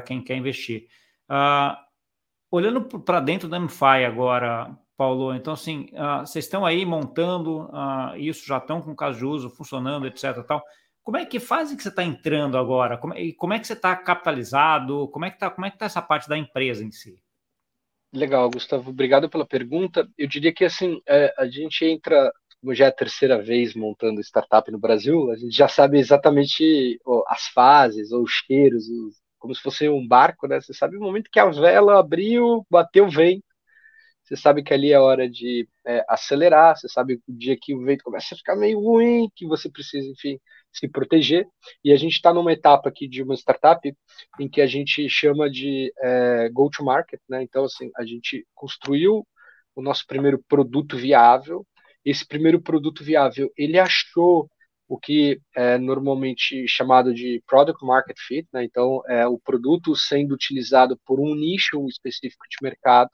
quem 0.04 0.22
quer 0.22 0.36
investir. 0.36 0.88
Uh, 1.30 1.76
olhando 2.50 2.82
para 2.82 3.20
dentro 3.20 3.48
da 3.48 3.58
MFI 3.60 4.04
agora, 4.04 4.76
Paulo, 4.96 5.32
então 5.34 5.52
assim, 5.52 5.88
uh, 5.92 6.26
vocês 6.26 6.44
estão 6.44 6.66
aí 6.66 6.84
montando 6.84 7.66
uh, 7.66 8.16
isso, 8.16 8.46
já 8.46 8.58
estão 8.58 8.82
com 8.82 8.96
caso 8.96 9.18
de 9.18 9.24
uso 9.24 9.48
funcionando, 9.48 10.06
etc. 10.06 10.42
Tal. 10.46 10.62
Como 11.08 11.16
é 11.16 11.24
que 11.24 11.40
fase 11.40 11.74
que 11.74 11.82
você 11.82 11.88
está 11.88 12.04
entrando 12.04 12.58
agora? 12.58 12.98
Como, 12.98 13.14
é, 13.14 13.32
como 13.32 13.54
é 13.54 13.58
que 13.58 13.66
você 13.66 13.72
está 13.72 13.96
capitalizado? 13.96 15.08
Como 15.08 15.24
é 15.24 15.30
que 15.30 15.36
está 15.36 15.46
é 15.46 15.70
tá 15.70 15.86
essa 15.86 16.02
parte 16.02 16.28
da 16.28 16.36
empresa 16.36 16.84
em 16.84 16.90
si? 16.90 17.18
Legal, 18.12 18.50
Gustavo. 18.50 18.90
Obrigado 18.90 19.26
pela 19.26 19.46
pergunta. 19.46 20.06
Eu 20.18 20.28
diria 20.28 20.52
que 20.52 20.66
assim 20.66 21.00
é, 21.08 21.32
a 21.38 21.46
gente 21.46 21.82
entra, 21.82 22.30
como 22.60 22.74
já 22.74 22.84
é 22.84 22.88
a 22.88 22.92
terceira 22.92 23.40
vez 23.40 23.74
montando 23.74 24.20
startup 24.20 24.70
no 24.70 24.78
Brasil, 24.78 25.30
a 25.30 25.36
gente 25.36 25.56
já 25.56 25.66
sabe 25.66 25.98
exatamente 25.98 27.00
as 27.28 27.46
fases, 27.54 28.12
ou 28.12 28.24
os 28.24 28.30
cheiros, 28.30 28.86
os, 28.86 29.16
como 29.38 29.54
se 29.54 29.62
fosse 29.62 29.88
um 29.88 30.06
barco, 30.06 30.46
né? 30.46 30.60
Você 30.60 30.74
sabe 30.74 30.98
o 30.98 31.00
momento 31.00 31.30
que 31.32 31.40
a 31.40 31.46
vela 31.46 31.98
abriu, 31.98 32.66
bateu 32.70 33.06
o 33.06 33.10
vento, 33.10 33.48
você 34.28 34.36
sabe 34.36 34.62
que 34.62 34.74
ali 34.74 34.92
é 34.92 35.00
hora 35.00 35.26
de 35.26 35.66
é, 35.86 36.04
acelerar, 36.06 36.76
você 36.76 36.86
sabe 36.86 37.14
o 37.26 37.32
dia 37.32 37.56
que 37.58 37.74
o 37.74 37.82
vento 37.82 38.04
começa 38.04 38.34
a 38.34 38.36
ficar 38.36 38.56
meio 38.56 38.78
ruim, 38.78 39.30
que 39.34 39.46
você 39.46 39.70
precisa, 39.70 40.06
enfim, 40.06 40.38
se 40.78 40.88
proteger. 40.88 41.46
E 41.84 41.92
a 41.92 41.96
gente 41.96 42.12
está 42.12 42.32
numa 42.32 42.52
etapa 42.52 42.88
aqui 42.88 43.08
de 43.08 43.22
uma 43.22 43.34
startup 43.34 43.92
em 44.38 44.48
que 44.48 44.60
a 44.60 44.66
gente 44.66 45.08
chama 45.08 45.50
de 45.50 45.92
é, 46.00 46.48
go-to-market, 46.52 47.20
né? 47.28 47.42
Então, 47.42 47.64
assim, 47.64 47.90
a 47.96 48.04
gente 48.04 48.46
construiu 48.54 49.26
o 49.74 49.82
nosso 49.82 50.06
primeiro 50.06 50.42
produto 50.48 50.96
viável. 50.96 51.66
Esse 52.04 52.26
primeiro 52.26 52.60
produto 52.60 53.02
viável, 53.04 53.50
ele 53.56 53.78
achou 53.78 54.48
o 54.88 54.98
que 54.98 55.38
é 55.54 55.76
normalmente 55.76 56.66
chamado 56.66 57.12
de 57.12 57.42
product 57.46 57.84
market 57.84 58.16
fit, 58.18 58.48
né? 58.52 58.64
Então, 58.64 59.02
é 59.06 59.26
o 59.26 59.38
produto 59.38 59.94
sendo 59.94 60.32
utilizado 60.34 60.98
por 61.04 61.20
um 61.20 61.34
nicho 61.34 61.86
específico 61.88 62.44
de 62.48 62.56
mercado 62.62 63.10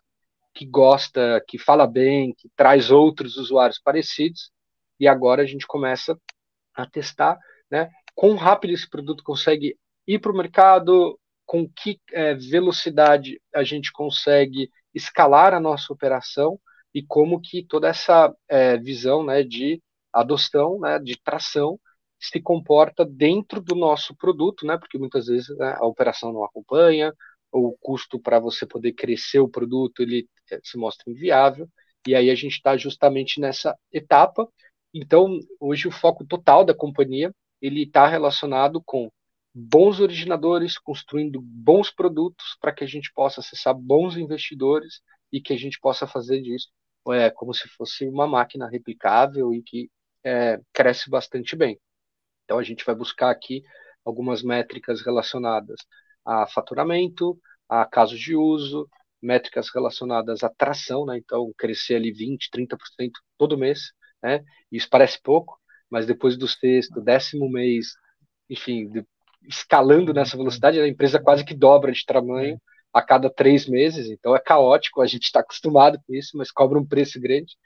que 0.54 0.64
gosta, 0.64 1.42
que 1.48 1.58
fala 1.58 1.84
bem, 1.84 2.32
que 2.32 2.48
traz 2.54 2.90
outros 2.92 3.36
usuários 3.36 3.80
parecidos, 3.82 4.52
e 5.00 5.08
agora 5.08 5.42
a 5.42 5.46
gente 5.46 5.66
começa 5.66 6.16
a 6.76 6.86
testar, 6.86 7.36
né? 7.70 7.90
Quão 8.14 8.36
rápido 8.36 8.72
esse 8.72 8.88
produto 8.88 9.22
consegue 9.24 9.76
ir 10.06 10.18
para 10.18 10.32
o 10.32 10.36
mercado, 10.36 11.18
com 11.46 11.68
que 11.68 12.00
é, 12.12 12.34
velocidade 12.34 13.40
a 13.54 13.62
gente 13.62 13.92
consegue 13.92 14.70
escalar 14.94 15.52
a 15.54 15.60
nossa 15.60 15.92
operação 15.92 16.58
e 16.94 17.02
como 17.02 17.40
que 17.40 17.64
toda 17.64 17.88
essa 17.88 18.34
é, 18.48 18.78
visão, 18.78 19.24
né, 19.24 19.42
de 19.42 19.82
adoção, 20.12 20.78
né, 20.80 20.98
de 20.98 21.20
tração 21.22 21.78
se 22.20 22.40
comporta 22.40 23.04
dentro 23.04 23.60
do 23.60 23.74
nosso 23.74 24.14
produto, 24.16 24.66
né? 24.66 24.78
Porque 24.78 24.98
muitas 24.98 25.26
vezes 25.26 25.48
né, 25.58 25.76
a 25.78 25.86
operação 25.86 26.32
não 26.32 26.44
acompanha, 26.44 27.12
ou 27.52 27.68
o 27.68 27.76
custo 27.78 28.18
para 28.18 28.38
você 28.38 28.66
poder 28.66 28.92
crescer 28.92 29.40
o 29.40 29.48
produto 29.48 30.00
ele 30.02 30.28
eh, 30.50 30.60
se 30.62 30.78
mostra 30.78 31.10
inviável, 31.10 31.68
e 32.06 32.14
aí 32.14 32.30
a 32.30 32.34
gente 32.34 32.54
está 32.54 32.76
justamente 32.76 33.40
nessa 33.40 33.76
etapa. 33.92 34.48
Então, 34.92 35.38
hoje 35.60 35.88
o 35.88 35.90
foco 35.92 36.24
total 36.26 36.64
da 36.64 36.74
companhia 36.74 37.32
ele 37.66 37.84
está 37.84 38.06
relacionado 38.06 38.82
com 38.84 39.10
bons 39.54 40.00
originadores, 40.00 40.78
construindo 40.78 41.40
bons 41.40 41.90
produtos 41.90 42.56
para 42.60 42.72
que 42.72 42.84
a 42.84 42.86
gente 42.86 43.10
possa 43.14 43.40
acessar 43.40 43.74
bons 43.74 44.16
investidores 44.16 45.00
e 45.32 45.40
que 45.40 45.52
a 45.52 45.56
gente 45.56 45.78
possa 45.80 46.06
fazer 46.06 46.42
disso 46.42 46.68
é, 47.12 47.30
como 47.30 47.54
se 47.54 47.68
fosse 47.68 48.06
uma 48.06 48.26
máquina 48.26 48.68
replicável 48.68 49.54
e 49.54 49.62
que 49.62 49.90
é, 50.24 50.60
cresce 50.72 51.08
bastante 51.08 51.56
bem. 51.56 51.78
Então, 52.44 52.58
a 52.58 52.62
gente 52.62 52.84
vai 52.84 52.94
buscar 52.94 53.30
aqui 53.30 53.62
algumas 54.04 54.42
métricas 54.42 55.00
relacionadas 55.02 55.78
a 56.24 56.46
faturamento, 56.46 57.38
a 57.68 57.86
casos 57.86 58.18
de 58.18 58.34
uso, 58.36 58.88
métricas 59.22 59.68
relacionadas 59.74 60.42
à 60.42 60.50
tração, 60.50 61.06
né? 61.06 61.18
Então, 61.18 61.52
crescer 61.56 61.96
ali 61.96 62.12
20, 62.12 62.50
30% 62.50 63.10
todo 63.38 63.58
mês, 63.58 63.92
né? 64.22 64.42
Isso 64.70 64.88
parece 64.90 65.20
pouco, 65.22 65.58
mas 65.90 66.06
depois 66.06 66.36
do 66.36 66.48
sexto, 66.48 67.00
décimo 67.00 67.48
mês, 67.48 67.94
enfim, 68.48 68.88
de, 68.88 69.04
escalando 69.48 70.12
nessa 70.12 70.36
velocidade, 70.36 70.80
a 70.80 70.88
empresa 70.88 71.20
quase 71.20 71.44
que 71.44 71.54
dobra 71.54 71.92
de 71.92 72.04
tamanho 72.04 72.60
a 72.92 73.02
cada 73.02 73.28
três 73.28 73.66
meses, 73.66 74.08
então 74.08 74.36
é 74.36 74.38
caótico, 74.38 75.00
a 75.00 75.06
gente 75.06 75.24
está 75.24 75.40
acostumado 75.40 75.98
com 76.06 76.14
isso, 76.14 76.36
mas 76.36 76.50
cobra 76.50 76.78
um 76.78 76.86
preço 76.86 77.20
grande. 77.20 77.56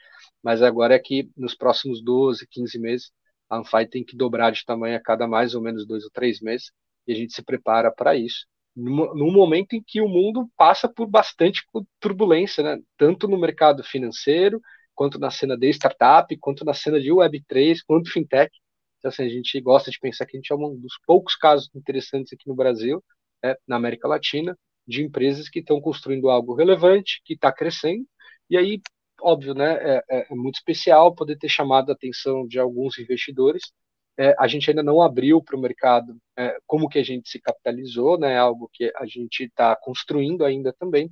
Mas 0.43 0.63
agora 0.63 0.95
é 0.95 0.99
que 0.99 1.31
nos 1.37 1.55
próximos 1.55 2.03
12, 2.03 2.47
15 2.51 2.79
meses, 2.79 3.13
a 3.51 3.59
Anfai 3.59 3.87
tem 3.87 4.05
que 4.05 4.17
dobrar 4.17 4.51
de 4.53 4.65
tamanho 4.65 4.97
a 4.97 5.01
cada 5.01 5.27
mais 5.27 5.55
ou 5.55 5.61
menos 5.61 5.87
dois 5.87 6.05
ou 6.05 6.11
três 6.11 6.41
meses, 6.41 6.71
e 7.07 7.13
a 7.13 7.15
gente 7.15 7.35
se 7.35 7.43
prepara 7.43 7.91
para 7.91 8.17
isso, 8.17 8.47
num 8.77 9.33
momento 9.33 9.75
em 9.75 9.83
que 9.85 10.01
o 10.01 10.09
mundo 10.09 10.49
passa 10.57 10.89
por 10.89 11.07
bastante 11.07 11.63
turbulência, 11.99 12.63
né? 12.63 12.79
tanto 12.97 13.27
no 13.27 13.39
mercado 13.39 13.83
financeiro, 13.83 14.61
quanto 14.99 15.17
na 15.17 15.31
cena 15.31 15.57
de 15.57 15.71
startup, 15.71 16.37
quanto 16.39 16.65
na 16.65 16.75
cena 16.75 16.99
de 16.99 17.09
Web3, 17.13 17.79
quanto 17.87 18.11
fintech. 18.11 18.51
Então, 18.99 19.11
assim, 19.11 19.23
a 19.23 19.29
gente 19.29 19.61
gosta 19.61 19.93
de 19.93 19.99
pensar 20.01 20.27
que 20.27 20.37
a 20.37 20.41
gente 20.41 20.53
é 20.53 20.57
um 20.57 20.75
dos 20.75 20.99
poucos 21.07 21.37
casos 21.37 21.71
interessantes 21.73 22.33
aqui 22.33 22.49
no 22.49 22.55
Brasil, 22.57 23.01
né, 23.41 23.55
na 23.65 23.77
América 23.77 24.09
Latina, 24.09 24.59
de 24.85 25.05
empresas 25.05 25.49
que 25.49 25.61
estão 25.61 25.81
construindo 25.81 26.29
algo 26.29 26.53
relevante, 26.53 27.23
que 27.25 27.35
está 27.35 27.53
crescendo, 27.53 28.05
e 28.51 28.57
aí, 28.57 28.81
óbvio, 29.23 29.55
né, 29.55 29.75
é, 29.81 30.03
é, 30.11 30.27
é 30.33 30.35
muito 30.35 30.57
especial 30.57 31.15
poder 31.15 31.39
ter 31.39 31.49
chamado 31.49 31.91
a 31.91 31.95
atenção 31.95 32.45
de 32.45 32.59
alguns 32.59 32.99
investidores. 32.99 33.71
É, 34.19 34.35
a 34.37 34.49
gente 34.49 34.69
ainda 34.69 34.83
não 34.83 35.01
abriu 35.01 35.41
para 35.41 35.57
o 35.57 35.61
mercado 35.61 36.19
é, 36.37 36.59
como 36.67 36.89
que 36.89 36.99
a 36.99 37.05
gente 37.05 37.29
se 37.31 37.41
capitalizou, 37.41 38.19
né, 38.19 38.37
algo 38.37 38.69
que 38.73 38.93
a 38.97 39.07
gente 39.07 39.45
está 39.45 39.77
construindo 39.77 40.45
ainda 40.45 40.73
também, 40.73 41.09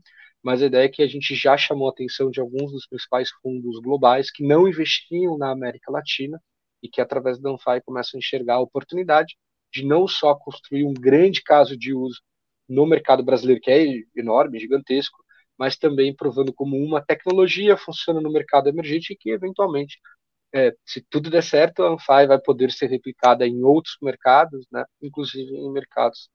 mas 0.47 0.63
a 0.63 0.67
ideia 0.67 0.85
é 0.85 0.89
que 0.89 1.03
a 1.03 1.09
gente 1.09 1.35
já 1.35 1.57
chamou 1.57 1.89
a 1.89 1.91
atenção 1.91 2.31
de 2.31 2.39
alguns 2.39 2.71
dos 2.71 2.87
principais 2.87 3.31
fundos 3.43 3.81
globais 3.81 4.31
que 4.31 4.47
não 4.47 4.69
investiam 4.69 5.37
na 5.37 5.51
América 5.51 5.91
Latina 5.91 6.41
e 6.81 6.89
que 6.89 7.01
através 7.01 7.41
da 7.41 7.51
Anfai 7.51 7.81
começam 7.81 8.17
a 8.17 8.21
enxergar 8.21 8.55
a 8.55 8.61
oportunidade 8.61 9.37
de 9.73 9.85
não 9.85 10.07
só 10.07 10.37
construir 10.37 10.85
um 10.85 10.95
grande 10.95 11.43
caso 11.43 11.77
de 11.77 11.93
uso 11.93 12.23
no 12.69 12.87
mercado 12.87 13.25
brasileiro, 13.25 13.61
que 13.61 13.73
é 13.73 14.05
enorme, 14.15 14.61
gigantesco, 14.61 15.19
mas 15.59 15.77
também 15.77 16.15
provando 16.15 16.55
como 16.55 16.77
uma 16.77 17.05
tecnologia 17.05 17.77
funciona 17.77 18.21
no 18.21 18.31
mercado 18.31 18.69
emergente 18.69 19.15
e 19.15 19.17
que 19.17 19.31
eventualmente 19.31 19.99
é, 20.55 20.73
se 20.85 21.05
tudo 21.11 21.29
der 21.29 21.43
certo, 21.43 21.83
a 21.83 21.89
Anfai 21.95 22.29
vai 22.29 22.39
poder 22.39 22.71
ser 22.71 22.87
replicada 22.87 23.45
em 23.45 23.65
outros 23.65 23.97
mercados, 24.01 24.65
né, 24.71 24.85
inclusive 25.03 25.57
em 25.57 25.73
mercados 25.73 26.31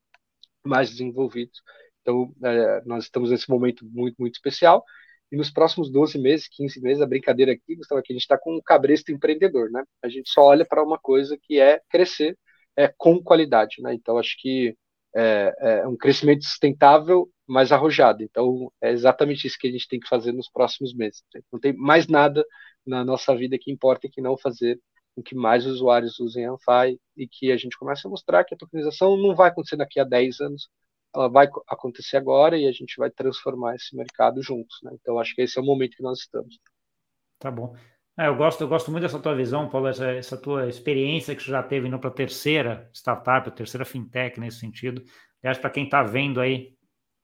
mais 0.66 0.90
desenvolvidos. 0.90 1.62
Então, 2.02 2.34
é, 2.44 2.82
nós 2.86 3.06
estamos 3.06 3.30
nesse 3.32 3.50
momento 3.50 3.86
muito, 3.86 4.16
muito 4.20 4.36
especial. 4.36 4.84
E 5.32 5.38
nos 5.38 5.50
próximos 5.50 5.90
12 5.90 6.20
meses, 6.20 6.48
15 6.50 6.82
meses, 6.82 7.02
a 7.02 7.08
brincadeira 7.08 7.54
aqui, 7.54 7.76
Gustavo, 7.76 8.00
é 8.00 8.04
que 8.04 8.12
a 8.12 8.16
gente 8.16 8.24
está 8.24 8.38
com 8.38 8.56
um 8.56 8.62
cabresto 8.62 9.12
empreendedor, 9.12 9.72
né? 9.72 9.84
A 10.04 10.10
gente 10.10 10.30
só 10.30 10.44
olha 10.44 10.66
para 10.66 10.84
uma 10.84 11.00
coisa 11.00 11.38
que 11.42 11.60
é 11.60 11.80
crescer 11.90 12.38
é, 12.76 12.94
com 12.98 13.22
qualidade, 13.24 13.82
né? 13.82 13.94
Então, 13.94 14.18
acho 14.18 14.36
que 14.40 14.76
é, 15.16 15.54
é 15.60 15.88
um 15.88 15.96
crescimento 15.96 16.44
sustentável, 16.44 17.30
mas 17.48 17.72
arrojado. 17.72 18.24
Então, 18.24 18.72
é 18.82 18.92
exatamente 18.92 19.48
isso 19.48 19.58
que 19.60 19.68
a 19.68 19.72
gente 19.72 19.88
tem 19.88 20.00
que 20.00 20.08
fazer 20.08 20.32
nos 20.34 20.50
próximos 20.50 20.94
meses. 20.94 21.24
Não 21.52 21.60
tem 21.60 21.74
mais 21.74 22.08
nada 22.08 22.46
na 22.86 23.04
nossa 23.06 23.36
vida 23.36 23.58
que 23.60 23.72
importa 23.72 24.10
que 24.12 24.22
não 24.22 24.38
fazer 24.38 24.80
com 25.16 25.22
que 25.22 25.36
mais 25.36 25.66
usuários 25.66 26.20
usem 26.20 26.46
a 26.46 26.52
Anfai 26.52 26.98
e 27.18 27.28
que 27.28 27.52
a 27.52 27.58
gente 27.58 27.78
comece 27.78 28.08
a 28.08 28.10
mostrar 28.10 28.44
que 28.46 28.54
a 28.54 28.58
tokenização 28.58 29.18
não 29.18 29.36
vai 29.36 29.50
acontecer 29.50 29.76
daqui 29.76 30.00
a 30.00 30.04
10 30.04 30.40
anos, 30.40 30.70
ela 31.14 31.30
vai 31.30 31.48
acontecer 31.68 32.18
agora 32.18 32.58
e 32.58 32.68
a 32.68 32.72
gente 32.72 32.96
vai 32.98 33.10
transformar 33.10 33.76
esse 33.76 33.96
mercado 33.96 34.42
juntos. 34.42 34.80
Né? 34.84 34.92
Então, 34.94 35.20
acho 35.20 35.36
que 35.36 35.42
esse 35.42 35.58
é 35.58 35.62
o 35.62 35.66
momento 35.66 35.98
que 35.98 36.04
nós 36.04 36.20
estamos. 36.20 36.60
Tá 37.40 37.52
bom. 37.52 37.76
É, 38.18 38.28
eu, 38.28 38.36
gosto, 38.36 38.62
eu 38.62 38.68
gosto 38.68 38.92
muito 38.92 39.04
dessa 39.04 39.20
tua 39.20 39.36
visão, 39.36 39.70
Paulo, 39.70 39.88
essa, 39.88 40.12
essa 40.12 40.38
tua 40.38 40.68
experiência 40.68 41.36
que 41.36 41.42
você 41.42 41.52
já 41.52 41.64
teve 41.64 41.88
indo 41.88 41.98
para 41.98 42.10
a 42.10 42.14
terceira 42.14 42.90
startup, 42.94 43.48
a 43.48 43.52
terceira 43.52 43.86
fintech 43.86 44.40
nesse 44.40 44.60
sentido. 44.60 45.04
Aliás, 45.42 45.58
para 45.58 45.70
quem 45.70 45.86
está 45.86 46.04
vendo 46.04 46.40
aí, 46.40 46.76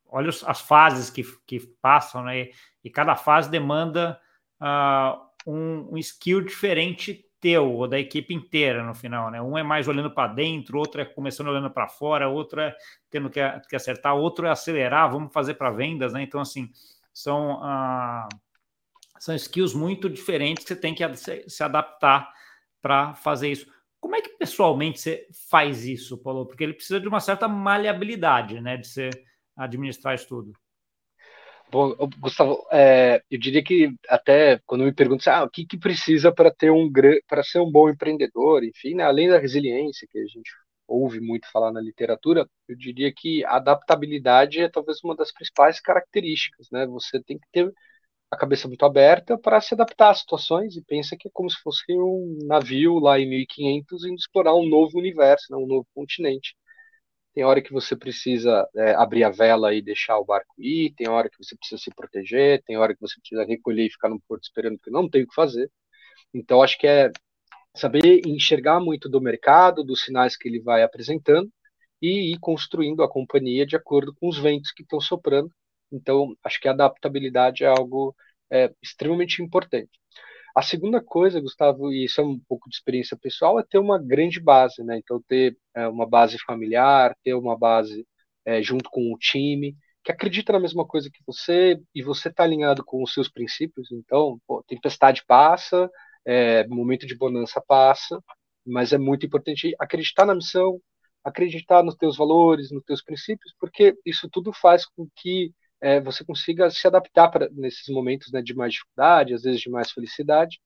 olha 0.07 0.29
as 0.29 0.61
fases 0.61 1.09
que, 1.09 1.23
que 1.45 1.59
passam, 1.81 2.23
né? 2.23 2.49
E 2.83 2.89
cada 2.89 3.15
fase 3.15 3.49
demanda 3.51 4.19
uh, 4.61 5.51
um, 5.51 5.93
um 5.93 5.97
skill 5.97 6.41
diferente 6.41 7.26
teu 7.39 7.71
ou 7.71 7.88
da 7.88 7.99
equipe 7.99 8.33
inteira 8.33 8.83
no 8.83 8.95
final, 8.95 9.29
né? 9.29 9.41
Um 9.41 9.57
é 9.57 9.63
mais 9.63 9.88
olhando 9.88 10.11
para 10.11 10.33
dentro, 10.33 10.77
outro 10.77 11.01
é 11.01 11.05
começando 11.05 11.47
olhando 11.47 11.69
para 11.69 11.88
fora, 11.88 12.27
outro 12.27 12.61
é 12.61 12.75
tendo 13.09 13.29
que, 13.29 13.39
que, 13.69 13.75
acertar, 13.75 14.15
outro 14.15 14.47
é 14.47 14.49
acelerar, 14.49 15.11
vamos 15.11 15.31
fazer 15.31 15.53
para 15.55 15.71
vendas, 15.71 16.13
né? 16.13 16.23
Então, 16.23 16.41
assim, 16.41 16.69
são, 17.13 17.59
ah, 17.63 18.27
são 19.19 19.35
skills 19.35 19.73
muito 19.73 20.09
diferentes 20.09 20.63
que 20.63 20.69
você 20.69 20.79
tem 20.79 20.95
que 20.95 21.03
se, 21.15 21.63
adaptar 21.63 22.31
para 22.81 23.13
fazer 23.15 23.51
isso. 23.51 23.67
Como 23.99 24.15
é 24.15 24.21
que 24.21 24.29
pessoalmente 24.29 24.99
você 24.99 25.27
faz 25.49 25.85
isso, 25.85 26.17
Paulo? 26.17 26.45
Porque 26.45 26.63
ele 26.63 26.73
precisa 26.73 26.99
de 26.99 27.07
uma 27.07 27.19
certa 27.19 27.47
maleabilidade, 27.47 28.61
né? 28.61 28.77
De 28.77 28.88
você 28.88 29.09
administrar 29.55 30.15
isso 30.15 30.27
tudo. 30.27 30.53
Bom, 31.70 31.93
Gustavo, 32.20 32.65
é, 32.72 33.22
eu 33.30 33.38
diria 33.38 33.61
que 33.63 33.93
até 34.07 34.59
quando 34.65 34.86
me 34.86 34.93
perguntam 34.93 35.34
ah, 35.34 35.43
o 35.43 35.49
que, 35.49 35.65
que 35.65 35.78
precisa 35.78 36.32
para 36.34 36.49
ter 36.49 36.72
um 36.72 36.89
para 37.28 37.43
ser 37.43 37.59
um 37.59 37.70
bom 37.70 37.89
empreendedor, 37.89 38.63
enfim, 38.63 38.95
né, 38.95 39.03
além 39.03 39.28
da 39.28 39.38
resiliência 39.38 40.07
que 40.09 40.18
a 40.18 40.26
gente 40.26 40.49
ouve 40.88 41.20
muito 41.20 41.51
falar 41.51 41.74
na 41.74 41.82
literatura, 41.82 42.47
eu 42.70 42.76
diria 42.78 43.11
que 43.13 43.43
a 43.43 43.57
adaptabilidade 43.57 44.61
é 44.61 44.70
talvez 44.70 45.03
uma 45.03 45.13
das 45.15 45.34
principais 45.34 45.82
características, 45.82 46.68
né? 46.72 46.86
Você 46.88 47.22
tem 47.22 47.38
que 47.38 47.45
ter 47.51 47.70
a 48.32 48.38
cabeça 48.38 48.68
muito 48.68 48.86
aberta 48.86 49.38
para 49.38 49.61
se 49.61 49.74
adaptar 49.74 50.11
às 50.11 50.20
situações 50.20 50.76
e 50.78 50.84
pensa 50.84 51.18
que 51.18 51.28
é 51.30 51.32
como 51.34 51.49
se 51.49 51.57
fosse 51.61 51.84
um 51.91 52.39
navio 52.47 52.99
lá 52.99 53.20
em 53.20 53.30
1500 53.30 54.05
indo 54.05 54.15
explorar 54.15 54.55
um 54.55 54.68
novo 54.70 54.97
universo, 54.99 55.47
né, 55.51 55.57
um 55.57 55.68
novo 55.68 55.88
continente. 55.95 56.55
Tem 57.38 57.43
hora 57.43 57.61
que 57.61 57.71
você 57.71 57.95
precisa 57.95 58.67
é, 58.75 58.95
abrir 58.95 59.23
a 59.23 59.29
vela 59.29 59.71
e 59.71 59.79
deixar 59.79 60.17
o 60.17 60.25
barco 60.25 60.55
ir, 60.57 60.91
tem 60.97 61.07
hora 61.07 61.29
que 61.29 61.38
você 61.38 61.55
precisa 61.55 61.79
se 61.79 61.91
proteger, 61.93 62.63
tem 62.63 62.77
hora 62.77 62.95
que 62.95 62.99
você 62.99 63.13
precisa 63.19 63.45
recolher 63.45 63.85
e 63.85 63.91
ficar 63.91 64.09
no 64.09 64.19
porto 64.27 64.45
esperando 64.45 64.79
que 64.79 64.89
não 64.89 65.07
tem 65.07 65.21
o 65.21 65.27
que 65.27 65.35
fazer. 65.35 65.69
Então, 66.33 66.63
acho 66.63 66.79
que 66.79 66.88
é 66.88 67.11
saber 67.75 68.21
enxergar 68.25 68.79
muito 68.79 69.07
do 69.07 69.21
mercado, 69.21 69.83
dos 69.83 70.03
sinais 70.03 70.35
que 70.35 70.47
ele 70.47 70.59
vai 70.59 70.81
apresentando 70.81 71.47
e 72.01 72.33
ir 72.33 72.39
construindo 72.39 73.03
a 73.03 73.07
companhia 73.07 73.67
de 73.67 73.75
acordo 73.75 74.15
com 74.19 74.27
os 74.27 74.39
ventos 74.39 74.71
que 74.71 74.81
estão 74.81 74.99
soprando. 74.99 75.51
Então, 75.91 76.35
acho 76.43 76.59
que 76.59 76.67
a 76.67 76.71
adaptabilidade 76.71 77.63
é 77.63 77.67
algo 77.67 78.15
é, 78.51 78.73
extremamente 78.81 79.43
importante. 79.43 79.91
A 80.58 80.64
segunda 80.64 80.99
coisa, 80.99 81.39
Gustavo, 81.39 81.93
e 81.93 82.05
isso 82.05 82.20
é 82.20 82.24
um 82.24 82.39
pouco 82.39 82.68
de 82.68 82.76
experiência 82.76 83.16
pessoal, 83.16 83.60
é 83.60 83.64
ter 83.64 83.78
uma 83.78 83.99
grande 83.99 84.39
base, 84.39 84.84
né? 84.84 84.97
Então, 84.97 85.22
ter 85.28 85.55
é, 85.76 85.88
uma 85.88 86.08
base 86.10 86.36
familiar, 86.39 87.16
ter 87.24 87.36
uma 87.36 87.55
base 87.55 88.08
é, 88.43 88.60
junto 88.64 88.89
com 88.89 89.14
o 89.14 89.18
time, 89.20 89.78
que 90.03 90.12
acredita 90.12 90.51
na 90.51 90.60
mesma 90.60 90.84
coisa 90.84 91.12
que 91.14 91.22
você 91.28 91.80
e 91.93 92.01
você 92.01 92.30
está 92.30 92.43
alinhado 92.43 92.84
com 92.84 93.03
os 93.03 93.14
seus 93.14 93.30
princípios. 93.30 93.91
Então, 93.91 94.39
pô, 94.47 94.64
tempestade 94.68 95.24
passa, 95.28 95.91
é, 96.26 96.66
momento 96.68 97.05
de 97.05 97.16
bonança 97.16 97.62
passa, 97.68 98.20
mas 98.66 98.91
é 98.91 98.97
muito 98.97 99.28
importante 99.28 99.76
acreditar 99.80 100.26
na 100.26 100.34
missão, 100.34 100.82
acreditar 101.24 101.84
nos 101.84 101.95
teus 101.95 102.18
valores, 102.18 102.72
nos 102.72 102.84
teus 102.84 103.03
princípios, 103.03 103.53
porque 103.60 103.95
isso 104.03 104.28
tudo 104.28 104.51
faz 104.51 104.88
com 104.88 105.08
que 105.18 105.51
é, 105.82 105.99
você 106.01 106.23
consiga 106.25 106.69
se 106.69 106.88
adaptar 106.88 107.30
para 107.30 107.49
nesses 107.51 107.88
momentos 107.89 108.32
né, 108.32 108.41
de 108.41 108.55
mais 108.55 108.73
dificuldade, 108.73 109.34
às 109.34 109.43
vezes 109.43 109.61
de 109.61 109.69
mais 109.69 109.91
felicidade, 109.91 110.59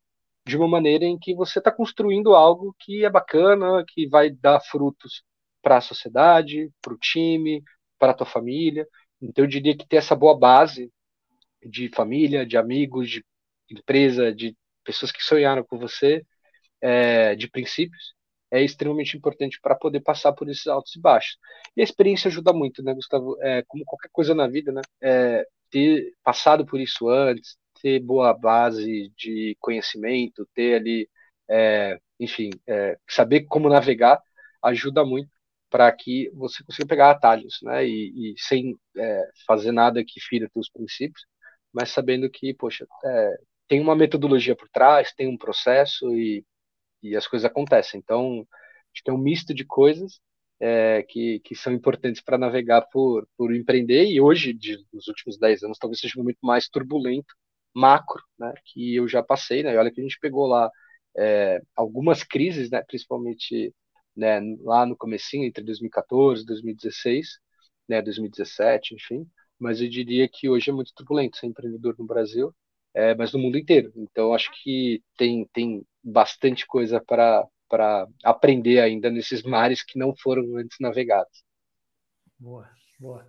de 0.46 0.58
uma 0.58 0.68
maneira 0.68 1.06
em 1.06 1.18
que 1.20 1.36
você 1.36 1.60
está 1.60 1.72
construindo 1.72 2.36
algo 2.36 2.76
que 2.80 3.06
é 3.06 3.10
bacana, 3.10 3.84
que 3.88 4.08
vai 4.08 4.30
dar 4.30 4.60
frutos 4.62 5.24
para 5.62 5.78
a 5.78 5.82
sociedade, 5.82 6.72
para 6.82 6.94
o 6.94 6.98
time, 6.98 7.64
para 8.00 8.12
a 8.12 8.16
tua 8.16 8.26
família. 8.26 8.88
Então, 9.22 9.46
eu 9.46 9.50
diria 9.50 9.78
que 9.78 9.88
ter 9.88 9.98
essa 9.98 10.16
boa 10.16 10.38
base 10.38 10.92
de 11.64 11.90
família, 11.90 12.46
de 12.46 12.58
amigos, 12.58 13.10
de 13.10 13.24
empresa, 13.70 14.34
de 14.34 14.58
pessoas 14.84 15.12
que 15.12 15.24
sonharam 15.24 15.64
com 15.64 15.78
você, 15.78 16.26
é, 16.82 17.36
de 17.36 17.48
princípios, 17.50 18.16
é 18.52 18.62
extremamente 18.62 19.18
importante 19.18 19.60
para 19.62 19.76
poder 19.76 20.02
passar 20.02 20.34
por 20.34 20.50
esses 20.50 20.68
altos 20.68 20.96
e 20.96 21.00
baixos. 21.00 21.38
E 21.76 21.82
a 21.82 21.84
experiência 21.84 22.28
ajuda 22.28 22.52
muito, 22.54 22.84
né, 22.84 22.94
Gustavo? 22.94 23.38
É, 23.42 23.64
como 23.68 23.86
qualquer 23.86 24.10
coisa 24.12 24.36
na 24.36 24.48
vida, 24.48 24.72
né? 24.72 24.82
É, 25.02 25.46
ter 25.70 26.14
passado 26.24 26.66
por 26.66 26.80
isso 26.80 27.10
antes, 27.10 27.58
ter 27.82 28.00
boa 28.02 28.34
base 28.34 29.12
de 29.18 29.56
conhecimento, 29.60 30.48
ter 30.54 30.76
ali, 30.76 31.10
é, 31.50 31.98
enfim, 32.20 32.50
é, 32.68 32.98
saber 33.10 33.46
como 33.46 33.70
navegar, 33.70 34.22
ajuda 34.62 35.06
muito 35.06 35.30
para 35.70 35.90
que 35.92 36.30
você 36.34 36.64
consiga 36.66 36.88
pegar 36.88 37.12
atalhos, 37.12 37.60
né? 37.64 37.88
E, 37.88 38.34
e 38.34 38.36
sem 38.38 38.78
é, 38.98 39.30
fazer 39.48 39.72
nada 39.72 40.04
que 40.06 40.20
fira 40.20 40.50
teus 40.54 40.70
princípios, 40.70 41.26
mas 41.74 41.90
sabendo 41.90 42.30
que, 42.30 42.54
poxa, 42.54 42.86
é, 43.06 43.38
tem 43.70 43.80
uma 43.80 43.96
metodologia 43.96 44.56
por 44.56 44.68
trás, 44.70 45.14
tem 45.14 45.28
um 45.30 45.38
processo 45.38 46.14
e, 46.14 46.46
e 47.04 47.16
as 47.16 47.28
coisas 47.28 47.46
acontecem. 47.46 48.00
Então, 48.00 48.48
acho 48.94 49.04
que 49.04 49.10
é 49.10 49.14
um 49.14 49.18
misto 49.18 49.54
de 49.54 49.66
coisas 49.66 50.20
é, 50.60 51.04
que, 51.04 51.40
que 51.42 51.56
são 51.56 51.74
importantes 51.74 52.22
para 52.22 52.38
navegar 52.38 52.82
por, 52.92 53.28
por 53.38 53.54
empreender. 53.56 54.06
E 54.06 54.22
hoje, 54.22 54.54
de, 54.54 54.78
nos 54.94 55.08
últimos 55.08 55.38
10 55.38 55.64
anos, 55.64 55.78
talvez 55.80 56.00
seja 56.00 56.16
um 56.18 56.22
momento 56.24 56.40
mais 56.44 56.68
turbulento, 56.70 57.34
macro, 57.74 58.22
né, 58.40 58.54
que 58.66 58.96
eu 58.96 59.08
já 59.08 59.24
passei. 59.24 59.64
Né, 59.64 59.74
e 59.74 59.78
olha 59.78 59.92
que 59.92 60.00
a 60.02 60.04
gente 60.04 60.20
pegou 60.20 60.48
lá 60.48 60.70
é, 61.18 61.62
algumas 61.76 62.24
crises, 62.24 62.70
né, 62.70 62.84
principalmente 62.84 63.74
né, 64.16 64.40
lá 64.62 64.86
no 64.86 64.98
comecinho, 64.98 65.46
entre 65.46 65.64
2014 65.64 66.44
e 66.44 66.46
2016, 66.46 67.28
né, 67.88 68.02
2017, 68.02 68.96
enfim. 68.96 69.28
Mas 69.60 69.82
eu 69.82 69.90
diria 69.90 70.28
que 70.30 70.50
hoje 70.50 70.70
é 70.70 70.74
muito 70.74 70.94
turbulento 70.96 71.38
ser 71.38 71.48
empreendedor 71.48 71.96
no 71.98 72.06
Brasil 72.06 72.54
é, 72.94 73.16
mas 73.16 73.32
no 73.34 73.40
mundo 73.40 73.58
inteiro. 73.58 73.92
Então, 73.96 74.34
acho 74.34 74.52
que 74.64 75.02
tem, 75.18 75.48
tem 75.54 75.86
bastante 76.04 76.66
coisa 76.66 77.00
para 77.00 77.48
aprender 78.24 78.80
ainda 78.80 79.10
nesses 79.10 79.44
mares 79.44 79.84
que 79.84 79.98
não 79.98 80.16
foram 80.16 80.58
antes 80.58 80.78
navegados. 80.80 81.44
Boa, 82.40 82.70
boa. 83.00 83.26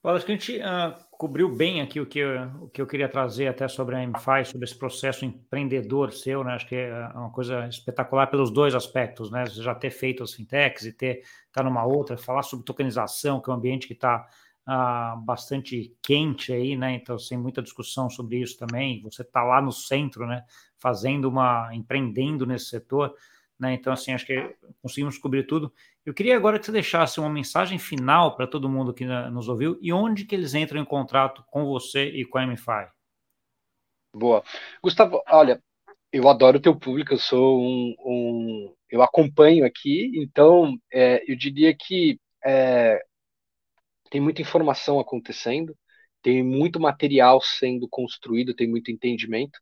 Paulo, 0.00 0.16
acho 0.16 0.26
que 0.26 0.32
a 0.32 0.36
gente 0.36 0.58
uh, 0.58 0.94
cobriu 1.10 1.54
bem 1.54 1.80
aqui 1.80 2.00
o 2.00 2.06
que, 2.06 2.20
eu, 2.20 2.42
o 2.62 2.68
que 2.68 2.80
eu 2.80 2.86
queria 2.86 3.08
trazer 3.08 3.48
até 3.48 3.66
sobre 3.66 3.96
a 3.96 4.06
MFI, 4.06 4.44
sobre 4.44 4.64
esse 4.64 4.78
processo 4.78 5.24
empreendedor 5.24 6.12
seu, 6.12 6.44
né? 6.44 6.52
Acho 6.52 6.68
que 6.68 6.76
é 6.76 7.08
uma 7.14 7.30
coisa 7.30 7.66
espetacular 7.66 8.28
pelos 8.28 8.50
dois 8.50 8.74
aspectos, 8.74 9.30
né? 9.30 9.44
Você 9.44 9.60
já 9.60 9.74
ter 9.74 9.90
feito 9.90 10.22
as 10.22 10.32
fintechs 10.32 10.84
e 10.86 10.92
ter 10.92 11.22
tá 11.52 11.64
numa 11.64 11.84
outra, 11.84 12.16
falar 12.16 12.42
sobre 12.42 12.64
tokenização, 12.64 13.40
que 13.40 13.50
é 13.50 13.52
um 13.52 13.56
ambiente 13.56 13.88
que 13.88 13.92
está 13.92 14.24
ah, 14.64 15.16
bastante 15.24 15.96
quente 16.00 16.52
aí, 16.52 16.76
né? 16.76 16.92
Então, 16.92 17.18
sem 17.18 17.36
muita 17.36 17.60
discussão 17.60 18.08
sobre 18.08 18.36
isso 18.38 18.56
também. 18.56 19.02
Você 19.02 19.22
está 19.22 19.42
lá 19.42 19.60
no 19.60 19.72
centro, 19.72 20.26
né? 20.26 20.44
Fazendo 20.80 21.28
uma, 21.28 21.70
empreendendo 21.74 22.46
nesse 22.46 22.66
setor, 22.66 23.14
né? 23.58 23.74
Então, 23.74 23.92
assim, 23.92 24.12
acho 24.12 24.26
que 24.26 24.56
conseguimos 24.80 25.18
cobrir 25.18 25.44
tudo. 25.44 25.72
Eu 26.06 26.14
queria 26.14 26.36
agora 26.36 26.58
que 26.58 26.66
você 26.66 26.72
deixasse 26.72 27.18
uma 27.18 27.28
mensagem 27.28 27.78
final 27.78 28.36
para 28.36 28.46
todo 28.46 28.68
mundo 28.68 28.94
que 28.94 29.04
nos 29.04 29.48
ouviu 29.48 29.78
e 29.82 29.92
onde 29.92 30.24
que 30.24 30.34
eles 30.34 30.54
entram 30.54 30.80
em 30.80 30.84
contrato 30.84 31.44
com 31.48 31.64
você 31.64 32.04
e 32.04 32.24
com 32.24 32.38
a 32.38 32.46
MFI. 32.46 32.88
Boa. 34.14 34.42
Gustavo, 34.82 35.22
olha, 35.28 35.62
eu 36.12 36.28
adoro 36.28 36.58
o 36.58 36.62
teu 36.62 36.78
público, 36.78 37.12
eu 37.12 37.18
sou 37.18 37.60
um, 37.60 37.94
um 38.00 38.74
eu 38.90 39.02
acompanho 39.02 39.66
aqui, 39.66 40.10
então 40.14 40.78
é, 40.90 41.22
eu 41.30 41.36
diria 41.36 41.76
que 41.76 42.18
é, 42.44 43.02
tem 44.10 44.20
muita 44.20 44.40
informação 44.40 44.98
acontecendo, 44.98 45.76
tem 46.22 46.42
muito 46.42 46.80
material 46.80 47.40
sendo 47.42 47.86
construído, 47.88 48.54
tem 48.54 48.68
muito 48.68 48.90
entendimento. 48.90 49.58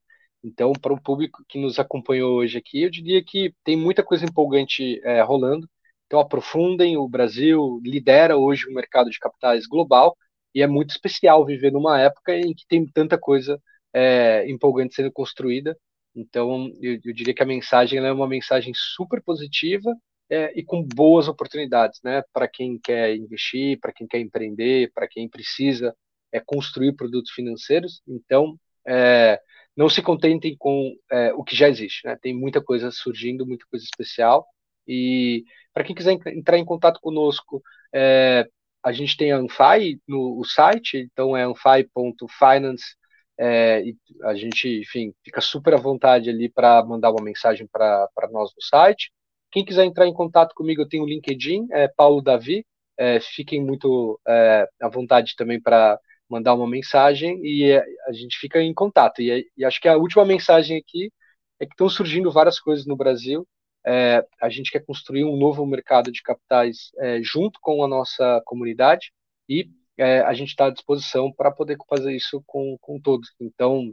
Então, 0.46 0.72
para 0.72 0.92
o 0.92 1.00
público 1.00 1.44
que 1.48 1.58
nos 1.58 1.76
acompanhou 1.76 2.36
hoje 2.36 2.58
aqui, 2.58 2.82
eu 2.84 2.90
diria 2.90 3.22
que 3.22 3.52
tem 3.64 3.76
muita 3.76 4.02
coisa 4.04 4.24
empolgante 4.24 5.00
é, 5.04 5.20
rolando. 5.20 5.68
Então, 6.06 6.20
aprofundem. 6.20 6.96
O 6.96 7.08
Brasil 7.08 7.80
lidera 7.84 8.36
hoje 8.36 8.64
o 8.68 8.72
mercado 8.72 9.10
de 9.10 9.18
capitais 9.18 9.66
global 9.66 10.16
e 10.54 10.62
é 10.62 10.66
muito 10.68 10.90
especial 10.90 11.44
viver 11.44 11.72
numa 11.72 12.00
época 12.00 12.32
em 12.36 12.54
que 12.54 12.64
tem 12.68 12.86
tanta 12.86 13.18
coisa 13.18 13.60
é, 13.92 14.48
empolgante 14.48 14.94
sendo 14.94 15.10
construída. 15.10 15.76
Então, 16.14 16.70
eu, 16.80 16.94
eu 17.04 17.12
diria 17.12 17.34
que 17.34 17.42
a 17.42 17.46
mensagem 17.46 17.98
é 17.98 18.12
uma 18.12 18.28
mensagem 18.28 18.72
super 18.74 19.20
positiva 19.22 19.92
é, 20.30 20.52
e 20.58 20.62
com 20.64 20.80
boas 20.82 21.26
oportunidades, 21.26 22.00
né? 22.04 22.22
Para 22.32 22.46
quem 22.46 22.78
quer 22.78 23.16
investir, 23.16 23.80
para 23.80 23.92
quem 23.92 24.06
quer 24.06 24.20
empreender, 24.20 24.92
para 24.94 25.08
quem 25.08 25.28
precisa 25.28 25.92
é, 26.32 26.38
construir 26.40 26.92
produtos 26.94 27.32
financeiros. 27.32 28.00
Então, 28.06 28.56
é, 28.86 29.40
não 29.76 29.88
se 29.88 30.00
contentem 30.02 30.56
com 30.58 30.94
é, 31.10 31.32
o 31.34 31.44
que 31.44 31.54
já 31.54 31.68
existe, 31.68 32.06
né? 32.06 32.16
Tem 32.20 32.34
muita 32.34 32.62
coisa 32.62 32.90
surgindo, 32.90 33.46
muita 33.46 33.66
coisa 33.70 33.84
especial. 33.84 34.46
E 34.88 35.44
para 35.72 35.84
quem 35.84 35.94
quiser 35.94 36.12
entrar 36.28 36.56
em 36.58 36.64
contato 36.64 37.00
conosco, 37.00 37.62
é, 37.94 38.48
a 38.82 38.92
gente 38.92 39.16
tem 39.16 39.32
a 39.32 39.36
Anfai 39.36 39.98
no 40.08 40.42
site, 40.44 40.96
então 40.96 41.36
é 41.36 41.42
anfai.finance. 41.42 42.96
É, 43.38 43.82
a 44.22 44.34
gente, 44.34 44.80
enfim, 44.80 45.12
fica 45.22 45.40
super 45.40 45.74
à 45.74 45.76
vontade 45.76 46.30
ali 46.30 46.48
para 46.48 46.82
mandar 46.84 47.10
uma 47.10 47.22
mensagem 47.22 47.66
para 47.66 48.08
nós 48.30 48.50
no 48.54 48.62
site. 48.62 49.12
Quem 49.50 49.64
quiser 49.64 49.84
entrar 49.84 50.06
em 50.06 50.14
contato 50.14 50.54
comigo, 50.54 50.82
eu 50.82 50.88
tenho 50.88 51.04
o 51.04 51.08
LinkedIn, 51.08 51.66
é 51.70 51.88
Paulo 51.88 52.22
Davi. 52.22 52.64
É, 52.98 53.20
fiquem 53.20 53.62
muito 53.62 54.18
é, 54.26 54.66
à 54.80 54.88
vontade 54.88 55.34
também 55.36 55.60
para 55.60 56.00
mandar 56.28 56.54
uma 56.54 56.68
mensagem 56.68 57.40
e 57.44 57.70
é, 57.70 57.84
a 58.06 58.12
gente 58.12 58.38
fica 58.38 58.60
em 58.60 58.74
contato. 58.74 59.20
E, 59.22 59.48
e, 59.56 59.64
acho 59.64 59.80
que 59.80 59.88
a 59.88 59.96
última 59.96 60.24
mensagem 60.24 60.78
aqui 60.78 61.12
é 61.60 61.66
que 61.66 61.72
estão 61.72 61.88
surgindo 61.88 62.30
várias 62.32 62.60
coisas 62.60 62.86
no 62.86 62.96
Brasil. 62.96 63.46
É, 63.86 64.26
a 64.40 64.48
gente 64.48 64.70
quer 64.70 64.84
construir 64.84 65.24
um 65.24 65.36
novo 65.36 65.64
mercado 65.64 66.10
de 66.10 66.22
capitais 66.22 66.90
é, 66.98 67.20
junto 67.22 67.58
com 67.60 67.84
a 67.84 67.88
nossa 67.88 68.42
comunidade 68.44 69.12
e 69.48 69.70
é, 69.96 70.20
a 70.20 70.34
gente 70.34 70.48
está 70.48 70.66
à 70.66 70.70
disposição 70.70 71.32
para 71.32 71.50
poder 71.52 71.76
fazer 71.88 72.14
isso 72.14 72.42
com, 72.46 72.76
com 72.80 73.00
todos. 73.00 73.32
Então, 73.40 73.92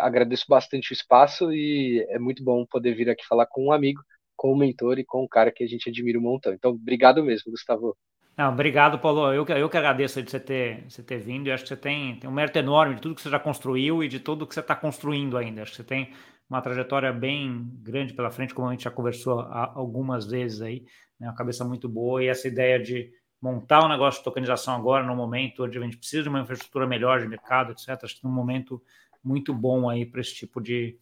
agradeço 0.00 0.44
bastante 0.48 0.92
o 0.92 0.94
espaço 0.94 1.52
e 1.52 2.06
é 2.08 2.18
muito 2.18 2.44
bom 2.44 2.64
poder 2.64 2.94
vir 2.94 3.10
aqui 3.10 3.26
falar 3.26 3.46
com 3.46 3.66
um 3.66 3.72
amigo 3.72 4.00
com 4.36 4.52
o 4.52 4.56
mentor 4.56 4.98
e 4.98 5.04
com 5.04 5.22
o 5.22 5.28
cara 5.28 5.52
que 5.52 5.62
a 5.64 5.66
gente 5.66 5.88
admira 5.88 6.18
um 6.18 6.22
montão. 6.22 6.52
Então, 6.52 6.72
obrigado 6.72 7.22
mesmo, 7.22 7.50
Gustavo. 7.50 7.96
Não, 8.36 8.52
obrigado, 8.52 8.98
Paulo. 8.98 9.32
Eu, 9.32 9.44
eu 9.46 9.68
que 9.68 9.76
agradeço 9.76 10.22
de 10.22 10.30
você 10.30 10.40
ter, 10.40 10.84
você 10.88 11.02
ter 11.02 11.18
vindo. 11.18 11.48
Eu 11.48 11.54
acho 11.54 11.64
que 11.64 11.68
você 11.68 11.76
tem, 11.76 12.18
tem 12.18 12.28
um 12.28 12.32
mérito 12.32 12.58
enorme 12.58 12.94
de 12.94 13.02
tudo 13.02 13.14
que 13.14 13.20
você 13.22 13.30
já 13.30 13.38
construiu 13.38 14.02
e 14.02 14.08
de 14.08 14.18
tudo 14.18 14.46
que 14.46 14.54
você 14.54 14.60
está 14.60 14.74
construindo 14.74 15.36
ainda. 15.36 15.62
Acho 15.62 15.72
que 15.72 15.76
você 15.76 15.84
tem 15.84 16.12
uma 16.48 16.62
trajetória 16.62 17.12
bem 17.12 17.70
grande 17.82 18.14
pela 18.14 18.30
frente, 18.30 18.54
como 18.54 18.68
a 18.68 18.72
gente 18.72 18.84
já 18.84 18.90
conversou 18.90 19.40
algumas 19.40 20.26
vezes 20.26 20.62
aí. 20.62 20.84
Né? 21.20 21.28
Uma 21.28 21.34
cabeça 21.34 21.64
muito 21.64 21.88
boa 21.88 22.22
e 22.22 22.28
essa 22.28 22.48
ideia 22.48 22.80
de 22.80 23.10
montar 23.40 23.84
um 23.84 23.88
negócio 23.88 24.20
de 24.20 24.24
tokenização 24.24 24.76
agora, 24.76 25.04
no 25.04 25.16
momento 25.16 25.64
onde 25.64 25.76
a 25.76 25.80
gente 25.82 25.98
precisa 25.98 26.22
de 26.22 26.28
uma 26.28 26.40
infraestrutura 26.40 26.86
melhor 26.86 27.20
de 27.20 27.28
mercado, 27.28 27.72
etc. 27.72 27.98
Acho 28.02 28.16
que 28.16 28.24
num 28.24 28.30
momento 28.30 28.82
muito 29.22 29.52
bom 29.52 29.90
aí 29.90 30.06
para 30.06 30.20
esse 30.20 30.34
tipo 30.34 30.60
de, 30.60 30.96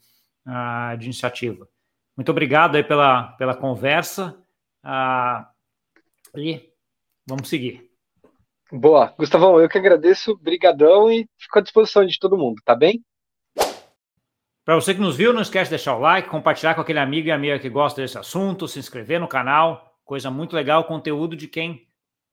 uh, 0.47 0.97
de 0.97 1.05
iniciativa. 1.05 1.69
Muito 2.17 2.31
obrigado 2.31 2.77
aí 2.77 2.83
pela, 2.83 3.33
pela 3.33 3.55
conversa 3.55 4.37
uh, 4.85 5.47
e 6.37 6.70
vamos 7.31 7.49
seguir. 7.49 7.89
Boa. 8.71 9.15
Gustavão, 9.19 9.59
eu 9.61 9.69
que 9.69 9.79
agradeço, 9.79 10.37
brigadão 10.37 11.11
e 11.11 11.29
fico 11.39 11.59
à 11.59 11.63
disposição 11.63 12.05
de 12.05 12.19
todo 12.19 12.37
mundo, 12.37 12.61
tá 12.65 12.75
bem? 12.75 13.03
Para 14.65 14.75
você 14.75 14.95
que 14.95 15.01
nos 15.01 15.17
viu, 15.17 15.33
não 15.33 15.41
esquece 15.41 15.71
de 15.71 15.77
deixar 15.77 15.97
o 15.97 16.01
like, 16.01 16.29
compartilhar 16.29 16.75
com 16.75 16.81
aquele 16.81 16.99
amigo 16.99 17.29
e 17.29 17.33
amiga 17.33 17.59
que 17.59 17.69
gosta 17.69 18.03
desse 18.03 18.19
assunto, 18.19 18.69
se 18.69 18.79
inscrever 18.79 19.19
no 19.19 19.27
canal. 19.27 19.99
Coisa 20.05 20.31
muito 20.31 20.55
legal, 20.55 20.85
conteúdo 20.85 21.35
de 21.35 21.49
quem 21.49 21.87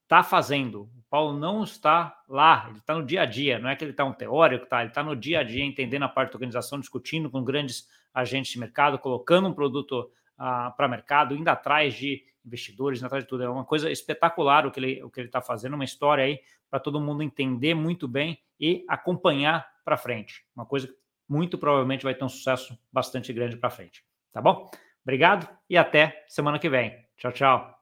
está 0.03 0.21
fazendo. 0.21 0.83
O 0.83 1.03
Paulo 1.09 1.37
não 1.37 1.63
está 1.63 2.15
lá, 2.27 2.67
ele 2.69 2.79
está 2.79 2.93
no 2.93 3.05
dia 3.05 3.21
a 3.21 3.25
dia. 3.25 3.57
Não 3.57 3.69
é 3.69 3.75
que 3.75 3.83
ele 3.83 3.91
está 3.91 4.03
um 4.03 4.13
teórico, 4.13 4.65
tá? 4.65 4.81
ele 4.81 4.89
está 4.89 5.01
no 5.01 5.15
dia 5.15 5.39
a 5.39 5.43
dia, 5.43 5.63
entendendo 5.63 6.03
a 6.03 6.09
parte 6.09 6.31
da 6.31 6.35
organização, 6.35 6.79
discutindo 6.79 7.29
com 7.29 7.43
grandes 7.43 7.87
agentes 8.13 8.51
de 8.51 8.59
mercado, 8.59 8.99
colocando 8.99 9.47
um 9.47 9.53
produto 9.53 10.11
ah, 10.37 10.71
para 10.75 10.87
mercado, 10.87 11.35
indo 11.35 11.47
atrás 11.47 11.93
de 11.95 12.23
investidores, 12.47 12.99
indo 12.99 13.05
atrás 13.05 13.23
de 13.23 13.29
tudo. 13.29 13.43
É 13.43 13.49
uma 13.49 13.65
coisa 13.65 13.91
espetacular 13.91 14.65
o 14.65 14.71
que 14.71 14.79
ele 14.79 15.03
o 15.03 15.09
que 15.09 15.19
ele 15.19 15.27
está 15.27 15.41
fazendo, 15.41 15.75
uma 15.75 15.83
história 15.83 16.23
aí 16.23 16.39
para 16.69 16.79
todo 16.79 16.99
mundo 16.99 17.21
entender 17.21 17.75
muito 17.75 18.07
bem 18.07 18.39
e 18.59 18.83
acompanhar 18.87 19.67
para 19.85 19.97
frente. 19.97 20.45
Uma 20.55 20.65
coisa 20.65 20.87
que 20.87 20.95
muito 21.29 21.57
provavelmente 21.57 22.03
vai 22.03 22.15
ter 22.15 22.23
um 22.23 22.29
sucesso 22.29 22.77
bastante 22.91 23.31
grande 23.31 23.57
para 23.57 23.69
frente. 23.69 24.03
Tá 24.31 24.41
bom? 24.41 24.69
Obrigado 25.03 25.47
e 25.69 25.77
até 25.77 26.25
semana 26.27 26.59
que 26.59 26.69
vem. 26.69 27.05
Tchau, 27.17 27.31
tchau. 27.31 27.76